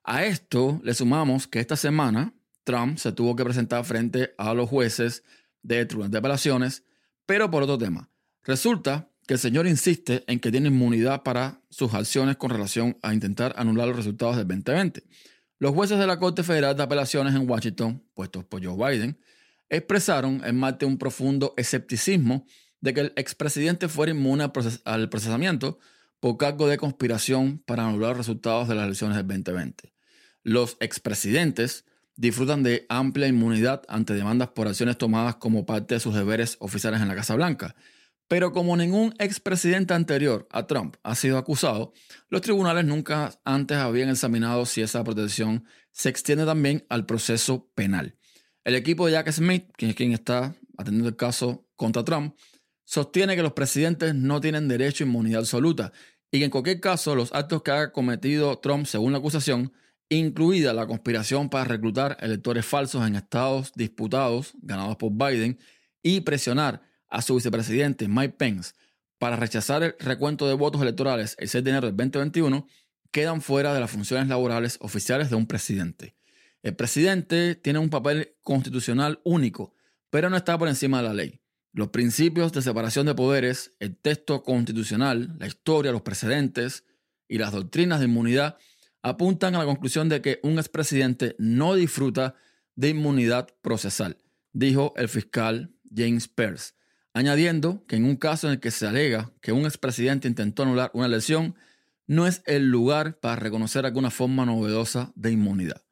A 0.03 0.25
esto 0.25 0.81
le 0.83 0.93
sumamos 0.93 1.47
que 1.47 1.61
esta 1.61 1.77
semana 1.77 2.33
Trump 2.65 2.97
se 2.97 3.13
tuvo 3.13 3.37
que 3.37 3.45
presentar 3.45 3.85
frente 3.85 4.33
a 4.37 4.53
los 4.53 4.67
jueces 4.67 5.23
de 5.63 5.85
tribunal 5.85 6.11
de 6.11 6.17
apelaciones, 6.17 6.83
pero 7.25 7.49
por 7.49 7.63
otro 7.63 7.77
tema. 7.77 8.09
Resulta 8.43 9.09
que 9.25 9.35
el 9.35 9.39
señor 9.39 9.65
insiste 9.65 10.25
en 10.27 10.41
que 10.41 10.51
tiene 10.51 10.67
inmunidad 10.67 11.23
para 11.23 11.61
sus 11.69 11.93
acciones 11.93 12.35
con 12.35 12.49
relación 12.49 12.97
a 13.01 13.13
intentar 13.13 13.53
anular 13.55 13.87
los 13.87 13.95
resultados 13.95 14.35
del 14.35 14.45
2020. 14.45 15.03
Los 15.59 15.73
jueces 15.73 15.99
de 15.99 16.07
la 16.07 16.19
Corte 16.19 16.41
Federal 16.43 16.77
de 16.77 16.83
Apelaciones 16.83 17.35
en 17.35 17.49
Washington, 17.49 18.01
puestos 18.13 18.45
por 18.45 18.63
Joe 18.63 18.77
Biden, 18.77 19.19
expresaron 19.69 20.41
en 20.45 20.57
martes 20.57 20.87
un 20.87 20.97
profundo 20.97 21.53
escepticismo 21.57 22.45
de 22.79 22.93
que 22.93 23.01
el 23.01 23.13
expresidente 23.17 23.89
fuera 23.89 24.13
inmune 24.13 24.49
al 24.85 25.09
procesamiento 25.09 25.79
por 26.21 26.37
cargo 26.37 26.69
de 26.69 26.77
conspiración 26.77 27.59
para 27.65 27.85
anular 27.85 28.11
los 28.11 28.19
resultados 28.19 28.69
de 28.69 28.75
las 28.75 28.85
elecciones 28.85 29.17
del 29.17 29.27
2020. 29.27 29.93
Los 30.43 30.77
expresidentes 30.79 31.83
disfrutan 32.15 32.63
de 32.63 32.85
amplia 32.87 33.27
inmunidad 33.27 33.83
ante 33.89 34.13
demandas 34.13 34.49
por 34.49 34.69
acciones 34.69 34.97
tomadas 34.97 35.35
como 35.35 35.65
parte 35.65 35.95
de 35.95 35.99
sus 35.99 36.15
deberes 36.15 36.55
oficiales 36.61 37.01
en 37.01 37.09
la 37.09 37.15
Casa 37.15 37.35
Blanca, 37.35 37.75
pero 38.29 38.53
como 38.53 38.77
ningún 38.77 39.13
expresidente 39.17 39.95
anterior 39.95 40.47
a 40.51 40.67
Trump 40.67 40.95
ha 41.01 41.15
sido 41.15 41.39
acusado, 41.39 41.93
los 42.29 42.41
tribunales 42.41 42.85
nunca 42.85 43.31
antes 43.43 43.77
habían 43.77 44.09
examinado 44.09 44.67
si 44.67 44.81
esa 44.81 45.03
protección 45.03 45.65
se 45.91 46.09
extiende 46.09 46.45
también 46.45 46.85
al 46.89 47.07
proceso 47.07 47.71
penal. 47.73 48.15
El 48.63 48.75
equipo 48.75 49.07
de 49.07 49.13
Jack 49.13 49.31
Smith, 49.31 49.71
quien 49.75 49.89
es 49.89 49.97
quien 49.97 50.13
está 50.13 50.55
atendiendo 50.77 51.09
el 51.09 51.15
caso 51.15 51.67
contra 51.75 52.05
Trump, 52.05 52.35
sostiene 52.85 53.35
que 53.35 53.41
los 53.41 53.53
presidentes 53.53 54.13
no 54.13 54.39
tienen 54.39 54.67
derecho 54.67 55.03
a 55.03 55.07
inmunidad 55.07 55.39
absoluta 55.39 55.91
y 56.29 56.37
que 56.37 56.45
en 56.45 56.51
cualquier 56.51 56.79
caso 56.79 57.15
los 57.15 57.33
actos 57.33 57.63
que 57.63 57.71
haya 57.71 57.91
cometido 57.91 58.59
Trump 58.59 58.85
según 58.85 59.11
la 59.11 59.17
acusación, 59.17 59.73
incluida 60.07 60.71
la 60.73 60.85
conspiración 60.85 61.49
para 61.49 61.63
reclutar 61.63 62.15
electores 62.19 62.63
falsos 62.63 63.07
en 63.07 63.15
estados 63.15 63.71
disputados 63.73 64.53
ganados 64.61 64.97
por 64.97 65.11
Biden 65.13 65.57
y 66.03 66.21
presionar 66.21 66.88
a 67.09 67.21
su 67.21 67.35
vicepresidente 67.35 68.07
Mike 68.07 68.35
Pence 68.37 68.73
para 69.17 69.35
rechazar 69.35 69.83
el 69.83 69.95
recuento 69.99 70.47
de 70.47 70.53
votos 70.53 70.81
electorales 70.81 71.35
el 71.39 71.49
6 71.49 71.63
de 71.63 71.69
enero 71.69 71.87
del 71.87 71.97
2021 71.97 72.67
quedan 73.11 73.41
fuera 73.41 73.73
de 73.73 73.79
las 73.79 73.91
funciones 73.91 74.27
laborales 74.27 74.77
oficiales 74.81 75.29
de 75.29 75.35
un 75.35 75.47
presidente. 75.47 76.15
El 76.61 76.75
presidente 76.75 77.55
tiene 77.55 77.79
un 77.79 77.89
papel 77.89 78.35
constitucional 78.41 79.19
único, 79.23 79.73
pero 80.09 80.29
no 80.29 80.37
está 80.37 80.57
por 80.57 80.67
encima 80.67 81.01
de 81.01 81.07
la 81.07 81.13
ley. 81.13 81.41
Los 81.71 81.89
principios 81.89 82.51
de 82.51 82.61
separación 82.61 83.05
de 83.05 83.15
poderes, 83.15 83.73
el 83.79 83.95
texto 83.95 84.43
constitucional, 84.43 85.35
la 85.39 85.47
historia, 85.47 85.91
los 85.91 86.01
precedentes 86.01 86.83
y 87.27 87.37
las 87.37 87.51
doctrinas 87.51 87.99
de 87.99 88.05
inmunidad 88.05 88.57
apuntan 89.01 89.55
a 89.55 89.59
la 89.59 89.65
conclusión 89.65 90.09
de 90.09 90.21
que 90.21 90.39
un 90.43 90.59
expresidente 90.59 91.35
no 91.37 91.75
disfruta 91.75 92.35
de 92.75 92.89
inmunidad 92.89 93.49
procesal, 93.61 94.17
dijo 94.51 94.93
el 94.97 95.09
fiscal 95.09 95.73
James 95.95 96.27
Pearce, 96.27 96.73
añadiendo 97.13 97.83
que 97.87 97.95
en 97.95 98.05
un 98.05 98.15
caso 98.15 98.47
en 98.47 98.53
el 98.53 98.59
que 98.59 98.71
se 98.71 98.87
alega 98.87 99.31
que 99.41 99.51
un 99.51 99.65
expresidente 99.65 100.27
intentó 100.27 100.63
anular 100.63 100.91
una 100.93 101.05
elección, 101.05 101.55
no 102.07 102.27
es 102.27 102.41
el 102.45 102.69
lugar 102.69 103.19
para 103.19 103.35
reconocer 103.35 103.85
alguna 103.85 104.09
forma 104.09 104.45
novedosa 104.45 105.11
de 105.15 105.31
inmunidad. 105.31 105.83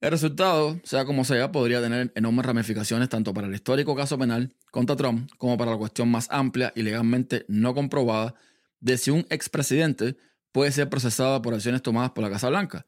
El 0.00 0.10
resultado, 0.10 0.80
sea 0.84 1.06
como 1.06 1.24
sea, 1.24 1.50
podría 1.50 1.80
tener 1.80 2.12
enormes 2.14 2.44
ramificaciones 2.44 3.08
tanto 3.08 3.32
para 3.32 3.46
el 3.46 3.54
histórico 3.54 3.96
caso 3.96 4.18
penal 4.18 4.54
contra 4.70 4.96
Trump 4.96 5.30
como 5.38 5.56
para 5.56 5.70
la 5.70 5.78
cuestión 5.78 6.10
más 6.10 6.28
amplia 6.30 6.72
y 6.76 6.82
legalmente 6.82 7.46
no 7.48 7.74
comprobada 7.74 8.34
de 8.80 8.98
si 8.98 9.10
un 9.10 9.26
expresidente 9.30 10.16
puede 10.52 10.72
ser 10.72 10.90
procesado 10.90 11.40
por 11.40 11.54
acciones 11.54 11.80
tomadas 11.80 12.10
por 12.10 12.22
la 12.22 12.30
Casa 12.30 12.50
Blanca. 12.50 12.86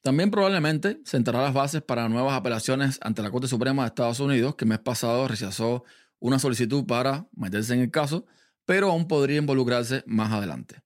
También 0.00 0.30
probablemente 0.30 1.00
sentará 1.04 1.42
las 1.42 1.52
bases 1.52 1.82
para 1.82 2.08
nuevas 2.08 2.34
apelaciones 2.34 2.98
ante 3.02 3.22
la 3.22 3.30
Corte 3.30 3.46
Suprema 3.46 3.82
de 3.82 3.88
Estados 3.88 4.20
Unidos, 4.20 4.54
que 4.54 4.64
el 4.64 4.70
mes 4.70 4.78
pasado 4.78 5.28
rechazó 5.28 5.84
una 6.20 6.38
solicitud 6.38 6.86
para 6.86 7.28
meterse 7.34 7.74
en 7.74 7.80
el 7.80 7.90
caso, 7.90 8.26
pero 8.64 8.90
aún 8.90 9.08
podría 9.08 9.38
involucrarse 9.38 10.02
más 10.06 10.32
adelante. 10.32 10.82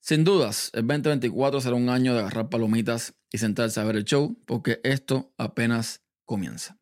Sin 0.00 0.22
dudas, 0.22 0.70
el 0.74 0.86
2024 0.86 1.60
será 1.60 1.74
un 1.74 1.88
año 1.88 2.14
de 2.14 2.20
agarrar 2.20 2.48
palomitas 2.48 3.14
y 3.32 3.38
sentarse 3.38 3.80
a 3.80 3.84
ver 3.84 3.96
el 3.96 4.04
show, 4.04 4.38
porque 4.46 4.80
esto 4.84 5.32
apenas 5.36 6.02
comienza. 6.24 6.78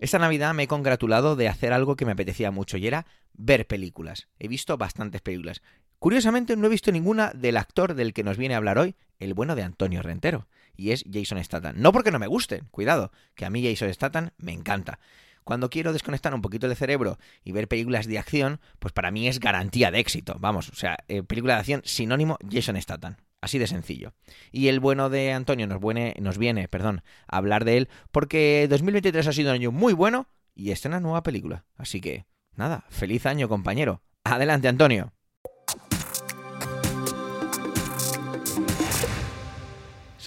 Esta 0.00 0.18
Navidad 0.20 0.54
me 0.54 0.62
he 0.62 0.68
congratulado 0.68 1.34
de 1.34 1.48
hacer 1.48 1.72
algo 1.72 1.96
que 1.96 2.04
me 2.04 2.12
apetecía 2.12 2.52
mucho 2.52 2.76
y 2.76 2.86
era 2.86 3.06
ver 3.32 3.66
películas. 3.66 4.28
He 4.38 4.46
visto 4.46 4.76
bastantes 4.76 5.22
películas. 5.22 5.60
Curiosamente 5.98 6.56
no 6.56 6.66
he 6.66 6.70
visto 6.70 6.92
ninguna 6.92 7.32
del 7.34 7.56
actor 7.56 7.94
del 7.94 8.12
que 8.12 8.22
nos 8.22 8.36
viene 8.36 8.54
a 8.54 8.58
hablar 8.58 8.78
hoy, 8.78 8.94
el 9.18 9.34
bueno 9.34 9.56
de 9.56 9.64
Antonio 9.64 10.00
Rentero, 10.02 10.46
y 10.78 10.92
es 10.92 11.04
Jason 11.12 11.42
Statham. 11.44 11.74
No 11.76 11.92
porque 11.92 12.10
no 12.10 12.18
me 12.18 12.28
gusten, 12.28 12.66
cuidado, 12.70 13.12
que 13.34 13.44
a 13.44 13.50
mí 13.50 13.62
Jason 13.62 13.92
Statham 13.92 14.30
me 14.38 14.52
encanta. 14.52 15.00
Cuando 15.44 15.68
quiero 15.70 15.92
desconectar 15.92 16.34
un 16.34 16.40
poquito 16.40 16.66
el 16.66 16.76
cerebro 16.76 17.18
y 17.42 17.52
ver 17.52 17.68
películas 17.68 18.06
de 18.06 18.18
acción, 18.18 18.60
pues 18.78 18.92
para 18.92 19.10
mí 19.10 19.28
es 19.28 19.40
garantía 19.40 19.90
de 19.90 19.98
éxito. 19.98 20.36
Vamos, 20.38 20.68
o 20.68 20.74
sea, 20.74 20.98
eh, 21.08 21.22
película 21.22 21.54
de 21.54 21.60
acción 21.60 21.82
sinónimo 21.84 22.38
Jason 22.50 22.80
Statham. 22.80 23.16
Así 23.40 23.58
de 23.58 23.66
sencillo. 23.66 24.14
Y 24.52 24.68
el 24.68 24.80
bueno 24.80 25.10
de 25.10 25.32
Antonio 25.32 25.66
nos, 25.66 25.80
viene, 25.80 26.14
nos 26.20 26.38
viene 26.38 26.68
perdón, 26.68 27.02
a 27.26 27.36
hablar 27.36 27.64
de 27.64 27.78
él 27.78 27.88
porque 28.10 28.66
2023 28.68 29.26
ha 29.26 29.32
sido 29.32 29.50
un 29.50 29.54
año 29.54 29.72
muy 29.72 29.92
bueno 29.94 30.28
y 30.54 30.70
está 30.70 30.88
una 30.88 31.00
nueva 31.00 31.22
película. 31.22 31.64
Así 31.76 32.00
que, 32.00 32.26
nada, 32.54 32.84
feliz 32.90 33.26
año 33.26 33.48
compañero. 33.48 34.02
Adelante 34.24 34.68
Antonio. 34.68 35.12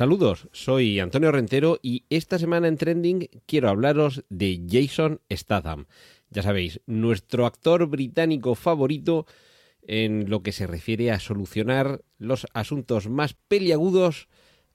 Saludos, 0.02 0.48
soy 0.52 1.00
Antonio 1.00 1.32
Rentero 1.32 1.78
y 1.84 2.06
esta 2.10 2.40
semana 2.40 2.68
en 2.68 2.76
Trending 2.76 3.30
quiero 3.46 3.70
hablaros 3.70 4.24
de 4.30 4.60
Jason 4.68 5.22
Statham. 5.32 5.86
Ya 6.32 6.42
sabéis, 6.42 6.82
nuestro 6.88 7.46
actor 7.46 7.86
británico 7.86 8.56
favorito 8.56 9.28
en 9.84 10.28
lo 10.28 10.42
que 10.42 10.54
se 10.54 10.66
refiere 10.66 11.12
a 11.12 11.20
solucionar 11.20 12.02
los 12.18 12.48
asuntos 12.56 13.10
más 13.10 13.36
peliagudos 13.36 14.28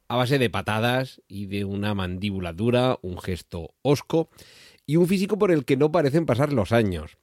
a 0.07 0.15
base 0.15 0.39
de 0.39 0.49
patadas 0.49 1.21
y 1.27 1.47
de 1.47 1.65
una 1.65 1.93
mandíbula 1.93 2.53
dura, 2.53 2.97
un 3.03 3.19
gesto 3.19 3.75
osco 3.83 4.29
y 4.87 4.95
un 4.95 5.09
físico 5.09 5.41
por 5.41 5.51
el 5.51 5.65
que 5.65 5.77
no 5.77 5.91
parecen 5.91 6.25
pasar 6.25 6.53
los 6.53 6.71
años. 6.71 7.19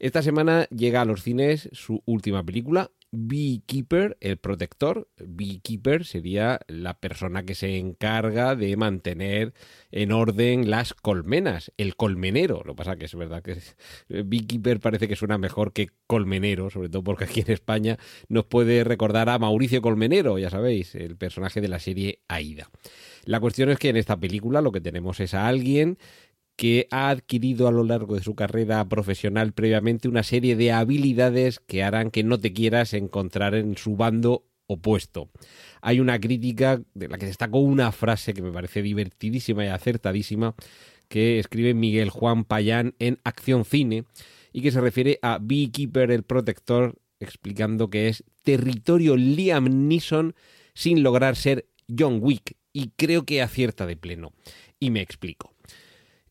Esta 0.00 0.20
semana 0.20 0.64
llega 0.70 1.00
a 1.00 1.04
los 1.04 1.22
cines 1.22 1.68
su 1.70 2.02
última 2.06 2.44
película, 2.44 2.90
Beekeeper, 3.18 4.18
el 4.20 4.36
protector. 4.36 5.08
Beekeeper 5.16 6.04
sería 6.04 6.60
la 6.68 7.00
persona 7.00 7.44
que 7.44 7.54
se 7.54 7.78
encarga 7.78 8.54
de 8.54 8.76
mantener 8.76 9.54
en 9.90 10.12
orden 10.12 10.68
las 10.68 10.92
colmenas, 10.92 11.72
el 11.78 11.96
colmenero. 11.96 12.62
Lo 12.64 12.74
que 12.74 12.76
pasa 12.76 12.96
que 12.96 13.06
es 13.06 13.14
verdad 13.14 13.42
que 13.42 13.56
Beekeeper 14.08 14.80
parece 14.80 15.08
que 15.08 15.16
suena 15.16 15.38
mejor 15.38 15.72
que 15.72 15.88
colmenero, 16.06 16.68
sobre 16.68 16.90
todo 16.90 17.02
porque 17.02 17.24
aquí 17.24 17.40
en 17.40 17.52
España 17.52 17.98
nos 18.28 18.44
puede 18.44 18.84
recordar 18.84 19.30
a 19.30 19.38
Mauricio 19.38 19.80
Colmenero, 19.80 20.38
ya 20.38 20.50
sabéis, 20.50 20.94
el 20.94 21.16
personaje 21.16 21.62
de 21.62 21.68
la 21.68 21.78
serie 21.78 22.20
Aida. 22.28 22.70
La 23.24 23.40
cuestión 23.40 23.70
es 23.70 23.78
que 23.78 23.88
en 23.88 23.96
esta 23.96 24.18
película 24.18 24.60
lo 24.60 24.72
que 24.72 24.80
tenemos 24.82 25.20
es 25.20 25.32
a 25.32 25.48
alguien 25.48 25.98
que 26.56 26.88
ha 26.90 27.10
adquirido 27.10 27.68
a 27.68 27.70
lo 27.70 27.84
largo 27.84 28.14
de 28.14 28.22
su 28.22 28.34
carrera 28.34 28.86
profesional 28.88 29.52
previamente 29.52 30.08
una 30.08 30.22
serie 30.22 30.56
de 30.56 30.72
habilidades 30.72 31.60
que 31.60 31.82
harán 31.82 32.10
que 32.10 32.24
no 32.24 32.38
te 32.38 32.52
quieras 32.52 32.94
encontrar 32.94 33.54
en 33.54 33.76
su 33.76 33.96
bando 33.96 34.46
opuesto. 34.66 35.30
Hay 35.82 36.00
una 36.00 36.18
crítica 36.18 36.82
de 36.94 37.08
la 37.08 37.18
que 37.18 37.26
destaco 37.26 37.58
una 37.58 37.92
frase 37.92 38.34
que 38.34 38.42
me 38.42 38.52
parece 38.52 38.82
divertidísima 38.82 39.64
y 39.64 39.68
acertadísima 39.68 40.54
que 41.08 41.38
escribe 41.38 41.74
Miguel 41.74 42.10
Juan 42.10 42.44
Payán 42.44 42.94
en 42.98 43.20
Acción 43.22 43.64
Cine 43.64 44.04
y 44.52 44.62
que 44.62 44.72
se 44.72 44.80
refiere 44.80 45.18
a 45.22 45.38
Beekeeper 45.40 46.10
el 46.10 46.24
protector 46.24 46.98
explicando 47.20 47.90
que 47.90 48.08
es 48.08 48.24
territorio 48.42 49.16
Liam 49.16 49.88
Neeson 49.88 50.34
sin 50.74 51.02
lograr 51.02 51.36
ser 51.36 51.68
John 51.86 52.18
Wick 52.20 52.56
y 52.72 52.90
creo 52.96 53.24
que 53.24 53.42
acierta 53.42 53.86
de 53.86 53.96
pleno. 53.96 54.32
Y 54.78 54.90
me 54.90 55.00
explico. 55.00 55.55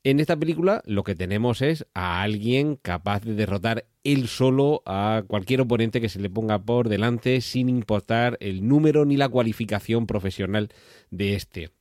En 0.05 0.19
esta 0.19 0.37
película 0.37 0.83
lo 0.85 1.03
que 1.03 1.15
tenemos 1.15 1.63
es 1.63 1.87
a 1.95 2.21
alguien 2.21 2.75
capaz 2.75 3.23
de 3.23 3.33
derrotar 3.33 3.87
él 4.03 4.27
solo 4.27 4.83
a 4.85 5.23
cualquier 5.25 5.61
oponente 5.61 5.99
que 5.99 6.09
se 6.09 6.19
le 6.19 6.29
ponga 6.29 6.59
por 6.59 6.89
delante 6.89 7.41
sin 7.41 7.69
importar 7.69 8.37
el 8.39 8.67
número 8.67 9.05
ni 9.05 9.17
la 9.17 9.29
cualificación 9.29 10.05
profesional 10.05 10.69
de 11.09 11.33
este. 11.33 11.71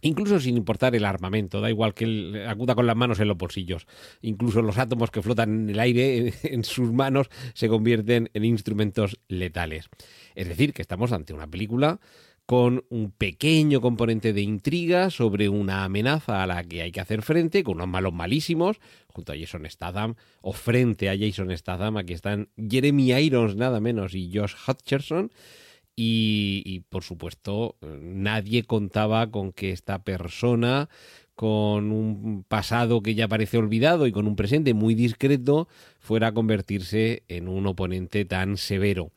Incluso 0.00 0.38
sin 0.38 0.56
importar 0.56 0.94
el 0.94 1.04
armamento, 1.04 1.60
da 1.60 1.68
igual 1.68 1.92
que 1.92 2.04
él 2.04 2.44
acuda 2.46 2.76
con 2.76 2.86
las 2.86 2.94
manos 2.94 3.18
en 3.18 3.26
los 3.26 3.36
bolsillos. 3.36 3.88
Incluso 4.20 4.62
los 4.62 4.78
átomos 4.78 5.10
que 5.10 5.20
flotan 5.20 5.62
en 5.62 5.70
el 5.70 5.80
aire 5.80 6.34
en 6.44 6.62
sus 6.62 6.92
manos 6.92 7.30
se 7.52 7.68
convierten 7.68 8.30
en 8.32 8.44
instrumentos 8.44 9.18
letales. 9.26 9.88
Es 10.36 10.46
decir, 10.46 10.72
que 10.72 10.82
estamos 10.82 11.10
ante 11.10 11.34
una 11.34 11.48
película 11.48 11.98
con 12.46 12.84
un 12.90 13.10
pequeño 13.10 13.80
componente 13.80 14.32
de 14.32 14.40
intriga 14.40 15.10
sobre 15.10 15.48
una 15.48 15.84
amenaza 15.84 16.42
a 16.42 16.46
la 16.46 16.62
que 16.62 16.82
hay 16.82 16.92
que 16.92 17.00
hacer 17.00 17.22
frente, 17.22 17.64
con 17.64 17.74
unos 17.74 17.88
malos 17.88 18.12
malísimos, 18.12 18.78
junto 19.08 19.32
a 19.32 19.36
Jason 19.36 19.68
Statham, 19.68 20.14
o 20.40 20.52
frente 20.52 21.10
a 21.10 21.18
Jason 21.18 21.54
Statham, 21.56 21.96
aquí 21.96 22.12
están 22.12 22.48
Jeremy 22.56 23.12
Irons 23.12 23.56
nada 23.56 23.80
menos 23.80 24.14
y 24.14 24.30
Josh 24.32 24.54
Hutcherson, 24.66 25.32
y, 25.96 26.62
y 26.64 26.80
por 26.80 27.02
supuesto 27.02 27.76
nadie 27.80 28.62
contaba 28.64 29.30
con 29.30 29.52
que 29.52 29.72
esta 29.72 30.04
persona 30.04 30.88
con 31.34 31.92
un 31.92 32.44
pasado 32.48 33.02
que 33.02 33.14
ya 33.14 33.28
parece 33.28 33.58
olvidado 33.58 34.06
y 34.06 34.12
con 34.12 34.26
un 34.26 34.36
presente 34.36 34.72
muy 34.72 34.94
discreto, 34.94 35.68
fuera 36.00 36.28
a 36.28 36.32
convertirse 36.32 37.24
en 37.28 37.48
un 37.48 37.66
oponente 37.66 38.24
tan 38.24 38.56
severo. 38.56 39.10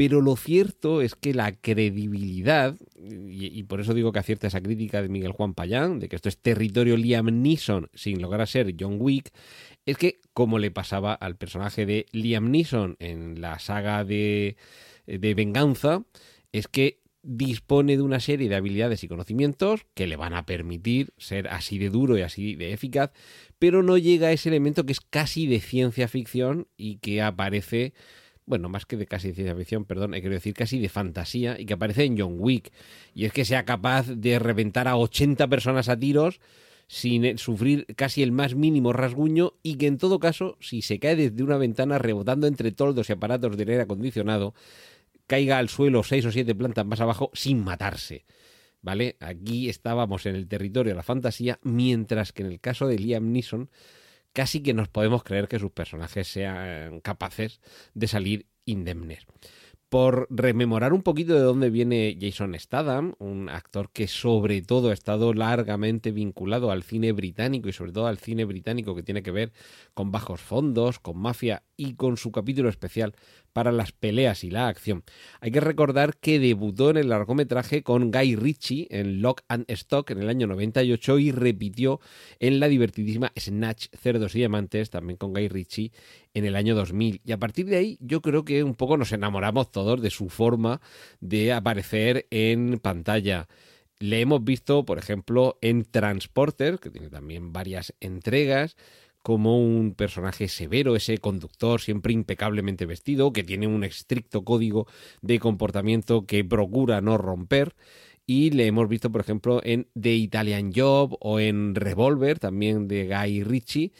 Pero 0.00 0.22
lo 0.22 0.34
cierto 0.34 1.02
es 1.02 1.14
que 1.14 1.34
la 1.34 1.52
credibilidad, 1.52 2.74
y, 2.96 3.62
por 3.64 3.82
eso 3.82 3.92
digo 3.92 4.12
que 4.12 4.18
acierta 4.18 4.46
esa 4.46 4.62
crítica 4.62 5.02
de 5.02 5.10
Miguel 5.10 5.32
Juan 5.32 5.52
Payán, 5.52 5.98
de 5.98 6.08
que 6.08 6.16
esto 6.16 6.30
es 6.30 6.38
territorio 6.38 6.96
Liam 6.96 7.26
Neeson 7.42 7.90
sin 7.92 8.22
lograr 8.22 8.48
ser 8.48 8.74
John 8.80 8.96
Wick, 8.98 9.30
es 9.84 9.98
que, 9.98 10.20
como 10.32 10.58
le 10.58 10.70
pasaba 10.70 11.12
al 11.12 11.36
personaje 11.36 11.84
de 11.84 12.06
Liam 12.12 12.50
Neeson 12.50 12.96
en 12.98 13.42
la 13.42 13.58
saga 13.58 14.02
de, 14.06 14.56
de 15.06 15.34
Venganza, 15.34 16.02
es 16.50 16.66
que 16.66 17.02
dispone 17.22 17.98
de 17.98 18.02
una 18.02 18.20
serie 18.20 18.48
de 18.48 18.56
habilidades 18.56 19.04
y 19.04 19.08
conocimientos 19.08 19.82
que 19.92 20.06
le 20.06 20.16
van 20.16 20.32
a 20.32 20.46
permitir 20.46 21.12
ser 21.18 21.46
así 21.48 21.76
de 21.76 21.90
duro 21.90 22.16
y 22.16 22.22
así 22.22 22.54
de 22.54 22.72
eficaz, 22.72 23.10
pero 23.58 23.82
no 23.82 23.98
llega 23.98 24.28
a 24.28 24.32
ese 24.32 24.48
elemento 24.48 24.86
que 24.86 24.92
es 24.92 25.00
casi 25.02 25.46
de 25.46 25.60
ciencia 25.60 26.08
ficción 26.08 26.68
y 26.78 26.96
que 27.00 27.20
aparece 27.20 27.92
bueno, 28.50 28.68
más 28.68 28.84
que 28.84 28.98
de 28.98 29.06
casi 29.06 29.32
ciencia 29.32 29.54
ficción, 29.54 29.86
perdón, 29.86 30.10
quiero 30.10 30.30
decir 30.34 30.52
casi 30.52 30.78
de 30.78 30.90
fantasía 30.90 31.58
y 31.58 31.64
que 31.64 31.74
aparece 31.74 32.04
en 32.04 32.18
John 32.18 32.34
Wick. 32.38 32.72
Y 33.14 33.24
es 33.24 33.32
que 33.32 33.46
sea 33.46 33.64
capaz 33.64 34.08
de 34.08 34.38
reventar 34.38 34.88
a 34.88 34.96
80 34.96 35.48
personas 35.48 35.88
a 35.88 35.98
tiros 35.98 36.40
sin 36.88 37.38
sufrir 37.38 37.86
casi 37.96 38.22
el 38.22 38.32
más 38.32 38.56
mínimo 38.56 38.92
rasguño 38.92 39.54
y 39.62 39.76
que 39.76 39.86
en 39.86 39.96
todo 39.96 40.18
caso, 40.18 40.58
si 40.60 40.82
se 40.82 40.98
cae 40.98 41.14
desde 41.14 41.42
una 41.44 41.56
ventana 41.56 41.98
rebotando 41.98 42.48
entre 42.48 42.72
toldos 42.72 43.08
y 43.08 43.12
aparatos 43.12 43.56
de 43.56 43.62
aire 43.62 43.82
acondicionado, 43.82 44.54
caiga 45.28 45.58
al 45.58 45.68
suelo 45.68 46.02
seis 46.02 46.26
o 46.26 46.32
siete 46.32 46.54
plantas 46.56 46.84
más 46.84 47.00
abajo 47.00 47.30
sin 47.32 47.62
matarse. 47.62 48.26
¿Vale? 48.82 49.16
Aquí 49.20 49.68
estábamos 49.68 50.26
en 50.26 50.34
el 50.34 50.48
territorio 50.48 50.90
de 50.90 50.96
la 50.96 51.02
fantasía, 51.04 51.60
mientras 51.62 52.32
que 52.32 52.42
en 52.42 52.48
el 52.48 52.60
caso 52.60 52.88
de 52.88 52.98
Liam 52.98 53.30
Neeson 53.30 53.70
casi 54.32 54.62
que 54.62 54.74
nos 54.74 54.88
podemos 54.88 55.22
creer 55.22 55.48
que 55.48 55.58
sus 55.58 55.72
personajes 55.72 56.28
sean 56.28 57.00
capaces 57.00 57.60
de 57.94 58.08
salir 58.08 58.46
indemnes. 58.64 59.26
por 59.88 60.28
rememorar 60.30 60.92
un 60.92 61.02
poquito 61.02 61.34
de 61.34 61.40
dónde 61.40 61.68
viene 61.68 62.16
Jason 62.20 62.54
Statham, 62.56 63.14
un 63.18 63.48
actor 63.48 63.90
que 63.92 64.06
sobre 64.06 64.62
todo 64.62 64.90
ha 64.90 64.92
estado 64.92 65.34
largamente 65.34 66.12
vinculado 66.12 66.70
al 66.70 66.84
cine 66.84 67.10
británico 67.10 67.68
y 67.68 67.72
sobre 67.72 67.90
todo 67.90 68.06
al 68.06 68.18
cine 68.18 68.44
británico 68.44 68.94
que 68.94 69.02
tiene 69.02 69.24
que 69.24 69.32
ver 69.32 69.52
con 69.92 70.12
bajos 70.12 70.40
fondos, 70.40 71.00
con 71.00 71.18
mafia 71.18 71.64
y 71.76 71.94
con 71.94 72.16
su 72.18 72.30
capítulo 72.30 72.68
especial 72.68 73.16
para 73.52 73.72
las 73.72 73.92
peleas 73.92 74.44
y 74.44 74.50
la 74.50 74.68
acción. 74.68 75.04
Hay 75.40 75.50
que 75.50 75.60
recordar 75.60 76.16
que 76.16 76.38
debutó 76.38 76.90
en 76.90 76.96
el 76.96 77.08
largometraje 77.08 77.82
con 77.82 78.10
Guy 78.10 78.36
Ritchie 78.36 78.88
en 78.90 79.22
Lock 79.22 79.42
and 79.48 79.64
Stock 79.68 80.10
en 80.10 80.18
el 80.18 80.28
año 80.28 80.46
98 80.46 81.18
y 81.18 81.32
repitió 81.32 82.00
en 82.38 82.60
la 82.60 82.68
divertidísima 82.68 83.32
Snatch 83.38 83.88
Cerdos 83.92 84.34
y 84.34 84.38
Diamantes 84.38 84.90
también 84.90 85.16
con 85.16 85.32
Guy 85.32 85.48
Ritchie 85.48 85.92
en 86.34 86.44
el 86.44 86.56
año 86.56 86.74
2000. 86.74 87.20
Y 87.24 87.32
a 87.32 87.38
partir 87.38 87.66
de 87.66 87.76
ahí 87.76 87.98
yo 88.00 88.20
creo 88.20 88.44
que 88.44 88.62
un 88.64 88.74
poco 88.74 88.96
nos 88.96 89.12
enamoramos 89.12 89.70
todos 89.70 90.00
de 90.00 90.10
su 90.10 90.28
forma 90.28 90.80
de 91.20 91.52
aparecer 91.52 92.26
en 92.30 92.78
pantalla. 92.78 93.48
Le 93.98 94.20
hemos 94.20 94.42
visto, 94.42 94.86
por 94.86 94.98
ejemplo, 94.98 95.58
en 95.60 95.84
Transporter, 95.84 96.78
que 96.78 96.90
tiene 96.90 97.10
también 97.10 97.52
varias 97.52 97.94
entregas, 98.00 98.76
como 99.22 99.58
un 99.58 99.94
personaje 99.94 100.48
severo, 100.48 100.96
ese 100.96 101.18
conductor 101.18 101.80
siempre 101.80 102.12
impecablemente 102.12 102.86
vestido, 102.86 103.32
que 103.32 103.44
tiene 103.44 103.66
un 103.66 103.84
estricto 103.84 104.44
código 104.44 104.86
de 105.20 105.38
comportamiento 105.38 106.26
que 106.26 106.44
procura 106.44 107.00
no 107.00 107.18
romper. 107.18 107.74
Y 108.26 108.50
le 108.50 108.66
hemos 108.66 108.88
visto, 108.88 109.10
por 109.10 109.20
ejemplo, 109.20 109.60
en 109.64 109.88
The 110.00 110.14
Italian 110.14 110.72
Job 110.74 111.16
o 111.20 111.40
en 111.40 111.74
Revolver, 111.74 112.38
también 112.38 112.86
de 112.86 113.08
Guy 113.08 113.42
Ritchie, 113.42 113.92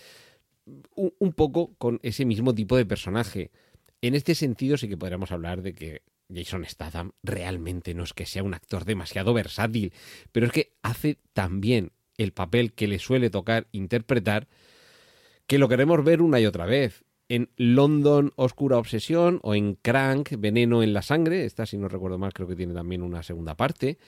un, 0.95 1.33
poco 1.33 1.75
con 1.79 1.99
ese 2.03 2.25
mismo 2.25 2.55
tipo 2.55 2.77
de 2.77 2.87
personaje. 2.87 3.51
En 4.01 4.15
este 4.15 4.35
sentido 4.35 4.77
sí 4.77 4.89
que 4.89 4.97
podríamos 4.97 5.33
hablar 5.33 5.63
de 5.63 5.75
que 5.75 6.03
Jason 6.33 6.65
Statham 6.65 7.13
realmente 7.23 7.93
no 7.93 8.05
es 8.05 8.13
que 8.13 8.25
sea 8.25 8.43
un 8.43 8.55
actor 8.55 8.85
demasiado 8.85 9.35
versátil, 9.35 9.93
pero 10.33 10.47
es 10.47 10.53
que 10.53 10.73
hace 10.83 11.19
también 11.33 11.91
el 12.17 12.33
papel 12.33 12.73
que 12.73 12.87
le 12.87 12.99
suele 12.99 13.31
tocar 13.31 13.67
interpretar 13.73 14.47
que 15.51 15.59
lo 15.59 15.69
queremos 15.69 16.05
ver 16.05 16.23
una 16.23 16.39
y 16.39 16.47
otra 16.47 16.65
vez. 16.65 17.03
En 17.29 17.51
London, 17.57 18.33
Oscura 18.37 18.79
Obsesión, 18.79 19.41
o 19.43 19.57
en 19.57 19.75
Crank, 19.75 20.31
Veneno 20.39 20.85
en 20.85 20.93
la 20.93 21.03
Sangre, 21.03 21.45
esta 21.45 21.67
si 21.67 21.77
no 21.77 21.89
recuerdo 21.89 22.19
mal 22.19 22.33
creo 22.33 22.47
que 22.47 22.55
tiene 22.55 22.73
también 22.73 23.03
una 23.03 23.25
segunda 23.25 23.57
parte, 23.57 23.99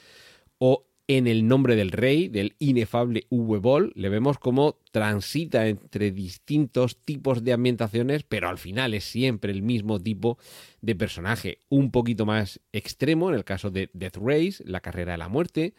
o 0.59 0.87
en 1.09 1.27
El 1.27 1.49
Nombre 1.49 1.75
del 1.75 1.91
Rey, 1.91 2.29
del 2.29 2.55
inefable 2.61 3.27
Uwe 3.29 3.59
Boll, 3.59 3.93
le 3.97 4.09
vemos 4.09 4.39
cómo 4.39 4.79
transita 4.93 5.67
entre 5.67 6.13
distintos 6.13 6.97
tipos 6.99 7.43
de 7.43 7.53
ambientaciones, 7.53 8.23
pero 8.23 8.49
al 8.49 8.59
final 8.59 8.95
es 8.95 9.03
siempre 9.03 9.51
el 9.51 9.63
mismo 9.63 9.99
tipo 9.99 10.39
de 10.81 10.95
personaje, 10.95 11.59
un 11.69 11.91
poquito 11.91 12.25
más 12.25 12.61
extremo, 12.73 13.31
en 13.31 13.35
el 13.35 13.45
caso 13.45 13.73
de 13.73 13.91
Death 13.95 14.19
Race, 14.19 14.63
La 14.65 14.81
Carrera 14.81 15.13
de 15.13 15.19
la 15.19 15.29
Muerte, 15.29 15.75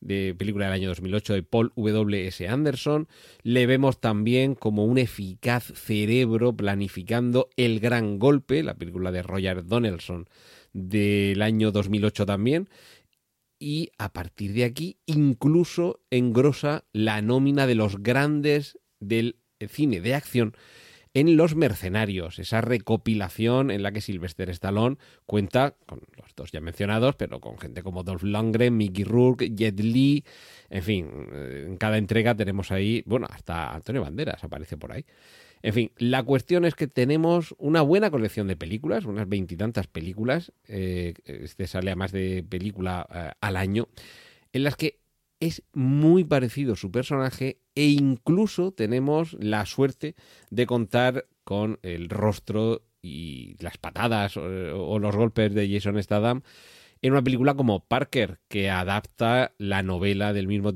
de 0.00 0.34
película 0.36 0.66
del 0.66 0.74
año 0.74 0.88
2008 0.88 1.34
de 1.34 1.42
Paul 1.42 1.72
W. 1.76 2.26
S. 2.26 2.48
Anderson. 2.48 3.08
Le 3.42 3.66
vemos 3.66 4.00
también 4.00 4.54
como 4.54 4.84
un 4.84 4.98
eficaz 4.98 5.72
cerebro 5.74 6.56
planificando 6.56 7.48
El 7.56 7.80
Gran 7.80 8.18
Golpe, 8.18 8.62
la 8.62 8.74
película 8.74 9.12
de 9.12 9.22
Roger 9.22 9.64
Donaldson 9.64 10.28
del 10.72 11.42
año 11.42 11.72
2008 11.72 12.26
también. 12.26 12.68
Y 13.58 13.90
a 13.98 14.12
partir 14.12 14.52
de 14.52 14.64
aquí 14.64 14.98
incluso 15.06 16.00
engrosa 16.10 16.84
la 16.92 17.20
nómina 17.22 17.66
de 17.66 17.74
los 17.74 18.02
grandes 18.02 18.78
del 19.00 19.36
cine 19.68 20.00
de 20.00 20.14
acción 20.14 20.54
en 21.14 21.36
Los 21.36 21.56
Mercenarios, 21.56 22.38
esa 22.38 22.60
recopilación 22.60 23.70
en 23.70 23.82
la 23.82 23.92
que 23.92 24.00
Sylvester 24.00 24.50
Stallone 24.50 24.98
cuenta 25.26 25.74
con 25.86 26.00
ya 26.46 26.60
mencionados, 26.60 27.16
pero 27.16 27.40
con 27.40 27.58
gente 27.58 27.82
como 27.82 28.02
Dolph 28.02 28.22
Lundgren, 28.22 28.76
Mickey 28.76 29.04
Rourke, 29.04 29.50
Jet 29.54 29.78
Li, 29.80 30.24
en 30.70 30.82
fin, 30.82 31.10
en 31.32 31.76
cada 31.76 31.98
entrega 31.98 32.34
tenemos 32.34 32.70
ahí, 32.70 33.02
bueno, 33.06 33.26
hasta 33.30 33.74
Antonio 33.74 34.02
Banderas 34.02 34.42
aparece 34.44 34.76
por 34.76 34.92
ahí. 34.92 35.04
En 35.62 35.72
fin, 35.72 35.90
la 35.98 36.22
cuestión 36.22 36.64
es 36.64 36.74
que 36.74 36.86
tenemos 36.86 37.54
una 37.58 37.82
buena 37.82 38.10
colección 38.10 38.46
de 38.46 38.56
películas, 38.56 39.04
unas 39.04 39.28
veintitantas 39.28 39.86
películas, 39.88 40.52
eh, 40.68 41.14
este 41.24 41.66
sale 41.66 41.90
a 41.90 41.96
más 41.96 42.12
de 42.12 42.44
película 42.48 43.06
eh, 43.12 43.32
al 43.40 43.56
año, 43.56 43.88
en 44.52 44.62
las 44.62 44.76
que 44.76 45.00
es 45.40 45.62
muy 45.72 46.24
parecido 46.24 46.76
su 46.76 46.90
personaje 46.90 47.58
e 47.74 47.86
incluso 47.86 48.72
tenemos 48.72 49.36
la 49.40 49.66
suerte 49.66 50.14
de 50.50 50.66
contar 50.66 51.26
con 51.44 51.78
el 51.82 52.08
rostro 52.08 52.82
las 53.60 53.78
patadas 53.78 54.36
o, 54.36 54.98
los 54.98 55.16
golpes 55.16 55.54
de 55.54 55.70
Jason 55.70 56.02
Statham 56.02 56.42
en 57.00 57.12
una 57.12 57.22
película 57.22 57.54
como 57.54 57.84
Parker, 57.86 58.40
que 58.48 58.70
adapta 58.70 59.52
la 59.58 59.84
novela 59.84 60.32
del 60.32 60.48
mismo 60.48 60.74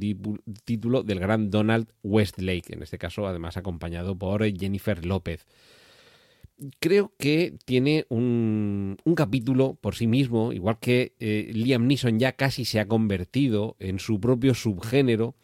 título 0.65 1.03
del 1.03 1.19
gran 1.19 1.51
Donald 1.51 1.89
Westlake, 2.05 2.73
en 2.73 2.83
este 2.83 2.99
caso 2.99 3.27
además 3.27 3.57
acompañado 3.57 4.17
por 4.17 4.45
Jennifer 4.57 5.05
López 5.05 5.47
creo 6.79 7.13
que 7.19 7.57
tiene 7.65 8.07
un, 8.09 8.97
capítulo 9.17 9.79
por 9.81 9.95
sí 9.95 10.07
mismo, 10.07 10.53
igual 10.53 10.79
que 10.81 11.15
eh, 11.19 11.51
Liam 11.53 11.87
Neeson 11.87 12.19
ya 12.19 12.33
casi 12.33 12.65
se 12.65 12.81
ha 12.81 12.87
convertido 12.89 13.77
en 13.79 13.99
su 13.99 14.21
propio 14.21 14.55
subgénero. 14.55 15.35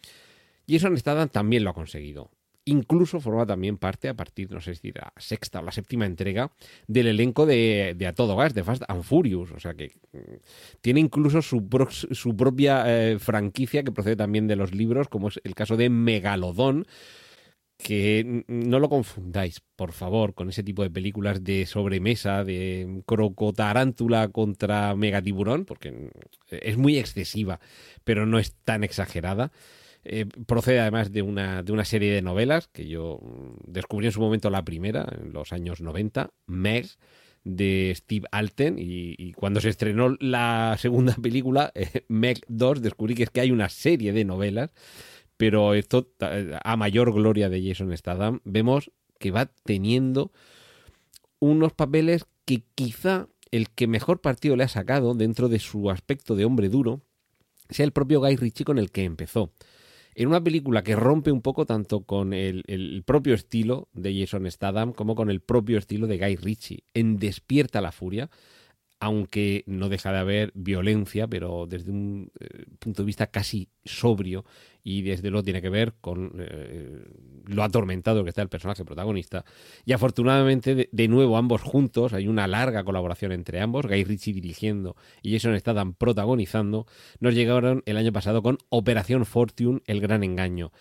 Jason 0.67 0.97
Statham 0.97 1.29
también 1.29 1.63
lo 1.63 1.71
ha 1.71 1.73
conseguido. 1.73 2.31
Incluso 2.65 3.19
forma 3.19 3.45
también 3.45 3.77
parte, 3.77 4.09
a 4.09 4.13
partir, 4.13 4.51
no 4.51 4.61
sé 4.61 4.75
si 4.75 4.91
la 4.91 5.11
sexta 5.17 5.59
o 5.59 5.63
la 5.63 5.71
séptima 5.71 6.05
entrega, 6.05 6.51
del 6.87 7.07
elenco 7.07 7.45
de, 7.45 7.95
A 8.07 8.13
Todo 8.13 8.35
Gas, 8.35 8.53
de 8.53 8.63
Fast 8.63 8.83
and 8.87 9.03
Furious. 9.03 9.51
O 9.51 9.59
sea 9.59 9.73
que 9.73 9.95
mm, 10.13 10.19
tiene 10.81 10.99
incluso 10.99 11.41
su, 11.41 11.67
propia 12.37 12.83
eh, 12.85 13.17
franquicia 13.19 13.83
que 13.83 13.91
procede 13.91 14.15
también 14.15 14.47
de 14.47 14.55
los 14.55 14.73
libros, 14.73 15.07
como 15.07 15.29
es 15.29 15.39
el 15.43 15.55
caso 15.55 15.77
de 15.77 15.89
Megalodón, 15.89 16.85
que 17.79 18.43
no 18.47 18.77
lo 18.79 18.89
confundáis, 18.89 19.61
por 19.77 19.93
favor, 19.93 20.33
con 20.33 20.49
ese 20.49 20.63
tipo 20.63 20.83
de 20.83 20.89
películas 20.89 21.45
de 21.45 21.65
sobremesa, 21.65 22.43
de 22.43 23.01
crocotarántula 23.05 24.27
contra 24.27 24.95
megatiburón, 24.95 25.63
porque 25.63 26.11
es 26.49 26.77
muy 26.77 26.97
excesiva, 26.97 27.61
pero 28.03 28.25
no 28.25 28.37
es 28.37 28.53
tan 28.65 28.83
exagerada. 28.83 29.51
Eh, 30.05 30.25
procede 30.45 30.79
además 30.79 31.11
de 31.11 31.21
una, 31.21 31.61
de 31.61 31.71
una 31.71 31.85
serie 31.85 32.13
de 32.13 32.21
novelas 32.21 32.67
que 32.67 32.87
yo 32.87 33.19
descubrí 33.65 34.07
en 34.07 34.11
su 34.11 34.21
momento 34.21 34.49
la 34.49 34.63
primera, 34.63 35.07
en 35.21 35.33
los 35.33 35.51
años 35.53 35.81
90, 35.81 36.31
Meg, 36.47 36.87
de 37.43 37.93
Steve 37.95 38.27
Alten, 38.31 38.75
y, 38.79 39.31
cuando 39.33 39.61
se 39.61 39.69
estrenó 39.69 40.15
la 40.19 40.75
segunda 40.79 41.15
película, 41.21 41.71
eh, 41.75 42.05
Meg 42.07 42.41
2, 42.47 42.81
descubrí 42.81 43.15
que 43.15 43.23
es 43.23 43.29
que 43.29 43.41
hay 43.41 43.51
una 43.51 43.69
serie 43.69 44.13
de 44.13 44.25
novelas 44.25 44.71
pero 45.39 45.73
esto, 45.73 46.05
a 46.19 46.75
mayor 46.75 47.13
gloria 47.13 47.47
de 47.47 47.65
Jason 47.65 47.95
Statham, 47.95 48.41
vemos 48.43 48.91
que 49.19 49.31
va 49.31 49.49
teniendo 49.63 50.33
unos 51.39 51.71
papeles 51.71 52.25
que 52.43 52.63
quizá 52.75 53.29
el 53.49 53.69
que 53.69 53.87
mejor 53.87 54.19
partido 54.19 54.57
le 54.57 54.65
ha 54.65 54.67
sacado 54.67 55.13
dentro 55.13 55.47
de 55.47 55.59
su 55.59 55.91
aspecto 55.91 56.35
de 56.35 56.43
hombre 56.43 56.67
duro 56.67 57.03
sea 57.69 57.85
el 57.85 57.93
propio 57.93 58.19
Guy 58.19 58.35
Ritchie 58.35 58.65
con 58.65 58.79
el 58.79 58.91
que 58.91 59.05
empezó. 59.05 59.53
En 60.15 60.27
una 60.27 60.43
película 60.43 60.83
que 60.83 60.95
rompe 60.95 61.31
un 61.31 61.41
poco 61.41 61.65
tanto 61.65 62.01
con 62.01 62.33
el, 62.33 62.63
el, 62.67 63.03
propio 63.05 63.33
estilo 63.33 63.87
de 63.93 64.19
Jason 64.19 64.49
Statham 64.49 64.91
como 64.93 65.15
con 65.15 65.29
el 65.29 65.39
propio 65.39 65.77
estilo 65.77 66.07
de 66.07 66.17
Guy 66.17 66.35
Ritchie. 66.35 66.83
En 66.93 67.17
Despierta 67.17 67.79
la 67.81 67.91
Furia, 67.91 68.29
aunque 68.99 69.63
no 69.65 69.87
deja 69.87 70.11
de 70.11 70.19
haber 70.19 70.51
violencia, 70.53 71.27
pero 71.27 71.65
desde 71.67 71.91
un 71.91 72.31
eh, 72.39 72.65
punto 72.79 73.03
de 73.03 73.07
vista 73.07 73.27
casi 73.27 73.69
sobrio 73.85 74.43
y 74.83 75.03
desde 75.03 75.29
luego 75.29 75.43
tiene 75.43 75.61
que 75.61 75.69
ver 75.69 75.93
con 76.01 76.33
eh, 76.37 77.05
lo 77.45 77.63
atormentado 77.63 78.23
que 78.23 78.29
está 78.29 78.41
el 78.41 78.49
personaje 78.49 78.83
protagonista. 78.83 79.45
Y 79.85 79.93
afortunadamente, 79.93 80.89
de, 80.91 81.07
nuevo, 81.07 81.37
ambos 81.37 81.61
juntos, 81.61 82.13
hay 82.13 82.27
una 82.27 82.47
larga 82.47 82.83
colaboración 82.83 83.31
entre 83.31 83.61
ambos, 83.61 83.85
Guy 83.87 84.03
Ritchie 84.03 84.33
dirigiendo 84.33 84.95
y 85.21 85.33
Jason 85.33 85.57
Statham 85.57 85.93
protagonizando, 85.93 86.85
nos 87.19 87.33
llegaron 87.33 87.83
el 87.85 87.97
año 87.97 88.11
pasado 88.11 88.41
con 88.41 88.57
Operación 88.69 89.25
Fortune, 89.25 89.81
El 89.85 90.01
Gran 90.01 90.23
Engaño. 90.23 90.71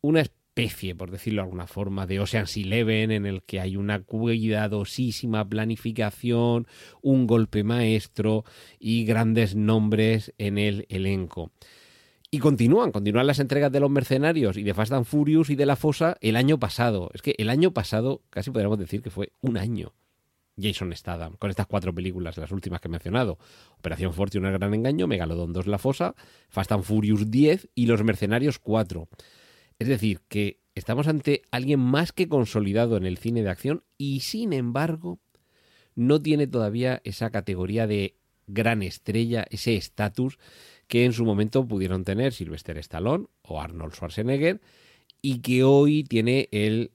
Una 0.00 0.22
especie, 0.58 0.96
por 0.96 1.12
decirlo 1.12 1.42
de 1.42 1.44
alguna 1.46 1.68
forma, 1.68 2.06
de 2.06 2.18
Ocean's 2.18 2.56
Eleven, 2.56 3.12
en 3.12 3.26
el 3.26 3.42
que 3.42 3.60
hay 3.60 3.76
una 3.76 4.02
cuidadosísima 4.02 5.48
planificación, 5.48 6.66
un 7.00 7.28
golpe 7.28 7.62
maestro 7.62 8.44
y 8.80 9.04
grandes 9.04 9.54
nombres 9.54 10.34
en 10.36 10.58
el 10.58 10.84
elenco. 10.88 11.52
Y 12.32 12.40
continúan, 12.40 12.90
continúan 12.90 13.28
las 13.28 13.38
entregas 13.38 13.70
de 13.70 13.78
los 13.78 13.88
mercenarios 13.88 14.56
y 14.56 14.64
de 14.64 14.74
Fast 14.74 14.92
and 14.92 15.06
Furious 15.06 15.48
y 15.48 15.54
de 15.54 15.64
La 15.64 15.76
Fosa 15.76 16.16
el 16.20 16.34
año 16.34 16.58
pasado. 16.58 17.10
Es 17.14 17.22
que 17.22 17.36
el 17.38 17.50
año 17.50 17.72
pasado 17.72 18.22
casi 18.28 18.50
podríamos 18.50 18.80
decir 18.80 19.00
que 19.00 19.10
fue 19.10 19.32
un 19.40 19.58
año. 19.58 19.94
Jason 20.60 20.92
Statham, 20.92 21.36
con 21.36 21.50
estas 21.50 21.68
cuatro 21.68 21.94
películas, 21.94 22.36
las 22.36 22.50
últimas 22.50 22.80
que 22.80 22.88
he 22.88 22.90
mencionado. 22.90 23.38
Operación 23.78 24.12
Fortune, 24.12 24.48
el 24.48 24.58
gran 24.58 24.74
engaño, 24.74 25.06
Megalodon 25.06 25.52
2, 25.52 25.68
La 25.68 25.78
Fosa, 25.78 26.16
Fast 26.48 26.72
and 26.72 26.82
Furious 26.82 27.30
10 27.30 27.68
y 27.76 27.86
Los 27.86 28.02
Mercenarios 28.02 28.58
4. 28.58 29.08
Es 29.78 29.88
decir, 29.88 30.20
que 30.28 30.60
estamos 30.74 31.06
ante 31.06 31.42
alguien 31.50 31.80
más 31.80 32.12
que 32.12 32.28
consolidado 32.28 32.96
en 32.96 33.06
el 33.06 33.18
cine 33.18 33.42
de 33.42 33.50
acción 33.50 33.84
y 33.96 34.20
sin 34.20 34.52
embargo 34.52 35.20
no 35.94 36.20
tiene 36.20 36.46
todavía 36.46 37.00
esa 37.04 37.30
categoría 37.30 37.86
de 37.86 38.16
gran 38.46 38.82
estrella, 38.82 39.46
ese 39.50 39.76
estatus 39.76 40.38
que 40.86 41.04
en 41.04 41.12
su 41.12 41.24
momento 41.24 41.66
pudieron 41.66 42.04
tener 42.04 42.32
Sylvester 42.32 42.78
Stallone 42.78 43.26
o 43.42 43.60
Arnold 43.60 43.94
Schwarzenegger 43.94 44.60
y 45.20 45.40
que 45.40 45.64
hoy 45.64 46.04
tiene 46.04 46.48
el 46.50 46.92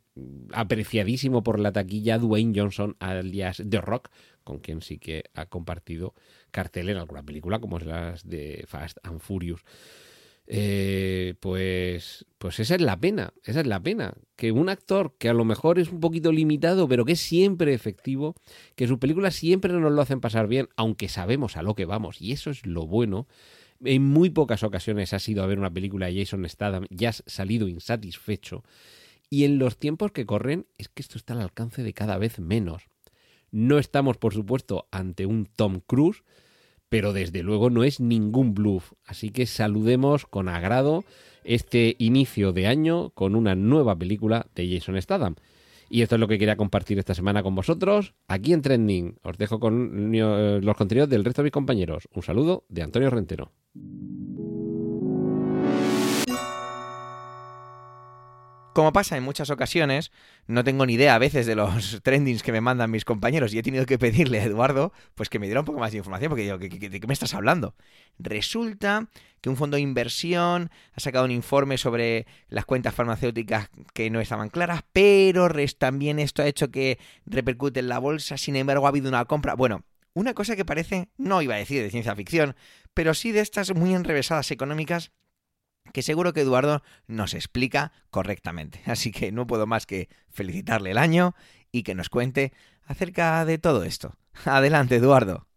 apreciadísimo 0.52 1.44
por 1.44 1.60
la 1.60 1.72
taquilla 1.72 2.18
Dwayne 2.18 2.54
Johnson 2.56 2.96
alias 3.00 3.62
The 3.68 3.82
Rock, 3.82 4.10
con 4.44 4.60
quien 4.60 4.82
sí 4.82 4.98
que 4.98 5.26
ha 5.34 5.46
compartido 5.46 6.14
cartel 6.52 6.90
en 6.90 6.98
alguna 6.98 7.24
película 7.24 7.60
como 7.60 7.78
es 7.78 7.86
las 7.86 8.28
de 8.28 8.66
Fast 8.68 8.98
and 9.04 9.20
Furious. 9.20 9.64
Eh, 10.46 11.36
pues, 11.40 12.26
pues 12.38 12.60
esa 12.60 12.76
es 12.76 12.82
la 12.82 13.00
pena, 13.00 13.34
esa 13.44 13.62
es 13.62 13.68
la 13.68 13.82
pena. 13.82 14.14
Que 14.36 14.52
un 14.52 14.70
actor 14.70 15.16
que 15.18 15.30
a 15.30 15.34
lo 15.34 15.46
mejor 15.46 15.80
es 15.80 15.90
un 15.90 16.00
poquito 16.00 16.32
limitado, 16.32 16.88
pero 16.88 17.06
que 17.06 17.14
es 17.14 17.22
siempre 17.22 17.74
efectivo, 17.74 18.36
que 18.76 18.88
sus 18.88 19.00
películas 19.00 19.36
siempre 19.36 19.72
nos 19.74 19.92
lo 19.92 20.02
hacen 20.02 20.22
pasar 20.22 20.48
bien, 20.48 20.70
aunque 20.76 21.08
sabemos 21.08 21.58
a 21.58 21.64
lo 21.64 21.76
que 21.76 21.86
vamos, 21.86 22.22
y 22.22 22.32
eso 22.32 22.50
es 22.50 22.66
lo 22.66 22.86
bueno. 22.86 23.28
En 23.84 24.04
muy 24.04 24.30
pocas 24.30 24.64
ocasiones 24.64 25.14
has 25.14 25.28
ido 25.28 25.44
a 25.44 25.48
ver 25.48 25.60
una 25.60 25.74
película 25.74 26.08
de 26.08 26.18
Jason 26.18 26.48
Statham 26.48 26.86
y 26.90 27.06
has 27.06 27.24
salido 27.26 27.68
insatisfecho. 27.68 28.64
Y 29.30 29.46
en 29.46 29.58
los 29.58 29.78
tiempos 29.78 30.12
que 30.12 30.26
corren 30.26 30.68
es 30.78 30.90
que 30.90 31.02
esto 31.02 31.18
está 31.18 31.34
al 31.34 31.42
alcance 31.42 31.84
de 31.84 31.94
cada 31.94 32.18
vez 32.18 32.40
menos. 32.40 32.84
No 33.52 33.80
estamos, 33.80 34.18
por 34.18 34.34
supuesto, 34.34 34.88
ante 34.92 35.26
un 35.26 35.46
Tom 35.46 35.80
Cruise, 35.86 36.24
pero 36.94 37.12
desde 37.12 37.42
luego 37.42 37.72
no 37.72 37.84
es 37.84 38.00
ningún 38.00 38.54
bluff. 38.54 38.94
Así 39.04 39.32
que 39.32 39.48
saludemos 39.48 40.28
con 40.28 40.48
agrado 40.48 41.04
este 41.44 41.96
inicio 41.98 42.54
de 42.54 42.68
año 42.68 43.10
con 43.16 43.36
una 43.36 43.56
nueva 43.56 43.96
película 43.98 44.46
de 44.54 44.72
Jason 44.72 45.02
Statham. 45.02 45.34
Y 45.90 46.04
esto 46.04 46.18
es 46.18 46.22
lo 46.22 46.28
que 46.28 46.38
quería 46.38 46.56
compartir 46.56 47.00
esta 47.00 47.16
semana 47.16 47.42
con 47.42 47.56
vosotros, 47.56 48.14
aquí 48.28 48.54
en 48.54 48.62
Trending. 48.62 49.18
Os 49.24 49.40
dejo 49.40 49.60
con 49.60 50.14
eh, 50.14 50.60
los 50.62 50.78
contenidos 50.78 51.10
del 51.10 51.26
resto 51.26 51.42
de 51.42 51.46
mis 51.46 51.52
compañeros. 51.52 52.08
Un 52.14 52.22
saludo 52.22 52.64
de 52.70 52.84
Antonio 52.84 53.10
Rentero. 53.10 53.52
Como 58.74 58.92
pasa 58.92 59.16
en 59.16 59.24
muchas 59.24 59.52
ocasiones, 59.52 60.12
no 60.48 60.64
tengo 60.64 60.88
ni 60.88 60.94
idea 60.94 61.14
a 61.14 61.20
veces 61.20 61.46
de 61.46 61.54
los 61.54 62.02
trendings 62.04 62.42
que 62.42 62.52
me 62.52 62.60
mandan 62.60 62.90
mis 62.90 63.06
compañeros 63.06 63.54
y 63.54 63.60
he 63.60 63.64
tenido 63.64 63.86
que 63.86 64.00
pedirle 64.00 64.40
a 64.40 64.44
Eduardo 64.44 64.92
pues 65.14 65.30
que 65.30 65.38
me 65.38 65.46
diera 65.46 65.60
un 65.60 65.66
poco 65.66 65.80
más 65.80 65.92
de 65.92 66.00
información 66.00 66.30
porque 66.30 66.42
digo, 66.42 66.58
¿de 66.58 67.00
qué 67.00 67.08
me 67.08 67.14
estás 67.14 67.36
hablando? 67.36 67.76
Resulta 68.18 69.10
que 69.42 69.50
un 69.50 69.58
fondo 69.58 69.76
de 69.76 69.82
inversión 69.82 70.72
ha 70.94 71.00
sacado 71.00 71.26
un 71.26 71.32
informe 71.32 71.78
sobre 71.78 72.26
las 72.48 72.66
cuentas 72.66 72.96
farmacéuticas 72.96 73.70
que 73.94 74.10
no 74.10 74.20
estaban 74.20 74.50
claras, 74.50 74.82
pero 74.92 75.50
también 75.78 76.18
esto 76.18 76.42
ha 76.42 76.48
hecho 76.48 76.72
que 76.72 76.98
repercute 77.28 77.80
en 77.80 77.90
la 77.90 78.00
bolsa, 78.00 78.38
sin 78.38 78.56
embargo 78.56 78.88
ha 78.88 78.90
habido 78.90 79.10
una 79.10 79.26
compra. 79.26 79.54
Bueno, 79.54 79.84
una 80.16 80.34
cosa 80.34 80.56
que 80.56 80.66
parece, 80.66 81.10
no 81.18 81.44
iba 81.44 81.54
a 81.54 81.60
decir 81.60 81.84
de 81.84 81.92
ciencia 81.92 82.16
ficción, 82.16 82.56
pero 82.96 83.14
sí 83.14 83.32
de 83.32 83.42
estas 83.42 83.76
muy 83.76 83.94
enrevesadas 83.94 84.50
económicas 84.50 85.12
que 85.92 86.02
seguro 86.02 86.34
que 86.34 86.42
Eduardo 86.42 86.82
nos 87.08 87.34
explica 87.34 87.92
correctamente. 88.10 88.82
Así 88.86 89.12
que 89.12 89.32
no 89.32 89.48
puedo 89.48 89.68
más 89.68 89.86
que 89.86 90.10
felicitarle 90.30 90.92
el 90.92 90.98
año 90.98 91.36
y 91.72 91.84
que 91.84 91.96
nos 91.96 92.10
cuente 92.10 92.54
acerca 92.86 93.44
de 93.46 93.58
todo 93.58 93.84
esto. 93.84 94.16
Adelante, 94.46 94.96
Eduardo. 94.96 95.48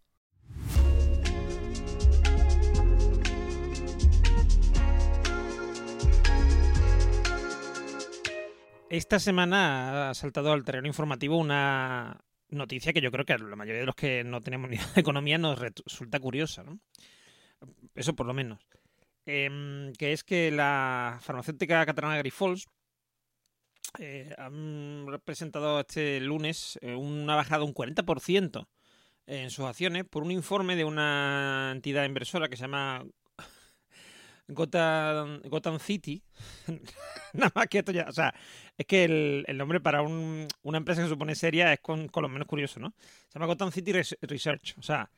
Esta 8.88 9.18
semana 9.18 10.10
ha 10.10 10.14
saltado 10.14 10.52
al 10.52 10.64
terreno 10.64 10.86
informativo 10.86 11.36
una 11.36 12.20
noticia 12.50 12.92
que 12.92 13.00
yo 13.00 13.10
creo 13.10 13.24
que 13.24 13.32
a 13.32 13.38
la 13.38 13.56
mayoría 13.56 13.80
de 13.80 13.86
los 13.86 13.96
que 13.96 14.22
no 14.22 14.40
tenemos 14.40 14.70
ni 14.70 14.76
de 14.94 15.00
economía 15.00 15.38
nos 15.38 15.58
resulta 15.58 16.20
curiosa, 16.20 16.62
¿no? 16.62 16.78
Eso 17.94 18.14
por 18.14 18.26
lo 18.26 18.34
menos. 18.34 18.60
Em, 19.26 19.92
que 19.94 20.12
es 20.12 20.22
que 20.22 20.52
la 20.52 21.18
farmacéutica 21.20 21.84
catalana 21.84 22.16
Grifols 22.18 22.68
eh, 23.98 24.32
han 24.38 25.06
presentado 25.24 25.80
este 25.80 26.20
lunes 26.20 26.78
eh, 26.80 26.94
una 26.94 27.34
bajada 27.34 27.58
de 27.58 27.64
un 27.64 27.74
40% 27.74 28.68
en 29.26 29.50
sus 29.50 29.64
acciones 29.64 30.04
por 30.04 30.22
un 30.22 30.30
informe 30.30 30.76
de 30.76 30.84
una 30.84 31.72
entidad 31.74 32.04
inversora 32.04 32.48
que 32.48 32.56
se 32.56 32.62
llama 32.62 33.04
Gotham, 34.48 35.42
Gotham 35.42 35.80
City. 35.80 36.22
Nada 37.32 37.50
más 37.52 37.66
que 37.66 37.78
esto 37.78 37.90
ya. 37.90 38.06
O 38.08 38.12
sea, 38.12 38.32
es 38.78 38.86
que 38.86 39.04
el, 39.04 39.56
nombre 39.56 39.80
para 39.80 40.02
una 40.02 40.78
empresa 40.78 41.00
que 41.00 41.06
se 41.06 41.12
supone 41.14 41.34
seria 41.34 41.72
es 41.72 41.80
con, 41.80 42.06
con, 42.08 42.22
lo 42.22 42.28
menos 42.28 42.46
curioso, 42.46 42.78
¿no? 42.78 42.94
Se 43.28 43.34
llama 43.34 43.46
Gotham 43.46 43.72
City 43.72 43.92
Research. 43.92 44.76
O 44.78 44.82
sea, 44.82 45.10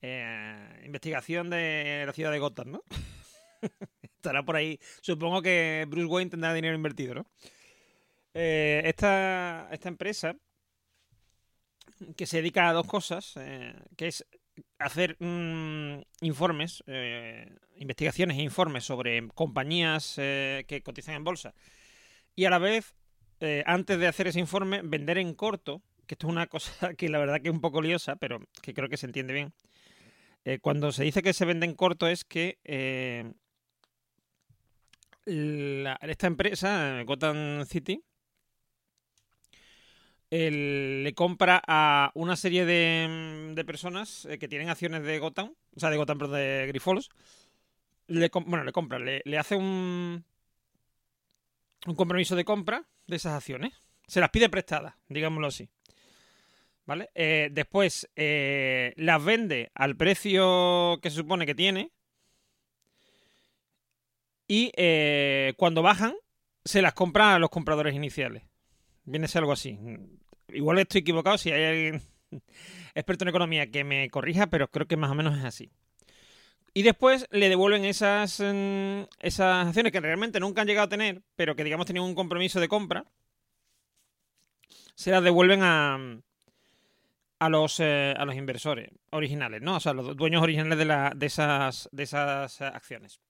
eh, 0.00 0.82
investigación 0.84 1.48
de 1.48 2.02
la 2.06 2.12
ciudad 2.12 2.32
de 2.32 2.40
Gotham, 2.40 2.72
¿no? 2.72 2.82
Estará 4.16 4.44
por 4.44 4.56
ahí. 4.56 4.78
Supongo 5.00 5.42
que 5.42 5.86
Bruce 5.88 6.06
Wayne 6.06 6.30
tendrá 6.30 6.54
dinero 6.54 6.74
invertido, 6.74 7.14
¿no? 7.14 7.26
Eh, 8.34 8.82
esta, 8.86 9.68
esta 9.70 9.88
empresa 9.88 10.36
que 12.16 12.26
se 12.26 12.38
dedica 12.38 12.68
a 12.68 12.72
dos 12.72 12.86
cosas, 12.86 13.34
eh, 13.36 13.74
que 13.96 14.08
es 14.08 14.26
hacer 14.78 15.16
mm, 15.18 16.00
informes, 16.22 16.82
eh, 16.86 17.54
investigaciones 17.76 18.38
e 18.38 18.42
informes 18.42 18.84
sobre 18.84 19.28
compañías 19.28 20.14
que 20.16 20.82
cotizan 20.84 21.14
en 21.16 21.24
bolsa 21.24 21.54
y 22.34 22.44
a 22.44 22.50
la 22.50 22.58
vez, 22.58 22.94
antes 23.66 23.98
de 23.98 24.06
hacer 24.06 24.28
ese 24.28 24.40
informe, 24.40 24.82
vender 24.82 25.18
en 25.18 25.34
corto, 25.34 25.82
que 26.06 26.14
esto 26.14 26.26
es 26.26 26.32
una 26.32 26.46
cosa 26.48 26.94
que 26.94 27.08
la 27.08 27.18
verdad 27.18 27.40
que 27.40 27.48
es 27.48 27.54
un 27.54 27.60
poco 27.60 27.82
liosa, 27.82 28.16
pero 28.16 28.40
que 28.62 28.72
creo 28.72 28.88
que 28.88 28.96
se 28.96 29.06
entiende 29.06 29.34
bien. 29.34 29.52
cuando 30.60 30.92
se 30.92 31.04
dice 31.04 31.22
que 31.22 31.32
se 31.32 31.44
vende 31.44 31.66
en 31.66 31.74
corto 31.74 32.08
es 32.08 32.24
que 32.24 32.58
esta 35.26 36.26
empresa, 36.26 37.02
Gotham 37.04 37.64
City, 37.66 38.02
le 40.32 41.12
compra 41.14 41.62
a 41.66 42.10
una 42.14 42.36
serie 42.36 42.64
de, 42.64 43.52
de 43.54 43.64
personas 43.64 44.24
eh, 44.24 44.38
que 44.38 44.48
tienen 44.48 44.70
acciones 44.70 45.02
de 45.02 45.18
Gotham, 45.18 45.54
o 45.76 45.80
sea, 45.80 45.90
de 45.90 45.98
Gotham, 45.98 46.18
pero 46.18 46.30
de 46.30 46.66
Grifols. 46.68 47.10
Le, 48.06 48.30
bueno, 48.46 48.64
le 48.64 48.72
compra, 48.72 48.98
le, 48.98 49.22
hace 49.38 49.56
un, 49.56 50.24
un 51.86 51.94
compromiso 51.94 52.34
de 52.34 52.44
compra 52.44 52.84
de 53.06 53.16
esas 53.16 53.34
acciones. 53.34 53.74
Se 54.06 54.20
las 54.20 54.30
pide 54.30 54.48
prestadas, 54.48 54.94
digámoslo 55.08 55.48
así. 55.48 55.68
¿Vale? 56.84 57.10
Eh, 57.14 57.48
después 57.52 58.10
eh, 58.16 58.92
las 58.96 59.22
vende 59.24 59.70
al 59.74 59.96
precio 59.96 60.98
que 61.00 61.10
se 61.10 61.16
supone 61.16 61.46
que 61.46 61.54
tiene 61.54 61.92
y 64.52 64.70
eh, 64.76 65.54
cuando 65.56 65.80
bajan, 65.80 66.14
se 66.62 66.82
las 66.82 66.92
compran 66.92 67.30
a 67.30 67.38
los 67.38 67.48
compradores 67.48 67.94
iniciales. 67.94 68.42
Viene 69.04 69.24
a 69.24 69.28
ser 69.28 69.38
algo 69.38 69.52
así. 69.52 69.78
Igual 70.48 70.78
estoy 70.78 71.00
equivocado 71.00 71.38
si 71.38 71.50
hay 71.50 71.64
alguien 71.64 72.02
experto 72.94 73.24
en 73.24 73.30
economía 73.30 73.70
que 73.70 73.82
me 73.82 74.10
corrija, 74.10 74.48
pero 74.48 74.68
creo 74.68 74.86
que 74.86 74.98
más 74.98 75.10
o 75.10 75.14
menos 75.14 75.38
es 75.38 75.44
así. 75.46 75.72
Y 76.74 76.82
después 76.82 77.26
le 77.30 77.48
devuelven 77.48 77.86
esas, 77.86 78.40
mm, 78.40 79.04
esas 79.20 79.68
acciones 79.68 79.90
que 79.90 80.00
realmente 80.00 80.38
nunca 80.38 80.60
han 80.60 80.66
llegado 80.66 80.84
a 80.84 80.90
tener, 80.90 81.22
pero 81.34 81.56
que 81.56 81.64
digamos 81.64 81.86
tenían 81.86 82.04
un 82.04 82.14
compromiso 82.14 82.60
de 82.60 82.68
compra. 82.68 83.06
Se 84.94 85.12
las 85.12 85.24
devuelven 85.24 85.62
a, 85.62 85.98
a 87.38 87.48
los, 87.48 87.80
eh, 87.80 88.12
a 88.18 88.26
los 88.26 88.36
inversores 88.36 88.90
originales, 89.12 89.62
¿no? 89.62 89.76
O 89.76 89.80
sea, 89.80 89.94
los 89.94 90.14
dueños 90.14 90.42
originales 90.42 90.76
de, 90.76 90.84
la, 90.84 91.10
de, 91.16 91.24
esas, 91.24 91.88
de 91.90 92.02
esas 92.02 92.60
acciones. 92.60 93.22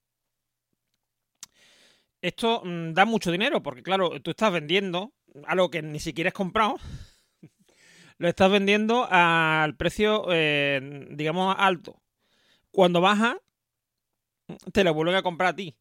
Esto 2.22 2.62
mm, 2.64 2.92
da 2.94 3.04
mucho 3.04 3.32
dinero 3.32 3.62
porque, 3.62 3.82
claro, 3.82 4.20
tú 4.22 4.30
estás 4.30 4.52
vendiendo 4.52 5.12
algo 5.46 5.70
que 5.70 5.82
ni 5.82 5.98
siquiera 5.98 6.28
has 6.28 6.34
comprado. 6.34 6.76
lo 8.18 8.28
estás 8.28 8.50
vendiendo 8.50 9.06
al 9.10 9.76
precio, 9.76 10.26
eh, 10.30 11.08
digamos, 11.10 11.54
alto. 11.58 12.00
Cuando 12.70 13.00
baja, 13.00 13.38
te 14.72 14.84
lo 14.84 14.94
vuelven 14.94 15.16
a 15.16 15.22
comprar 15.22 15.50
a 15.50 15.56
ti. 15.56 15.76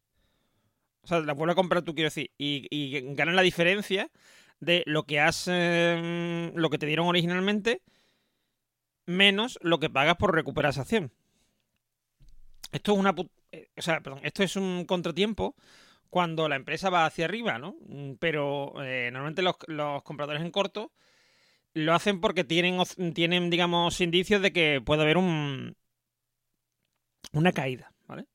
O 1.02 1.06
sea, 1.06 1.20
te 1.20 1.26
la 1.26 1.32
vuelven 1.32 1.52
a 1.52 1.54
comprar 1.54 1.82
tú, 1.82 1.94
quiero 1.94 2.08
decir. 2.08 2.32
Y, 2.36 2.66
y 2.70 3.14
ganan 3.14 3.36
la 3.36 3.42
diferencia 3.42 4.10
de 4.60 4.82
lo 4.86 5.04
que 5.04 5.20
has. 5.20 5.46
Em, 5.48 6.52
lo 6.54 6.70
que 6.70 6.78
te 6.78 6.86
dieron 6.86 7.06
originalmente. 7.06 7.82
Menos 9.06 9.58
lo 9.62 9.80
que 9.80 9.90
pagas 9.90 10.16
por 10.16 10.34
recuperar 10.34 10.70
esa 10.70 10.82
acción. 10.82 11.12
Esto 12.72 12.92
es 12.92 12.98
una. 12.98 13.14
Eh, 13.52 13.68
o 13.76 13.82
sea, 13.82 14.00
perdón, 14.00 14.20
esto 14.24 14.42
es 14.42 14.56
un 14.56 14.84
contratiempo 14.86 15.56
cuando 16.12 16.46
la 16.46 16.56
empresa 16.56 16.90
va 16.90 17.06
hacia 17.06 17.24
arriba, 17.24 17.58
¿no? 17.58 17.76
Mm, 17.86 18.16
pero 18.20 18.74
eh, 18.84 19.08
normalmente 19.10 19.40
los, 19.40 20.02
compradores 20.02 20.42
en 20.42 20.50
corto 20.50 20.92
lo 21.72 21.94
hacen 21.94 22.20
porque 22.20 22.44
tienen, 22.44 22.76
tienen, 23.14 23.48
digamos, 23.48 23.98
indicios 24.02 24.42
de 24.42 24.52
que 24.52 24.82
puede 24.84 25.04
haber 25.04 25.16
un, 25.16 25.74
una 27.32 27.52
caída, 27.52 27.94
¿vale? 28.06 28.26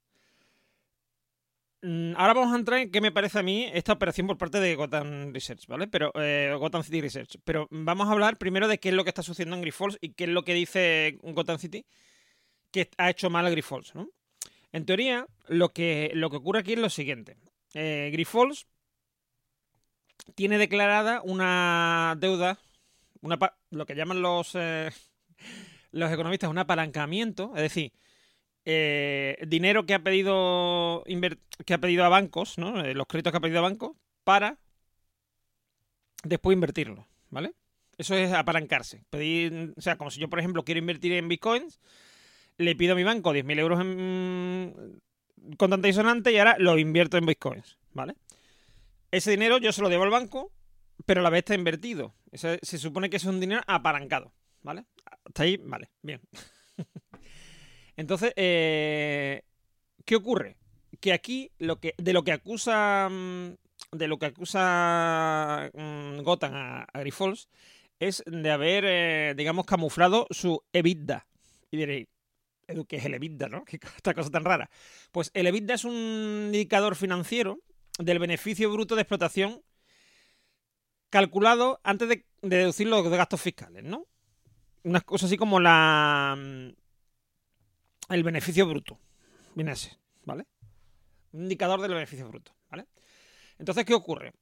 mm, 1.84 2.13
ahora 2.17 2.34
vamos 2.34 2.55
a 2.55 2.57
entrar 2.57 2.80
en 2.80 2.89
qué 2.89 2.99
me 2.99 3.11
parece 3.11 3.38
a 3.38 3.43
mí 3.43 3.69
esta 3.71 3.93
operación 3.93 4.25
por 4.25 4.39
parte 4.39 4.59
de 4.59 4.73
Gotham 4.73 5.32
Research, 5.32 5.67
¿vale? 5.67 5.88
Pero 5.88 6.11
eh, 6.15 6.55
Gotham 6.57 6.82
City 6.82 6.99
Research. 6.99 7.38
Pero 7.43 7.67
vamos 7.69 8.07
a 8.07 8.11
hablar 8.11 8.38
primero 8.38 8.67
de 8.67 8.80
qué 8.80 8.89
es 8.89 8.95
lo 8.95 9.03
que 9.03 9.11
está 9.11 9.21
sucediendo 9.21 9.55
en 9.55 9.61
Grifols 9.61 9.99
y 10.01 10.13
qué 10.13 10.23
es 10.23 10.32
lo 10.32 10.43
que 10.43 10.55
dice 10.55 11.19
Gotham 11.21 11.59
City 11.59 11.86
que 12.71 12.89
ha 12.97 13.11
hecho 13.11 13.30
mal 13.30 13.51
Grifols, 13.51 13.93
¿no? 13.93 14.09
En 14.71 14.86
teoría, 14.88 15.28
lo 15.47 15.69
que, 15.69 16.09
lo 16.15 16.32
que 16.32 16.38
ocurre 16.38 16.61
aquí 16.61 16.73
es 16.73 16.80
lo 16.80 16.89
siguiente. 16.89 17.38
Eh, 17.74 18.11
tiene 20.36 20.57
declarada 20.57 21.22
una 21.24 22.15
deuda, 22.20 22.59
una 23.22 23.38
lo 23.72 23.86
que 23.86 23.95
llaman 23.95 24.22
los, 24.22 24.51
eh, 24.55 24.89
los 25.91 26.11
economistas 26.11 26.49
un 26.49 26.57
apalancamiento, 26.57 27.53
es 27.55 27.61
decir, 27.61 27.91
eh, 28.65 29.38
dinero 29.47 29.86
que 29.86 29.93
ha 29.93 30.03
pedido 30.03 31.03
que 31.65 31.74
ha 31.74 31.78
pedido 31.78 32.03
a 32.03 32.09
bancos. 32.09 32.57
Eh, 32.57 32.93
los 32.93 33.07
créditos 33.07 33.32
que 33.32 33.38
ha 33.38 33.41
pedido 33.41 33.59
a 33.59 33.61
bancos 33.61 33.95
para 34.26 34.57
después 36.24 36.53
invertirlo, 36.53 37.07
¿vale? 37.30 37.53
Eso 37.97 38.15
es 38.15 38.34
apalancarse. 38.34 39.05
Pedir, 39.09 39.74
o 39.78 39.82
sea, 39.82 39.97
como 39.97 40.11
si 40.11 40.20
yo, 40.20 40.30
por 40.30 40.39
ejemplo, 40.39 40.63
quiero 40.63 40.80
invertir 40.80 41.13
en 41.13 41.30
bitcoins, 41.30 41.80
le 42.57 42.76
pido 42.76 42.93
a 42.93 42.95
mi 42.97 43.03
banco 43.03 43.34
10.000 43.34 43.59
euros 43.59 43.80
en, 43.80 45.01
contante 45.57 45.89
y 45.89 45.93
sonante 45.93 46.31
y 46.31 46.38
ahora 46.38 46.55
lo 46.59 46.77
invierto 46.77 47.17
en 47.17 47.25
bitcoins, 47.25 47.77
¿vale? 47.93 48.15
Ese 49.11 49.31
dinero 49.31 49.57
yo 49.57 49.71
se 49.71 49.81
lo 49.81 49.89
debo 49.89 50.03
al 50.03 50.09
banco, 50.09 50.51
pero 51.05 51.21
a 51.21 51.23
la 51.23 51.29
vez 51.29 51.39
está 51.39 51.55
invertido. 51.55 52.13
Ese- 52.31 52.59
se 52.61 52.77
supone 52.77 53.09
que 53.09 53.17
es 53.17 53.25
un 53.25 53.39
dinero 53.39 53.61
apalancado, 53.67 54.33
¿vale? 54.63 54.85
Hasta 55.25 55.43
ahí, 55.43 55.57
vale, 55.57 55.89
bien. 56.01 56.21
Entonces, 57.95 58.33
eh, 58.35 59.43
¿qué 60.05 60.15
ocurre? 60.15 60.57
Que 60.99 61.13
aquí 61.13 61.51
lo 61.59 61.79
que, 61.79 61.93
de 61.97 62.13
lo 62.13 62.23
que 62.23 62.31
acusa 62.31 63.07
mm, 63.09 63.53
de 63.91 64.07
lo 64.07 64.17
que 64.19 64.25
acusa 64.27 65.69
mm, 65.73 66.21
Gotham 66.21 66.53
a, 66.53 66.83
a 66.83 66.99
Grifols 66.99 67.49
es 67.99 68.23
de 68.27 68.51
haber, 68.51 68.83
eh, 68.85 69.33
digamos, 69.35 69.65
camuflado 69.65 70.27
su 70.29 70.61
EBITDA. 70.73 71.25
Y 71.71 71.77
diréis, 71.77 72.07
¿qué 72.88 72.97
es 72.97 73.05
el 73.05 73.13
EBITDA, 73.13 73.49
no? 73.49 73.65
¿Qué 73.65 73.80
esta 73.95 74.13
cosa 74.13 74.30
tan 74.30 74.45
rara? 74.45 74.70
Pues 75.11 75.32
el 75.34 75.47
EBITDA 75.47 75.74
es 75.76 75.86
un 75.86 75.93
indicador 76.45 76.95
financiero 76.95 77.59
del 77.99 78.20
beneficio 78.20 78.72
bruto 78.72 78.95
de 78.95 79.01
explotación 79.01 79.61
calculado 81.09 81.80
antes 81.84 82.09
de, 82.09 82.26
de 82.41 82.57
deducir 82.57 82.88
los 82.88 83.07
gastos 83.09 83.41
fiscales, 83.41 83.84
¿no? 83.84 84.05
Unas 84.84 85.03
cosas 85.03 85.28
así 85.28 85.38
como 85.38 85.59
la 85.59 86.36
mm, 86.38 86.70
el 88.09 88.24
beneficio 88.24 88.68
bruto. 88.68 88.99
Viene 89.55 89.72
así, 89.72 89.89
¿vale? 90.24 90.45
Un 91.32 91.43
indicador 91.43 91.82
del 91.82 91.93
beneficio 91.93 92.28
bruto, 92.28 92.55
¿vale? 92.70 92.86
Entonces, 93.57 93.86
¿qué 93.86 93.93
ocurre? 93.93 94.34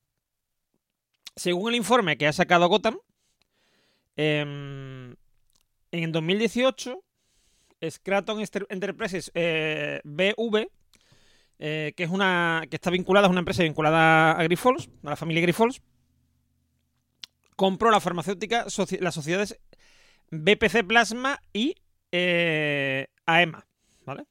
Según 1.36 1.69
el 1.69 1.76
informe 1.76 2.17
que 2.17 2.28
ha 2.28 2.34
sacado 2.34 2.67
Gotham, 2.67 2.97
em, 4.15 5.15
en 5.91 6.11
2018, 6.11 7.03
Scraton 7.89 8.43
Enterprises 8.69 9.31
eh, 9.33 10.01
BV, 10.03 10.67
eh, 11.59 11.93
que 11.95 12.03
es 12.03 12.09
una 12.09 12.63
que 12.69 12.75
está 12.75 12.89
vinculada, 12.89 13.27
es 13.27 13.31
una 13.31 13.39
empresa 13.39 13.63
vinculada 13.63 14.31
a 14.31 14.43
Grifols, 14.43 14.89
a 15.03 15.11
la 15.11 15.15
familia 15.15 15.41
Grifols, 15.41 15.81
compró 17.55 17.91
la 17.91 17.99
farmacéutica, 17.99 18.65
las 18.99 19.13
sociedades 19.13 19.59
BPC 20.31 20.86
Plasma 20.86 21.39
y 21.53 21.75
eh, 22.11 23.07
AEMA, 23.25 23.65
¿vale? 24.05 24.25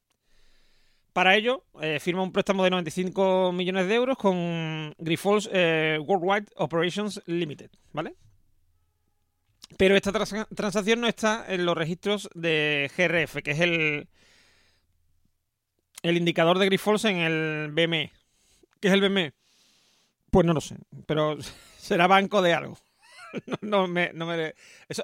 Para 1.12 1.36
ello, 1.36 1.64
firma 2.00 2.24
un 2.24 2.32
préstamo 2.32 2.64
de 2.64 2.70
95 2.70 3.52
millones 3.52 3.86
de 3.86 3.94
euros 3.94 4.18
con 4.18 4.92
Grifols 4.98 5.46
Worldwide 5.46 6.46
Operations 6.56 7.22
Limited, 7.26 7.70
¿vale? 7.92 8.16
Pero 9.76 9.96
esta 9.96 10.12
trans- 10.12 10.46
transacción 10.54 11.00
no 11.00 11.08
está 11.08 11.44
en 11.48 11.64
los 11.66 11.76
registros 11.76 12.28
de 12.34 12.90
GRF, 12.96 13.42
que 13.42 13.50
es 13.52 13.60
el, 13.60 14.08
el 16.02 16.16
indicador 16.16 16.58
de 16.58 16.66
Grifols 16.66 17.04
en 17.06 17.16
el 17.18 17.70
BME. 17.72 18.12
¿Qué 18.80 18.88
es 18.88 18.94
el 18.94 19.00
BME? 19.00 19.32
Pues 20.30 20.46
no 20.46 20.52
lo 20.52 20.60
sé, 20.60 20.76
pero 21.06 21.36
será 21.78 22.06
banco 22.06 22.42
de 22.42 22.54
algo. 22.54 22.78
No, 23.62 23.88
me, 23.88 24.12
no 24.14 24.26
me- 24.26 24.54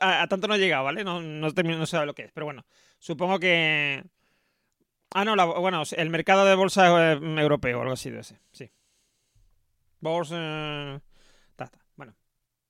a, 0.01 0.25
tanto 0.29 0.47
no 0.47 0.55
he 0.55 0.59
llegado, 0.59 0.85
¿vale? 0.85 1.03
No, 1.03 1.21
no, 1.21 1.51
sé 1.87 2.07
lo 2.07 2.14
que 2.14 2.23
es, 2.27 2.33
pero 2.33 2.47
bueno, 2.47 2.64
supongo 3.01 3.41
que... 3.41 4.05
Ah, 5.12 5.25
no, 5.25 5.35
la- 5.37 5.45
bueno, 5.47 5.83
el 5.97 6.11
mercado 6.11 6.45
de 6.45 6.55
bolsa 6.55 7.12
eh, 7.14 7.21
europeo 7.39 7.81
algo 7.81 7.95
así 7.95 8.11
de 8.11 8.21
ese, 8.21 8.39
sí. 8.53 8.71
Bolsa... 10.01 10.37
eh, 10.39 11.01
ta, 11.57 11.71
Bueno, 11.97 12.14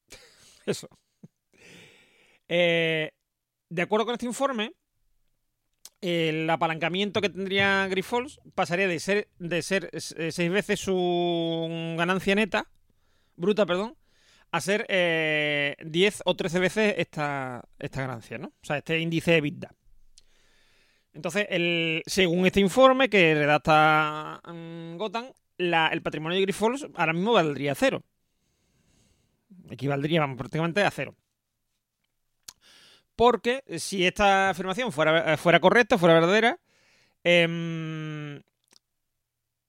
eso. 0.67 0.89
Eh, 2.53 3.13
de 3.69 3.83
acuerdo 3.83 4.05
con 4.05 4.15
este 4.15 4.27
informe, 4.27 4.73
el 6.01 6.51
apalancamiento 6.51 7.21
que 7.21 7.29
tendría 7.29 7.87
Grifols 7.87 8.41
pasaría 8.57 8.89
de 8.89 8.99
ser, 8.99 9.29
de 9.39 9.63
ser 9.63 9.89
eh, 9.93 10.33
seis 10.33 10.51
veces 10.51 10.81
su 10.81 11.95
ganancia 11.97 12.35
neta, 12.35 12.67
bruta, 13.37 13.67
perdón, 13.67 13.97
a 14.51 14.61
ser 14.61 14.85
eh, 14.89 15.77
10 15.87 16.23
o 16.25 16.35
13 16.35 16.59
veces 16.59 16.95
esta, 16.99 17.63
esta 17.79 18.01
ganancia, 18.01 18.37
¿no? 18.39 18.49
O 18.49 18.67
sea, 18.67 18.79
este 18.79 18.99
índice 18.99 19.31
de 19.31 19.37
EBITDA. 19.37 19.73
Entonces, 21.13 21.47
según 22.07 22.47
este 22.47 22.59
informe 22.59 23.09
que 23.09 23.35
redacta 23.35 24.41
mm, 24.45 24.97
Gotham, 24.97 25.27
el 25.57 26.03
patrimonio 26.03 26.37
de 26.37 26.43
Grifols 26.43 26.89
ahora 26.97 27.13
mismo 27.13 27.33
valdría 27.33 27.77
cero. 27.77 28.03
Equivaldría 29.71 30.27
prácticamente 30.37 30.83
a 30.83 30.91
cero. 30.91 31.15
Porque 33.21 33.63
si 33.77 34.07
esta 34.07 34.49
afirmación 34.49 34.93
fuera, 34.93 35.35
eh, 35.35 35.37
fuera 35.37 35.61
correcta, 35.61 35.99
fuera 35.99 36.15
verdadera, 36.15 36.59
em, 37.23 38.41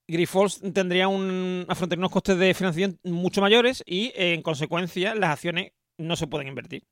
Grifols 0.07 0.61
tendría 0.73 1.09
un, 1.09 1.65
afrontaría 1.67 1.99
unos 1.99 2.11
costes 2.11 2.37
de 2.37 2.53
financiación 2.53 2.97
mucho 3.03 3.41
mayores 3.41 3.83
y, 3.85 4.13
eh, 4.15 4.35
en 4.35 4.41
consecuencia, 4.41 5.15
las 5.15 5.31
acciones 5.31 5.73
no 5.97 6.15
se 6.15 6.27
pueden 6.27 6.47
invertir. 6.47 6.85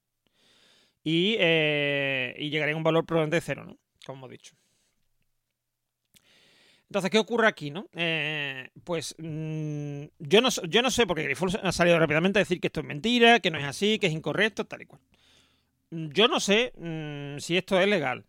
Y, 1.01 1.37
eh, 1.39 2.35
y 2.37 2.49
llegaría 2.49 2.73
a 2.73 2.77
un 2.77 2.83
valor 2.83 3.05
probablemente 3.05 3.37
de 3.37 3.41
cero, 3.41 3.63
¿no? 3.63 3.77
Como 4.05 4.17
hemos 4.17 4.31
dicho. 4.31 4.53
Entonces, 6.89 7.09
¿qué 7.09 7.19
ocurre 7.19 7.47
aquí, 7.47 7.71
no? 7.71 7.87
Eh, 7.93 8.69
pues 8.83 9.15
mm, 9.17 10.03
yo, 10.19 10.41
no, 10.41 10.49
yo 10.67 10.81
no 10.81 10.91
sé, 10.91 11.07
porque 11.07 11.23
Grifols 11.23 11.55
ha 11.55 11.71
salido 11.71 11.97
rápidamente 11.97 12.39
a 12.39 12.41
decir 12.41 12.59
que 12.59 12.67
esto 12.67 12.81
es 12.81 12.85
mentira, 12.85 13.39
que 13.39 13.49
no 13.49 13.57
es 13.59 13.63
así, 13.65 13.97
que 13.97 14.07
es 14.07 14.13
incorrecto, 14.13 14.65
tal 14.65 14.81
y 14.81 14.85
cual. 14.87 15.01
Mm, 15.91 16.09
Yo 16.09 16.27
no 16.27 16.39
sé 16.39 16.73
mm, 16.77 17.39
si 17.39 17.57
esto 17.57 17.79
es 17.79 17.87
legal. 17.87 18.25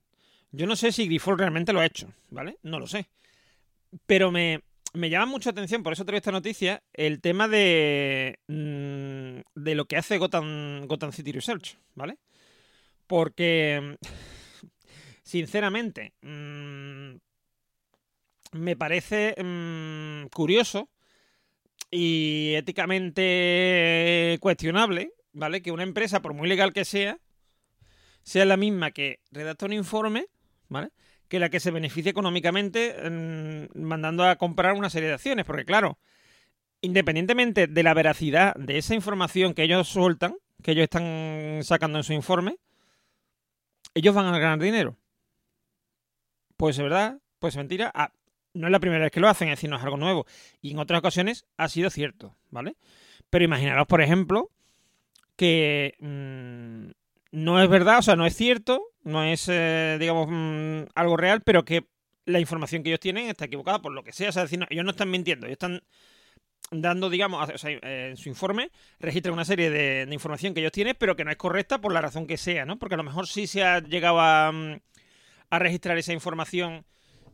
Yo 0.52 0.66
no 0.66 0.76
sé 0.76 0.92
si 0.92 1.06
Grifols 1.06 1.38
realmente 1.38 1.72
lo 1.72 1.80
ha 1.80 1.86
hecho, 1.86 2.12
¿vale? 2.30 2.58
No 2.62 2.80
lo 2.80 2.86
sé. 2.86 3.08
Pero 4.06 4.30
me, 4.30 4.62
me 4.94 5.10
llama 5.10 5.26
mucho 5.26 5.50
atención, 5.50 5.82
por 5.82 5.92
eso 5.92 6.04
traigo 6.04 6.18
esta 6.18 6.32
noticia, 6.32 6.82
el 6.92 7.20
tema 7.20 7.48
de, 7.48 8.38
mm, 8.48 9.40
de 9.60 9.74
lo 9.74 9.84
que 9.86 9.96
hace 9.96 10.18
Gotham, 10.18 11.12
City 11.12 11.32
Research, 11.32 11.76
¿vale? 11.94 12.18
Porque, 13.06 13.96
sinceramente, 15.22 16.14
mm, 16.22 17.16
me 18.52 18.76
parece 18.76 19.34
curioso 20.32 20.88
y 21.90 22.54
éticamente 22.54 24.38
cuestionable, 24.40 25.12
¿vale? 25.32 25.62
Que 25.62 25.72
una 25.72 25.82
empresa, 25.84 26.20
por 26.22 26.34
muy 26.34 26.48
legal 26.48 26.72
que 26.72 26.84
sea, 26.84 27.18
sea 28.22 28.44
la 28.44 28.56
misma 28.56 28.90
que 28.90 29.20
redacta 29.30 29.66
un 29.66 29.72
informe, 29.72 30.26
¿vale? 30.68 30.90
Que 31.28 31.38
la 31.38 31.48
que 31.48 31.60
se 31.60 31.70
beneficia 31.70 32.10
económicamente 32.10 32.96
mandando 33.74 34.24
a 34.24 34.36
comprar 34.36 34.74
una 34.74 34.90
serie 34.90 35.08
de 35.08 35.14
acciones. 35.14 35.46
Porque, 35.46 35.64
claro, 35.64 35.98
independientemente 36.80 37.66
de 37.66 37.82
la 37.82 37.94
veracidad 37.94 38.54
de 38.56 38.78
esa 38.78 38.94
información 38.94 39.54
que 39.54 39.62
ellos 39.62 39.88
sueltan, 39.88 40.36
que 40.62 40.72
ellos 40.72 40.84
están 40.84 41.60
sacando 41.62 41.98
en 41.98 42.04
su 42.04 42.12
informe, 42.12 42.56
ellos 43.94 44.14
van 44.14 44.26
a 44.26 44.38
ganar 44.38 44.58
dinero. 44.58 44.96
Pues 46.56 46.76
es 46.76 46.82
verdad, 46.82 47.18
pues 47.38 47.54
es 47.54 47.58
mentira. 47.58 47.90
Ah, 47.94 48.12
no 48.52 48.66
es 48.66 48.70
la 48.70 48.80
primera 48.80 49.04
vez 49.04 49.12
que 49.12 49.20
lo 49.20 49.28
hacen, 49.28 49.48
es 49.48 49.58
decir, 49.58 49.70
no 49.70 49.76
es 49.76 49.82
algo 49.82 49.96
nuevo. 49.96 50.26
Y 50.60 50.72
en 50.72 50.78
otras 50.78 50.98
ocasiones 50.98 51.46
ha 51.56 51.68
sido 51.68 51.90
cierto, 51.90 52.36
¿vale? 52.50 52.76
Pero 53.30 53.44
imaginaros, 53.44 53.86
por 53.86 54.02
ejemplo, 54.02 54.50
que 55.36 55.94
mm, 56.00 56.90
no 57.32 57.62
es 57.62 57.68
verdad, 57.68 57.98
o 57.98 58.02
sea, 58.02 58.16
no 58.16 58.26
es 58.26 58.34
cierto, 58.34 58.82
no 59.02 59.22
es, 59.24 59.48
eh, 59.48 59.96
digamos, 60.00 60.28
mm, 60.30 60.90
algo 60.94 61.16
real, 61.16 61.42
pero 61.42 61.64
que 61.64 61.86
la 62.26 62.40
información 62.40 62.82
que 62.82 62.90
ellos 62.90 63.00
tienen 63.00 63.28
está 63.28 63.46
equivocada 63.46 63.80
por 63.80 63.92
lo 63.92 64.02
que 64.04 64.12
sea. 64.12 64.30
O 64.30 64.32
sea, 64.32 64.46
no, 64.58 64.66
ellos 64.70 64.84
no 64.84 64.90
están 64.90 65.10
mintiendo, 65.10 65.46
ellos 65.46 65.54
están 65.54 65.82
dando, 66.70 67.10
digamos, 67.10 67.48
o 67.48 67.58
sea, 67.58 67.70
en 67.70 68.16
su 68.16 68.28
informe 68.28 68.70
registran 69.00 69.34
una 69.34 69.44
serie 69.44 69.70
de, 69.70 70.06
de 70.06 70.14
información 70.14 70.54
que 70.54 70.60
ellos 70.60 70.72
tienen, 70.72 70.96
pero 70.98 71.16
que 71.16 71.24
no 71.24 71.30
es 71.30 71.36
correcta 71.36 71.80
por 71.80 71.92
la 71.92 72.00
razón 72.00 72.26
que 72.26 72.36
sea, 72.36 72.64
¿no? 72.64 72.78
Porque 72.78 72.94
a 72.94 72.98
lo 72.98 73.04
mejor 73.04 73.26
sí 73.26 73.46
se 73.46 73.64
ha 73.64 73.80
llegado 73.80 74.20
a, 74.20 74.52
mm, 74.52 74.80
a 75.50 75.58
registrar 75.58 75.98
esa 75.98 76.12
información 76.12 76.84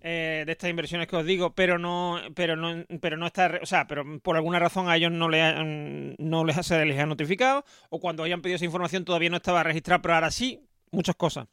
eh, 0.07 0.45
de 0.47 0.53
estas 0.53 0.71
inversiones 0.71 1.09
que 1.09 1.17
os 1.17 1.25
digo, 1.27 1.55
pero 1.55 1.79
no, 1.79 2.21
pero 2.35 2.57
no, 2.57 2.85
pero 3.01 3.17
no 3.17 3.27
está, 3.27 3.59
o 3.63 3.67
sea, 3.67 3.87
pero 3.87 4.05
por 4.21 4.37
alguna 4.37 4.59
razón 4.61 4.89
a 4.89 4.97
ellos 4.97 5.13
no, 5.13 5.29
le, 5.29 5.43
han- 5.43 6.15
no 6.19 6.45
les, 6.45 6.57
se 6.67 6.85
les 6.87 6.99
ha 7.01 7.07
notificado, 7.07 7.65
o 7.91 8.01
cuando 8.01 8.23
hayan 8.25 8.43
pedido 8.43 8.57
esa 8.57 8.65
información 8.67 9.05
todavía 9.05 9.31
no 9.31 9.37
estaba 9.39 9.63
registrada, 9.65 10.03
pero 10.03 10.15
ahora 10.15 10.31
sí, 10.31 10.61
muchas 10.93 11.17
cosas 11.17 11.49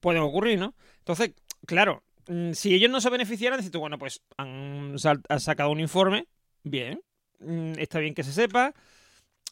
pueden 0.00 0.22
ocurrir, 0.22 0.58
¿no? 0.58 0.74
Entonces, 0.98 1.32
claro, 1.66 2.02
mm, 2.28 2.52
si 2.52 2.74
ellos 2.74 2.90
no 2.90 3.00
se 3.00 3.10
beneficiaran, 3.10 3.58
dices 3.58 3.72
tú, 3.72 3.80
bueno, 3.80 3.98
pues 3.98 4.22
han, 4.36 4.94
han 5.28 5.40
sacado 5.40 5.70
un 5.70 5.80
informe, 5.80 6.28
bien, 6.62 7.00
mm, 7.40 7.72
está 7.78 7.98
bien 7.98 8.14
que 8.14 8.24
se 8.24 8.32
sepa. 8.32 8.74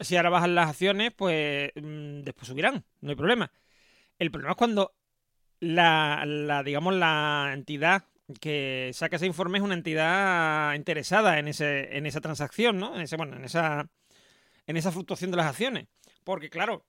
Si 0.00 0.16
ahora 0.16 0.30
bajan 0.30 0.54
las 0.56 0.70
acciones, 0.70 1.12
pues 1.16 1.70
mm, 1.76 2.22
después 2.22 2.48
subirán, 2.48 2.84
no 3.02 3.10
hay 3.10 3.16
problema. 3.16 3.52
El 4.18 4.30
problema 4.32 4.52
es 4.52 4.58
cuando 4.58 4.94
la, 5.60 6.24
la, 6.26 6.62
digamos, 6.62 6.94
la 6.94 7.50
entidad 7.54 8.04
que 8.40 8.90
saca 8.92 9.16
ese 9.16 9.26
informe 9.26 9.58
es 9.58 9.64
una 9.64 9.74
entidad 9.74 10.74
interesada 10.74 11.38
en 11.38 11.48
ese, 11.48 11.96
en 11.96 12.06
esa 12.06 12.20
transacción, 12.20 12.78
¿no? 12.78 12.94
En 12.96 13.02
ese, 13.02 13.16
bueno, 13.16 13.36
en 13.36 13.44
esa, 13.44 13.88
en 14.66 14.76
esa 14.76 14.92
fluctuación 14.92 15.30
de 15.30 15.36
las 15.38 15.46
acciones. 15.46 15.86
Porque, 16.24 16.50
claro, 16.50 16.84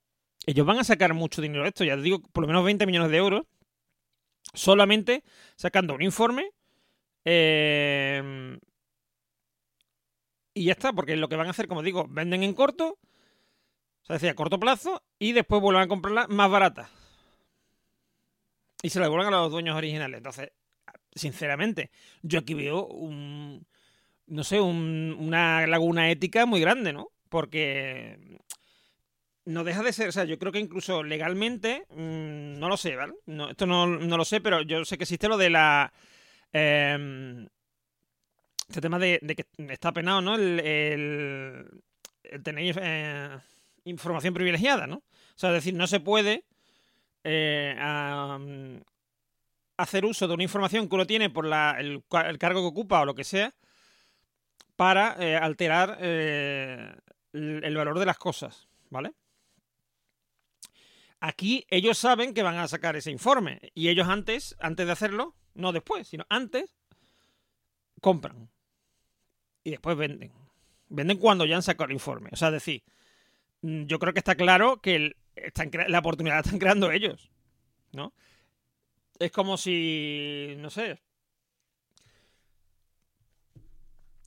ellos 0.45 0.65
van 0.65 0.80
a 0.80 0.84
sacar 0.84 1.13
mucho 1.13 1.41
dinero 1.41 1.63
de 1.63 1.70
esto, 1.70 1.84
ya 1.84 1.95
te 1.95 2.01
digo, 2.01 2.22
por 2.34 2.43
lo 2.43 2.47
menos 2.47 2.65
20 2.65 2.86
millones 2.88 3.11
de 3.11 3.18
euros, 3.18 3.43
solamente 4.53 5.24
sacando 5.55 5.93
un 5.93 6.01
informe. 6.01 6.51
eh, 7.26 8.57
y 10.53 10.65
ya 10.65 10.72
está, 10.74 10.91
porque 10.93 11.15
lo 11.15 11.30
que 11.30 11.36
van 11.36 11.47
a 11.47 11.51
hacer, 11.51 11.68
como 11.68 11.84
digo, 11.84 12.07
venden 12.09 12.43
en 12.43 12.53
corto, 12.53 12.97
o 14.03 14.05
sea, 14.05 14.15
decía, 14.15 14.32
a 14.32 14.36
corto 14.36 14.59
plazo, 14.59 15.03
y 15.20 15.34
después 15.34 15.61
vuelven 15.61 15.84
a 15.84 15.88
comprarla 15.88 16.28
más 16.30 16.49
barata. 16.49 16.89
Y 18.82 18.90
se 18.90 19.00
la 19.00 19.06
devuelven 19.06 19.34
a 19.34 19.38
los 19.38 19.52
dueños 19.52 19.76
originales. 19.76 20.18
Entonces, 20.18 20.52
sinceramente, 21.16 21.92
yo 22.22 22.40
aquí 22.40 22.54
veo 22.54 22.86
un, 22.88 23.66
no 24.28 24.44
sé, 24.44 24.62
un- 24.62 25.16
una 25.20 25.68
laguna 25.68 26.12
ética 26.12 26.46
muy 26.46 26.62
grande, 26.62 26.94
¿no? 26.94 27.10
Porque 27.30 28.40
no 29.46 29.64
deja 29.64 29.82
de 29.84 29.94
ser, 29.94 30.10
o 30.10 30.12
sea, 30.12 30.26
yo 30.26 30.38
creo 30.40 30.52
que 30.52 30.60
incluso 30.60 31.04
legalmente, 31.04 31.86
mm, 31.90 32.60
no 32.60 32.68
lo 32.70 32.78
sé, 32.78 32.96
¿vale? 32.96 33.14
No, 33.26 33.50
esto 33.52 33.66
no, 33.66 33.88
no 33.88 34.18
lo 34.18 34.26
sé, 34.26 34.42
pero 34.42 34.62
yo 34.62 34.84
sé 34.86 34.98
que 34.98 35.06
existe 35.06 35.28
lo 35.30 35.38
de 35.38 35.50
la... 35.50 35.94
em, 36.54 37.48
este 38.68 38.82
tema 38.82 39.00
de, 39.00 39.20
de 39.22 39.36
que 39.36 39.46
está 39.70 39.92
penado, 39.94 40.22
¿no? 40.22 40.36
El, 40.36 40.60
el- 40.60 41.84
el 42.24 42.44
tener 42.44 42.78
eh, 42.82 43.38
información 43.86 44.34
privilegiada, 44.34 44.86
¿no? 44.88 44.98
O 44.98 45.04
sea, 45.40 45.50
es 45.52 45.56
decir, 45.56 45.74
no 45.74 45.88
se 45.88 46.00
puede 46.02 46.44
eh, 47.28 48.82
hacer 49.78 50.06
uso 50.06 50.28
de 50.28 50.34
una 50.34 50.44
información 50.44 50.88
que 50.88 50.96
uno 50.96 51.06
tiene 51.06 51.30
por 51.30 51.46
el, 51.46 52.04
ca- 52.10 52.30
el 52.30 52.38
cargo 52.38 52.62
que 52.62 52.68
ocupa 52.68 53.02
o 53.02 53.06
lo 53.06 53.16
que 53.16 53.24
sea 53.24 53.54
para 54.76 55.16
eh, 55.20 55.36
alterar 55.36 55.98
eh, 56.02 56.96
el, 57.34 57.64
el 57.64 57.76
valor 57.76 58.00
de 58.00 58.06
las 58.06 58.18
cosas, 58.18 58.68
¿vale? 58.90 59.12
Aquí 61.20 61.66
ellos 61.70 61.98
saben 61.98 62.34
que 62.34 62.44
van 62.44 62.58
a 62.58 62.68
sacar 62.68 62.96
ese 62.96 63.12
informe 63.12 63.60
y 63.74 63.90
ellos 63.90 64.08
antes, 64.08 64.56
antes 64.60 64.86
de 64.86 64.92
hacerlo, 64.92 65.36
no 65.56 65.72
después, 65.72 66.08
sino 66.08 66.26
antes, 66.30 66.76
compran 68.02 68.50
y 69.64 69.72
después 69.72 69.98
venden. 69.98 70.32
Venden 70.90 71.18
cuando 71.18 71.46
ya 71.46 71.56
han 71.56 71.64
sacado 71.64 71.86
el 71.88 71.94
informe. 71.94 72.30
O 72.32 72.36
sea, 72.36 72.50
es 72.50 72.54
decir, 72.54 72.84
mm, 73.62 73.86
yo 73.86 73.98
creo 74.00 74.14
que 74.14 74.20
está 74.20 74.36
claro 74.36 74.78
que 74.80 74.96
el- 74.96 75.18
están 75.44 75.70
crea- 75.70 75.88
la 75.90 76.00
oportunidad 76.00 76.36
la 76.36 76.42
están 76.42 76.60
creando 76.60 76.92
ellos, 76.92 77.30
¿no? 77.94 78.14
Es 79.20 79.32
como 79.32 79.58
si, 79.58 80.56
no 80.60 80.70
sé, 80.70 81.00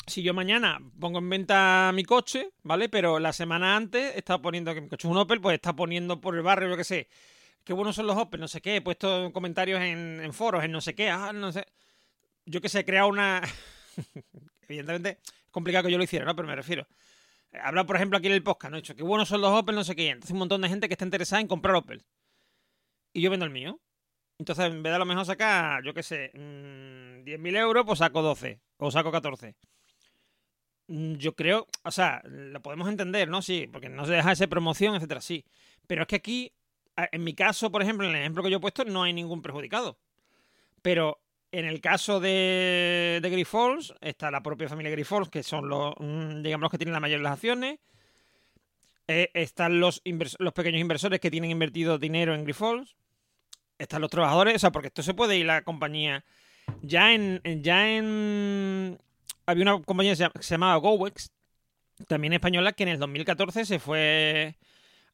si 0.07 0.23
yo 0.23 0.35
mañana 0.35 0.81
pongo 0.99 1.19
en 1.19 1.29
venta 1.31 1.91
mi 1.95 2.05
coche, 2.05 2.51
¿vale? 2.63 2.89
Pero 2.89 3.19
la 3.21 3.33
semana 3.33 3.77
antes 3.77 4.17
estaba 4.17 4.43
poniendo 4.43 4.75
que 4.75 4.81
mi 4.81 4.89
coche 4.89 5.07
es 5.07 5.13
un 5.13 5.19
Opel, 5.19 5.41
pues 5.41 5.55
está 5.55 5.75
poniendo 5.75 6.21
por 6.21 6.35
el 6.35 6.43
barrio, 6.43 6.69
yo 6.71 6.77
qué 6.77 6.85
sé, 6.85 7.09
qué 7.65 7.73
buenos 7.75 7.97
son 7.97 8.07
los 8.09 8.17
Opel, 8.17 8.41
no 8.41 8.49
sé 8.49 8.61
qué, 8.63 8.77
he 8.77 8.83
puesto 8.83 9.33
comentarios 9.33 9.81
en, 9.83 10.33
foros, 10.33 10.65
en 10.65 10.73
no 10.73 10.81
sé 10.81 10.95
qué, 10.95 11.11
ah, 11.11 11.33
no 11.35 11.53
sé. 11.53 11.67
Yo 12.47 12.61
que 12.61 12.69
sé, 12.71 12.81
he 12.81 12.85
creado 12.85 13.09
una... 13.09 13.43
Evidentemente 14.69 15.19
es 15.25 15.33
complicado 15.51 15.87
que 15.87 15.93
yo 15.93 15.99
lo 15.99 16.05
hiciera, 16.05 16.25
¿no? 16.25 16.37
Pero 16.37 16.49
me 16.49 16.57
refiero. 16.57 16.87
Habla, 17.53 17.85
por 17.85 17.97
ejemplo, 17.97 18.19
aquí 18.19 18.29
en 18.29 18.35
el 18.35 18.43
podcast, 18.43 18.71
¿no? 18.71 18.77
He 18.79 18.81
dicho, 18.81 18.95
qué 18.95 19.03
buenos 19.03 19.29
son 19.29 19.41
los 19.41 19.51
Opel, 19.51 19.75
no 19.75 19.85
sé 19.85 19.97
qué. 19.97 20.09
Entonces 20.11 20.33
un 20.33 20.39
montón 20.39 20.61
de 20.61 20.69
gente 20.69 20.89
que 20.89 20.95
está 20.95 21.05
interesada 21.05 21.41
en 21.41 21.49
comprar 21.49 21.75
Opel. 21.75 22.05
Y 23.13 23.23
yo 23.23 23.31
vendo 23.31 23.45
el 23.45 23.51
mío. 23.51 23.81
Entonces, 24.39 24.67
en 24.67 24.83
vez 24.83 24.91
de 24.93 24.97
a 24.97 24.99
lo 24.99 25.05
mejor 25.05 25.27
sacar, 25.27 25.83
yo 25.85 25.93
qué 25.93 26.03
sé, 26.03 26.31
mm, 26.35 27.25
10.000 27.25 27.57
euros, 27.57 27.85
pues 27.85 27.99
saco 27.99 28.23
12 28.23 28.61
o 28.79 28.91
saco 28.91 29.11
14. 29.13 29.55
Mm, 30.87 31.15
Yo 31.17 31.35
creo, 31.35 31.67
o 31.85 31.91
sea, 31.91 32.23
lo 32.25 32.61
podemos 32.63 32.89
entender, 32.89 33.29
¿no? 33.29 33.43
Sí, 33.43 33.69
porque 33.71 33.89
no 33.89 34.07
se 34.07 34.13
deja 34.13 34.31
de 34.31 34.37
ser 34.37 34.49
promoción, 34.49 34.95
etcétera, 34.95 35.21
sí. 35.21 35.45
Pero 35.87 36.03
es 36.03 36.09
que 36.09 36.17
aquí, 36.17 36.53
en 36.97 37.25
mi 37.25 37.35
caso, 37.35 37.71
por 37.71 37.83
ejemplo, 37.83 38.07
en 38.09 38.15
el 38.15 38.21
ejemplo 38.21 38.43
que 38.43 38.51
yo 38.51 38.57
he 38.59 38.61
puesto, 38.61 38.85
no 38.85 39.03
hay 39.03 39.13
ningún 39.13 39.43
perjudicado. 39.43 39.99
Pero 40.83 41.21
en 41.53 41.65
el 41.65 41.81
caso 41.81 42.21
de, 42.21 43.21
de 43.23 43.47
está 44.01 44.31
la 44.31 44.43
propia 44.43 44.69
familia 44.69 44.93
Grifols, 44.93 45.29
que 45.29 45.43
son 45.43 45.69
los, 45.69 45.95
mm, 45.99 46.43
digamos, 46.43 46.63
los 46.63 46.71
que 46.71 46.79
tienen 46.79 46.93
la 46.93 47.01
mayoría 47.01 47.19
de 47.19 47.25
las 47.25 47.33
acciones. 47.35 47.79
Eh, 49.09 49.31
están 49.35 49.81
los, 49.81 50.01
pequeños 50.55 50.81
inversores 50.81 51.19
que 51.19 51.31
tienen 51.31 51.51
invertido 51.51 51.99
dinero 51.99 52.35
en 52.35 52.45
Grifols. 52.45 52.97
Están 53.79 54.03
los 54.03 54.11
trabajadores, 54.11 54.55
o 54.57 54.59
sea, 54.59 54.71
porque 54.71 54.89
esto 54.89 55.03
se 55.03 55.15
puede 55.15 55.37
ir 55.37 55.47
la 55.47 55.63
compañía. 55.63 56.25
Ya 56.83 57.13
en. 57.13 57.41
Ya 57.63 57.91
en. 57.91 58.99
Había 59.47 59.63
una 59.63 59.83
compañía 59.83 60.13
que 60.13 60.17
se 60.17 60.23
llama- 60.23 60.33
que 60.37 60.43
se 60.45 60.55
llamaba 60.55 60.77
GoWex, 60.77 61.33
también 62.07 62.33
española, 62.35 62.73
que 62.73 62.85
en 62.85 62.91
el 62.91 62.99
2014 63.01 63.65
se 63.65 63.79
fue 63.81 64.55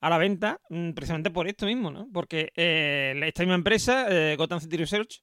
a 0.01 0.11
la 0.11 0.19
venta 0.19 0.61
mm, 0.69 0.91
precisamente 0.91 1.31
por 1.31 1.49
esto 1.49 1.65
mismo, 1.65 1.91
¿no? 1.91 2.09
Porque 2.13 2.53
eh, 2.57 3.19
esta 3.25 3.43
misma 3.43 3.55
empresa, 3.55 4.09
eh, 4.11 4.37
Gotham 4.37 4.61
City 4.61 4.77
Research, 4.77 5.23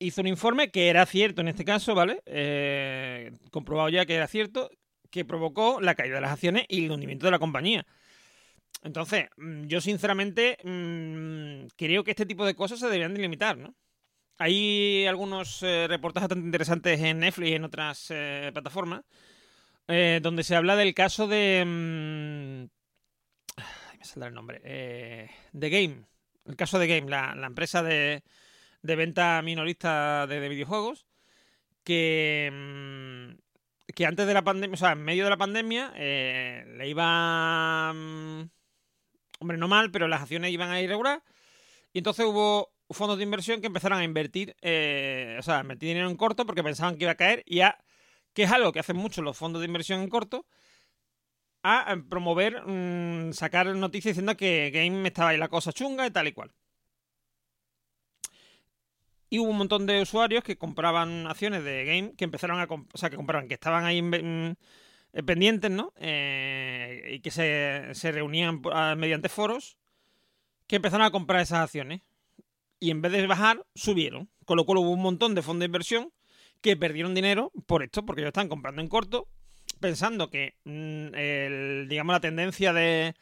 hizo 0.00 0.20
un 0.22 0.26
informe 0.26 0.70
que 0.70 0.88
era 0.88 1.06
cierto 1.06 1.40
en 1.42 1.48
este 1.48 1.64
caso, 1.64 1.94
¿vale? 1.94 2.22
Eh, 2.26 3.32
comprobado 3.52 3.88
ya 3.90 4.06
que 4.06 4.16
era 4.16 4.26
cierto, 4.26 4.70
que 5.10 5.24
provocó 5.24 5.80
la 5.80 5.94
caída 5.94 6.16
de 6.16 6.20
las 6.22 6.32
acciones 6.32 6.64
y 6.68 6.86
el 6.86 6.90
hundimiento 6.90 7.26
de 7.26 7.32
la 7.32 7.38
compañía. 7.38 7.86
Entonces, 8.82 9.28
mm, 9.36 9.64
yo 9.66 9.80
sinceramente 9.80 10.56
mm, 10.64 11.68
creo 11.76 12.02
que 12.02 12.12
este 12.12 12.26
tipo 12.26 12.46
de 12.46 12.54
cosas 12.54 12.80
se 12.80 12.86
deberían 12.86 13.14
de 13.14 13.20
limitar, 13.20 13.58
¿no? 13.58 13.74
Hay 14.38 15.06
algunos 15.06 15.62
eh, 15.62 15.86
reportajes 15.86 16.28
bastante 16.28 16.46
interesantes 16.46 17.00
en 17.00 17.20
Netflix 17.20 17.50
y 17.50 17.54
en 17.54 17.64
otras 17.64 18.06
eh, 18.10 18.50
plataformas 18.54 19.02
eh, 19.86 20.20
donde 20.22 20.44
se 20.44 20.56
habla 20.56 20.76
del 20.76 20.94
caso 20.94 21.26
de... 21.26 21.62
mm, 21.66 22.64
ay, 23.56 23.98
me 23.98 24.04
saldrá 24.04 24.28
el 24.28 24.34
nombre. 24.34 24.60
Eh, 24.64 25.30
The 25.58 25.68
Game. 25.68 26.06
El 26.46 26.56
caso 26.56 26.78
de 26.78 26.86
Game, 26.86 27.10
la 27.10 27.46
empresa 27.46 27.82
de, 27.82 28.22
de 28.82 28.96
venta 28.96 29.40
minorista 29.42 30.26
de, 30.26 30.40
de 30.40 30.48
videojuegos 30.48 31.06
que, 31.84 32.50
mm, 32.52 33.92
que 33.94 34.06
antes 34.06 34.26
de 34.26 34.34
la 34.34 34.42
pandemia, 34.42 34.74
o 34.74 34.76
sea, 34.76 34.92
en 34.92 35.02
medio 35.02 35.24
de 35.24 35.30
la 35.30 35.36
pandemia, 35.36 35.92
eh, 35.96 36.64
le 36.76 36.88
iba... 36.88 37.92
mm, 37.92 38.50
hombre, 39.40 39.58
no 39.58 39.68
mal, 39.68 39.90
pero 39.90 40.08
las 40.08 40.22
acciones 40.22 40.52
iban 40.52 40.70
a 40.70 40.80
ir 40.80 40.88
regular. 40.90 41.22
Y 41.92 41.98
entonces 41.98 42.26
hubo 42.26 42.72
fondos 42.90 43.18
de 43.18 43.24
inversión 43.24 43.60
que 43.60 43.68
empezaron 43.68 43.98
a 43.98 44.04
invertir, 44.04 44.56
eh, 44.62 45.36
o 45.38 45.42
sea, 45.42 45.58
a 45.58 45.62
invertir 45.62 45.88
dinero 45.88 46.10
en 46.10 46.16
corto 46.16 46.46
porque 46.46 46.62
pensaban 46.62 46.96
que 46.96 47.04
iba 47.04 47.12
a 47.12 47.16
caer 47.16 47.42
y 47.46 47.60
a, 47.60 47.78
que 48.34 48.44
es 48.44 48.52
algo 48.52 48.72
que 48.72 48.80
hacen 48.80 48.96
mucho 48.96 49.22
los 49.22 49.36
fondos 49.36 49.60
de 49.60 49.66
inversión 49.66 50.00
en 50.00 50.08
corto, 50.08 50.46
a 51.62 51.96
promover, 52.08 52.62
mm, 52.66 53.32
sacar 53.32 53.66
noticias 53.76 54.14
diciendo 54.14 54.36
que 54.36 54.70
Game 54.72 55.06
estaba 55.06 55.30
ahí 55.30 55.36
la 55.38 55.48
cosa 55.48 55.72
chunga 55.72 56.06
y 56.06 56.10
tal 56.10 56.28
y 56.28 56.32
cual. 56.32 56.52
Y 59.30 59.38
hubo 59.38 59.50
un 59.50 59.58
montón 59.58 59.86
de 59.86 60.02
usuarios 60.02 60.42
que 60.42 60.56
compraban 60.58 61.26
acciones 61.28 61.62
de 61.64 61.84
Game, 61.84 62.12
que 62.16 62.24
empezaron 62.24 62.58
a... 62.58 62.64
O 62.64 62.98
sea, 62.98 63.10
que 63.10 63.16
compraban, 63.16 63.46
que 63.48 63.54
estaban 63.54 63.84
ahí 63.84 64.02
eh, 64.02 65.22
pendientes, 65.24 65.70
¿no? 65.70 65.92
Eh, 65.98 67.12
y 67.14 67.20
que 67.20 67.30
se, 67.30 67.94
se 67.94 68.10
reunían 68.10 68.60
mediante 68.96 69.28
foros, 69.28 69.76
que 70.66 70.76
empezaron 70.76 71.06
a 71.06 71.12
comprar 71.12 71.40
esas 71.40 71.60
acciones. 71.60 72.02
Y 72.80 72.90
en 72.90 73.02
vez 73.02 73.12
de 73.12 73.26
bajar, 73.26 73.64
subieron. 73.74 74.28
Con 74.44 74.56
lo 74.56 74.64
cual 74.64 74.78
hubo 74.78 74.90
un 74.90 75.02
montón 75.02 75.34
de 75.36 75.42
fondos 75.42 75.60
de 75.60 75.66
inversión 75.66 76.12
que 76.60 76.76
perdieron 76.76 77.14
dinero 77.14 77.52
por 77.66 77.82
esto, 77.84 78.04
porque 78.04 78.22
ellos 78.22 78.30
están 78.30 78.48
comprando 78.48 78.82
en 78.82 78.88
corto, 78.88 79.28
pensando 79.78 80.28
que, 80.28 80.54
mm, 80.64 81.14
el- 81.14 81.86
digamos, 81.88 82.12
la 82.14 82.20
tendencia 82.20 82.72
de, 82.72 83.14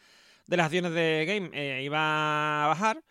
de 0.47 0.57
las 0.57 0.67
acciones 0.67 0.93
de 0.93 1.25
Game 1.27 1.51
eh, 1.53 1.83
iba 1.85 2.65
a 2.65 2.69
bajar 2.69 3.03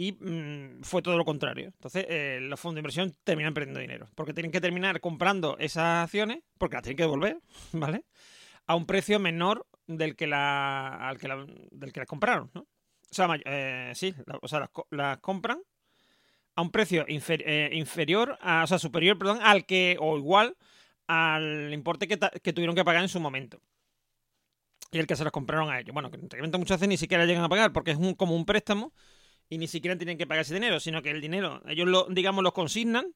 y 0.00 0.12
mm, 0.12 0.80
fue 0.82 1.02
todo 1.02 1.18
lo 1.18 1.26
contrario. 1.26 1.66
Entonces, 1.66 2.06
eh, 2.08 2.38
los 2.40 2.58
fondos 2.58 2.76
de 2.76 2.80
inversión 2.80 3.14
terminan 3.22 3.52
perdiendo 3.52 3.80
dinero, 3.80 4.08
porque 4.14 4.32
tienen 4.32 4.50
que 4.50 4.60
terminar 4.62 4.98
comprando 5.00 5.58
esas 5.58 6.04
acciones, 6.04 6.38
porque 6.56 6.76
las 6.76 6.82
tienen 6.84 6.96
que 6.96 7.02
devolver, 7.02 7.38
¿vale? 7.72 8.04
A 8.66 8.76
un 8.76 8.86
precio 8.86 9.18
menor 9.18 9.66
del 9.86 10.16
que, 10.16 10.26
la, 10.26 11.06
al 11.06 11.18
que 11.18 11.28
del 11.72 11.92
que 11.92 12.00
las 12.00 12.08
compraron, 12.08 12.50
¿no? 12.54 12.62
O 12.62 13.14
sea, 13.14 13.28
eh, 13.44 13.92
sí, 13.94 14.14
o 14.40 14.48
sea, 14.48 14.60
las, 14.60 14.70
co- 14.70 14.86
las 14.90 15.18
compran 15.18 15.60
a 16.54 16.62
un 16.62 16.70
precio 16.70 17.04
eh, 17.06 17.70
inferior, 17.74 18.38
o 18.42 18.66
sea, 18.66 18.78
superior, 18.78 19.18
perdón, 19.18 19.40
al 19.42 19.66
que, 19.66 19.98
o 20.00 20.16
igual 20.16 20.56
al 21.08 21.74
importe 21.74 22.08
que, 22.08 22.18
que 22.42 22.52
tuvieron 22.54 22.74
que 22.74 22.84
pagar 22.84 23.02
en 23.02 23.08
su 23.10 23.20
momento. 23.20 23.60
Y 24.92 24.98
el 24.98 25.06
que 25.06 25.16
se 25.16 25.24
los 25.24 25.32
compraron 25.32 25.70
a 25.70 25.78
ellos. 25.78 25.92
Bueno, 25.92 26.10
que 26.10 26.16
realmente 26.28 26.56
muchas 26.58 26.78
veces 26.78 26.88
ni 26.88 26.96
siquiera 26.96 27.26
llegan 27.26 27.44
a 27.44 27.48
pagar 27.48 27.72
porque 27.72 27.90
es 27.90 27.98
un, 27.98 28.14
como 28.14 28.34
un 28.34 28.46
préstamo 28.46 28.92
y 29.50 29.58
ni 29.58 29.68
siquiera 29.68 29.98
tienen 29.98 30.16
que 30.18 30.26
pagar 30.26 30.42
ese 30.42 30.54
dinero, 30.54 30.80
sino 30.80 31.02
que 31.02 31.10
el 31.10 31.20
dinero, 31.20 31.62
ellos 31.68 31.88
lo, 31.88 32.06
digamos, 32.08 32.42
lo 32.44 32.54
consignan. 32.54 33.14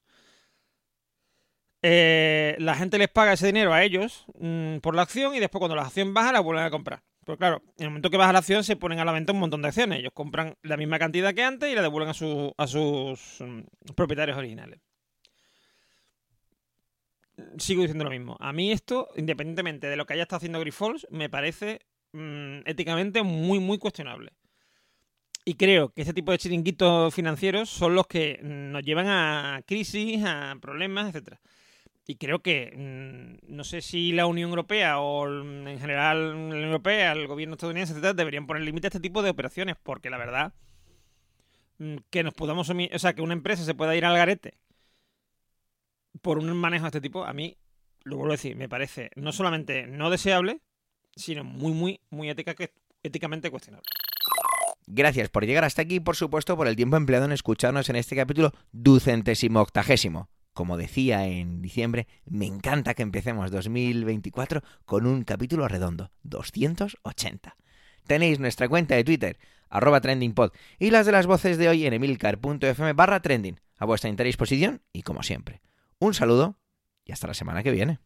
eh, 1.83 2.57
la 2.59 2.75
gente 2.77 2.99
les 2.99 3.09
paga 3.09 3.35
ese 3.35 3.47
dinero 3.47 3.73
a 3.73 3.83
ellos 3.83 4.25
mm, 4.39 4.79
por 4.79 4.95
la 4.95 5.03
acción 5.03 5.35
y 5.35 5.41
después 5.41 5.61
cuando 5.61 5.77
la 5.77 5.83
acción 5.83 6.15
baja 6.15 6.33
la 6.33 6.41
vuelven 6.41 6.65
a 6.65 6.71
comprar. 6.71 7.03
Pero 7.25 7.39
claro, 7.39 7.63
en 7.79 7.85
el 7.85 7.91
momento 7.91 8.11
que 8.11 8.17
baja 8.17 8.33
la 8.33 8.39
acción 8.41 8.65
se 8.65 8.77
ponen 8.77 9.01
a 9.01 9.05
la 9.05 9.13
venta 9.13 9.33
un 9.33 9.41
montón 9.41 9.63
de 9.63 9.69
acciones. 9.69 9.99
Ellos 10.01 10.13
compran 10.15 10.55
la 10.63 10.77
misma 10.77 10.99
cantidad 10.99 11.35
que 11.35 11.43
antes 11.43 11.71
y 11.71 11.75
la 11.75 11.83
devuelven 11.83 12.11
a, 12.11 12.15
su- 12.15 12.53
a 12.57 12.67
sus 12.67 13.41
mm, 13.41 13.93
propietarios 13.95 14.37
originales. 14.39 14.81
Sigo 17.59 17.83
diciendo 17.83 18.05
lo 18.05 18.11
mismo. 18.11 18.37
A 18.41 18.53
mí 18.53 18.71
esto, 18.73 19.09
independientemente 19.17 19.89
de 19.89 19.97
lo 19.97 20.07
que 20.07 20.15
haya 20.15 20.23
estado 20.23 20.37
haciendo 20.39 20.61
Grifols, 20.61 21.07
me 21.11 21.29
parece 21.29 21.81
mm, 22.13 22.61
éticamente 22.67 23.23
muy, 23.23 23.59
muy 23.59 23.79
cuestionable. 23.79 24.33
Y 25.45 25.55
creo 25.55 25.91
que 25.91 26.03
este 26.03 26.15
tipo 26.15 26.33
de 26.33 26.39
chiringuitos 26.39 27.15
financieros 27.15 27.69
son 27.69 27.95
los 27.95 28.07
que 28.07 28.41
mm, 28.43 28.73
nos 28.73 28.83
llevan 28.83 29.07
a 29.09 29.63
crisis, 29.67 30.25
a 30.25 30.57
problemas, 30.61 31.09
etcétera. 31.09 31.41
Y 32.07 32.17
creo 32.17 32.41
que 32.41 32.73
mm, 32.75 33.55
no 33.55 33.65
sé 33.65 33.81
si 33.83 34.13
la 34.13 34.27
Unión 34.27 34.51
Europea 34.51 35.01
o 35.01 35.27
mm, 35.29 35.69
en 35.69 35.79
general 35.79 36.31
la 36.31 36.37
Unión 36.37 36.65
Europea, 36.65 37.13
el 37.13 37.27
gobierno 37.27 37.55
estadounidense, 37.55 37.93
etcétera, 37.93 38.15
deberían 38.15 38.47
poner 38.47 38.63
límite 38.63 38.87
a 38.87 38.89
este 38.89 39.01
tipo 39.01 39.23
de 39.23 39.31
operaciones, 39.31 39.77
porque 39.83 40.11
la 40.11 40.19
verdad 40.19 40.55
que 42.11 42.23
nos 42.23 42.35
podamos, 42.35 42.71
o 42.71 42.99
sea, 42.99 43.15
que 43.15 43.23
una 43.23 43.33
empresa 43.35 43.65
se 43.65 43.75
pueda 43.75 43.97
ir 43.97 44.05
al 44.05 44.17
garete 44.17 44.55
por 46.23 46.39
un 46.39 46.57
manejo 46.57 46.85
de 46.85 46.89
este 46.89 47.01
tipo, 47.01 47.25
a 47.25 47.33
mí, 47.33 47.59
lo 48.05 48.17
vuelvo 48.17 48.33
a 48.33 48.37
decir, 48.37 48.57
me 48.57 48.69
parece 48.69 49.11
no 49.17 49.33
solamente 49.33 49.87
no 49.87 50.11
deseable, 50.11 50.61
sino 51.17 51.45
muy, 51.45 51.73
muy, 51.73 52.01
muy 52.11 52.31
ética 52.31 52.55
éticamente 53.03 53.51
cuestionable. 53.51 53.87
Gracias 54.87 55.31
por 55.31 55.47
llegar 55.47 55.65
hasta 55.65 55.83
aquí 55.83 55.97
y 55.97 56.01
por 56.01 56.17
supuesto 56.17 56.57
por 56.57 56.69
el 56.69 56.77
tiempo 56.77 56.97
empleado 56.97 57.25
en 57.25 57.33
escucharnos 57.33 57.89
en 57.89 57.97
este 57.97 58.17
capítulo 58.17 58.53
ducentésimo 58.73 59.61
octagésimo. 59.61 60.29
Como 60.53 60.77
decía 60.77 61.27
en 61.27 61.63
diciembre, 61.63 62.07
me 62.27 62.47
encanta 62.47 62.95
que 62.95 63.03
empecemos 63.03 63.51
2024 63.51 64.63
con 64.85 65.07
un 65.07 65.25
capítulo 65.25 65.67
redondo, 65.67 66.13
280. 66.23 67.57
Tenéis 68.07 68.39
nuestra 68.39 68.69
cuenta 68.69 68.95
de 68.95 69.05
Twitter, 69.05 69.39
arroba 69.69 70.01
trendingpod, 70.01 70.53
y 70.79 70.91
las 70.91 71.07
de 71.07 71.13
las 71.13 71.27
voces 71.27 71.59
de 71.59 71.69
hoy 71.69 71.87
en 71.87 71.95
emilcar.fm 71.95 72.93
barra 72.93 73.21
trending, 73.21 73.59
a 73.79 73.87
vuestra 73.87 74.11
entera 74.11 74.31
y 74.93 75.03
como 75.03 75.23
siempre. 75.23 75.61
Un 75.99 76.15
saludo 76.15 76.57
y 77.05 77.13
hasta 77.13 77.27
la 77.27 77.35
semana 77.35 77.63
que 77.63 77.73
viene. 77.73 77.99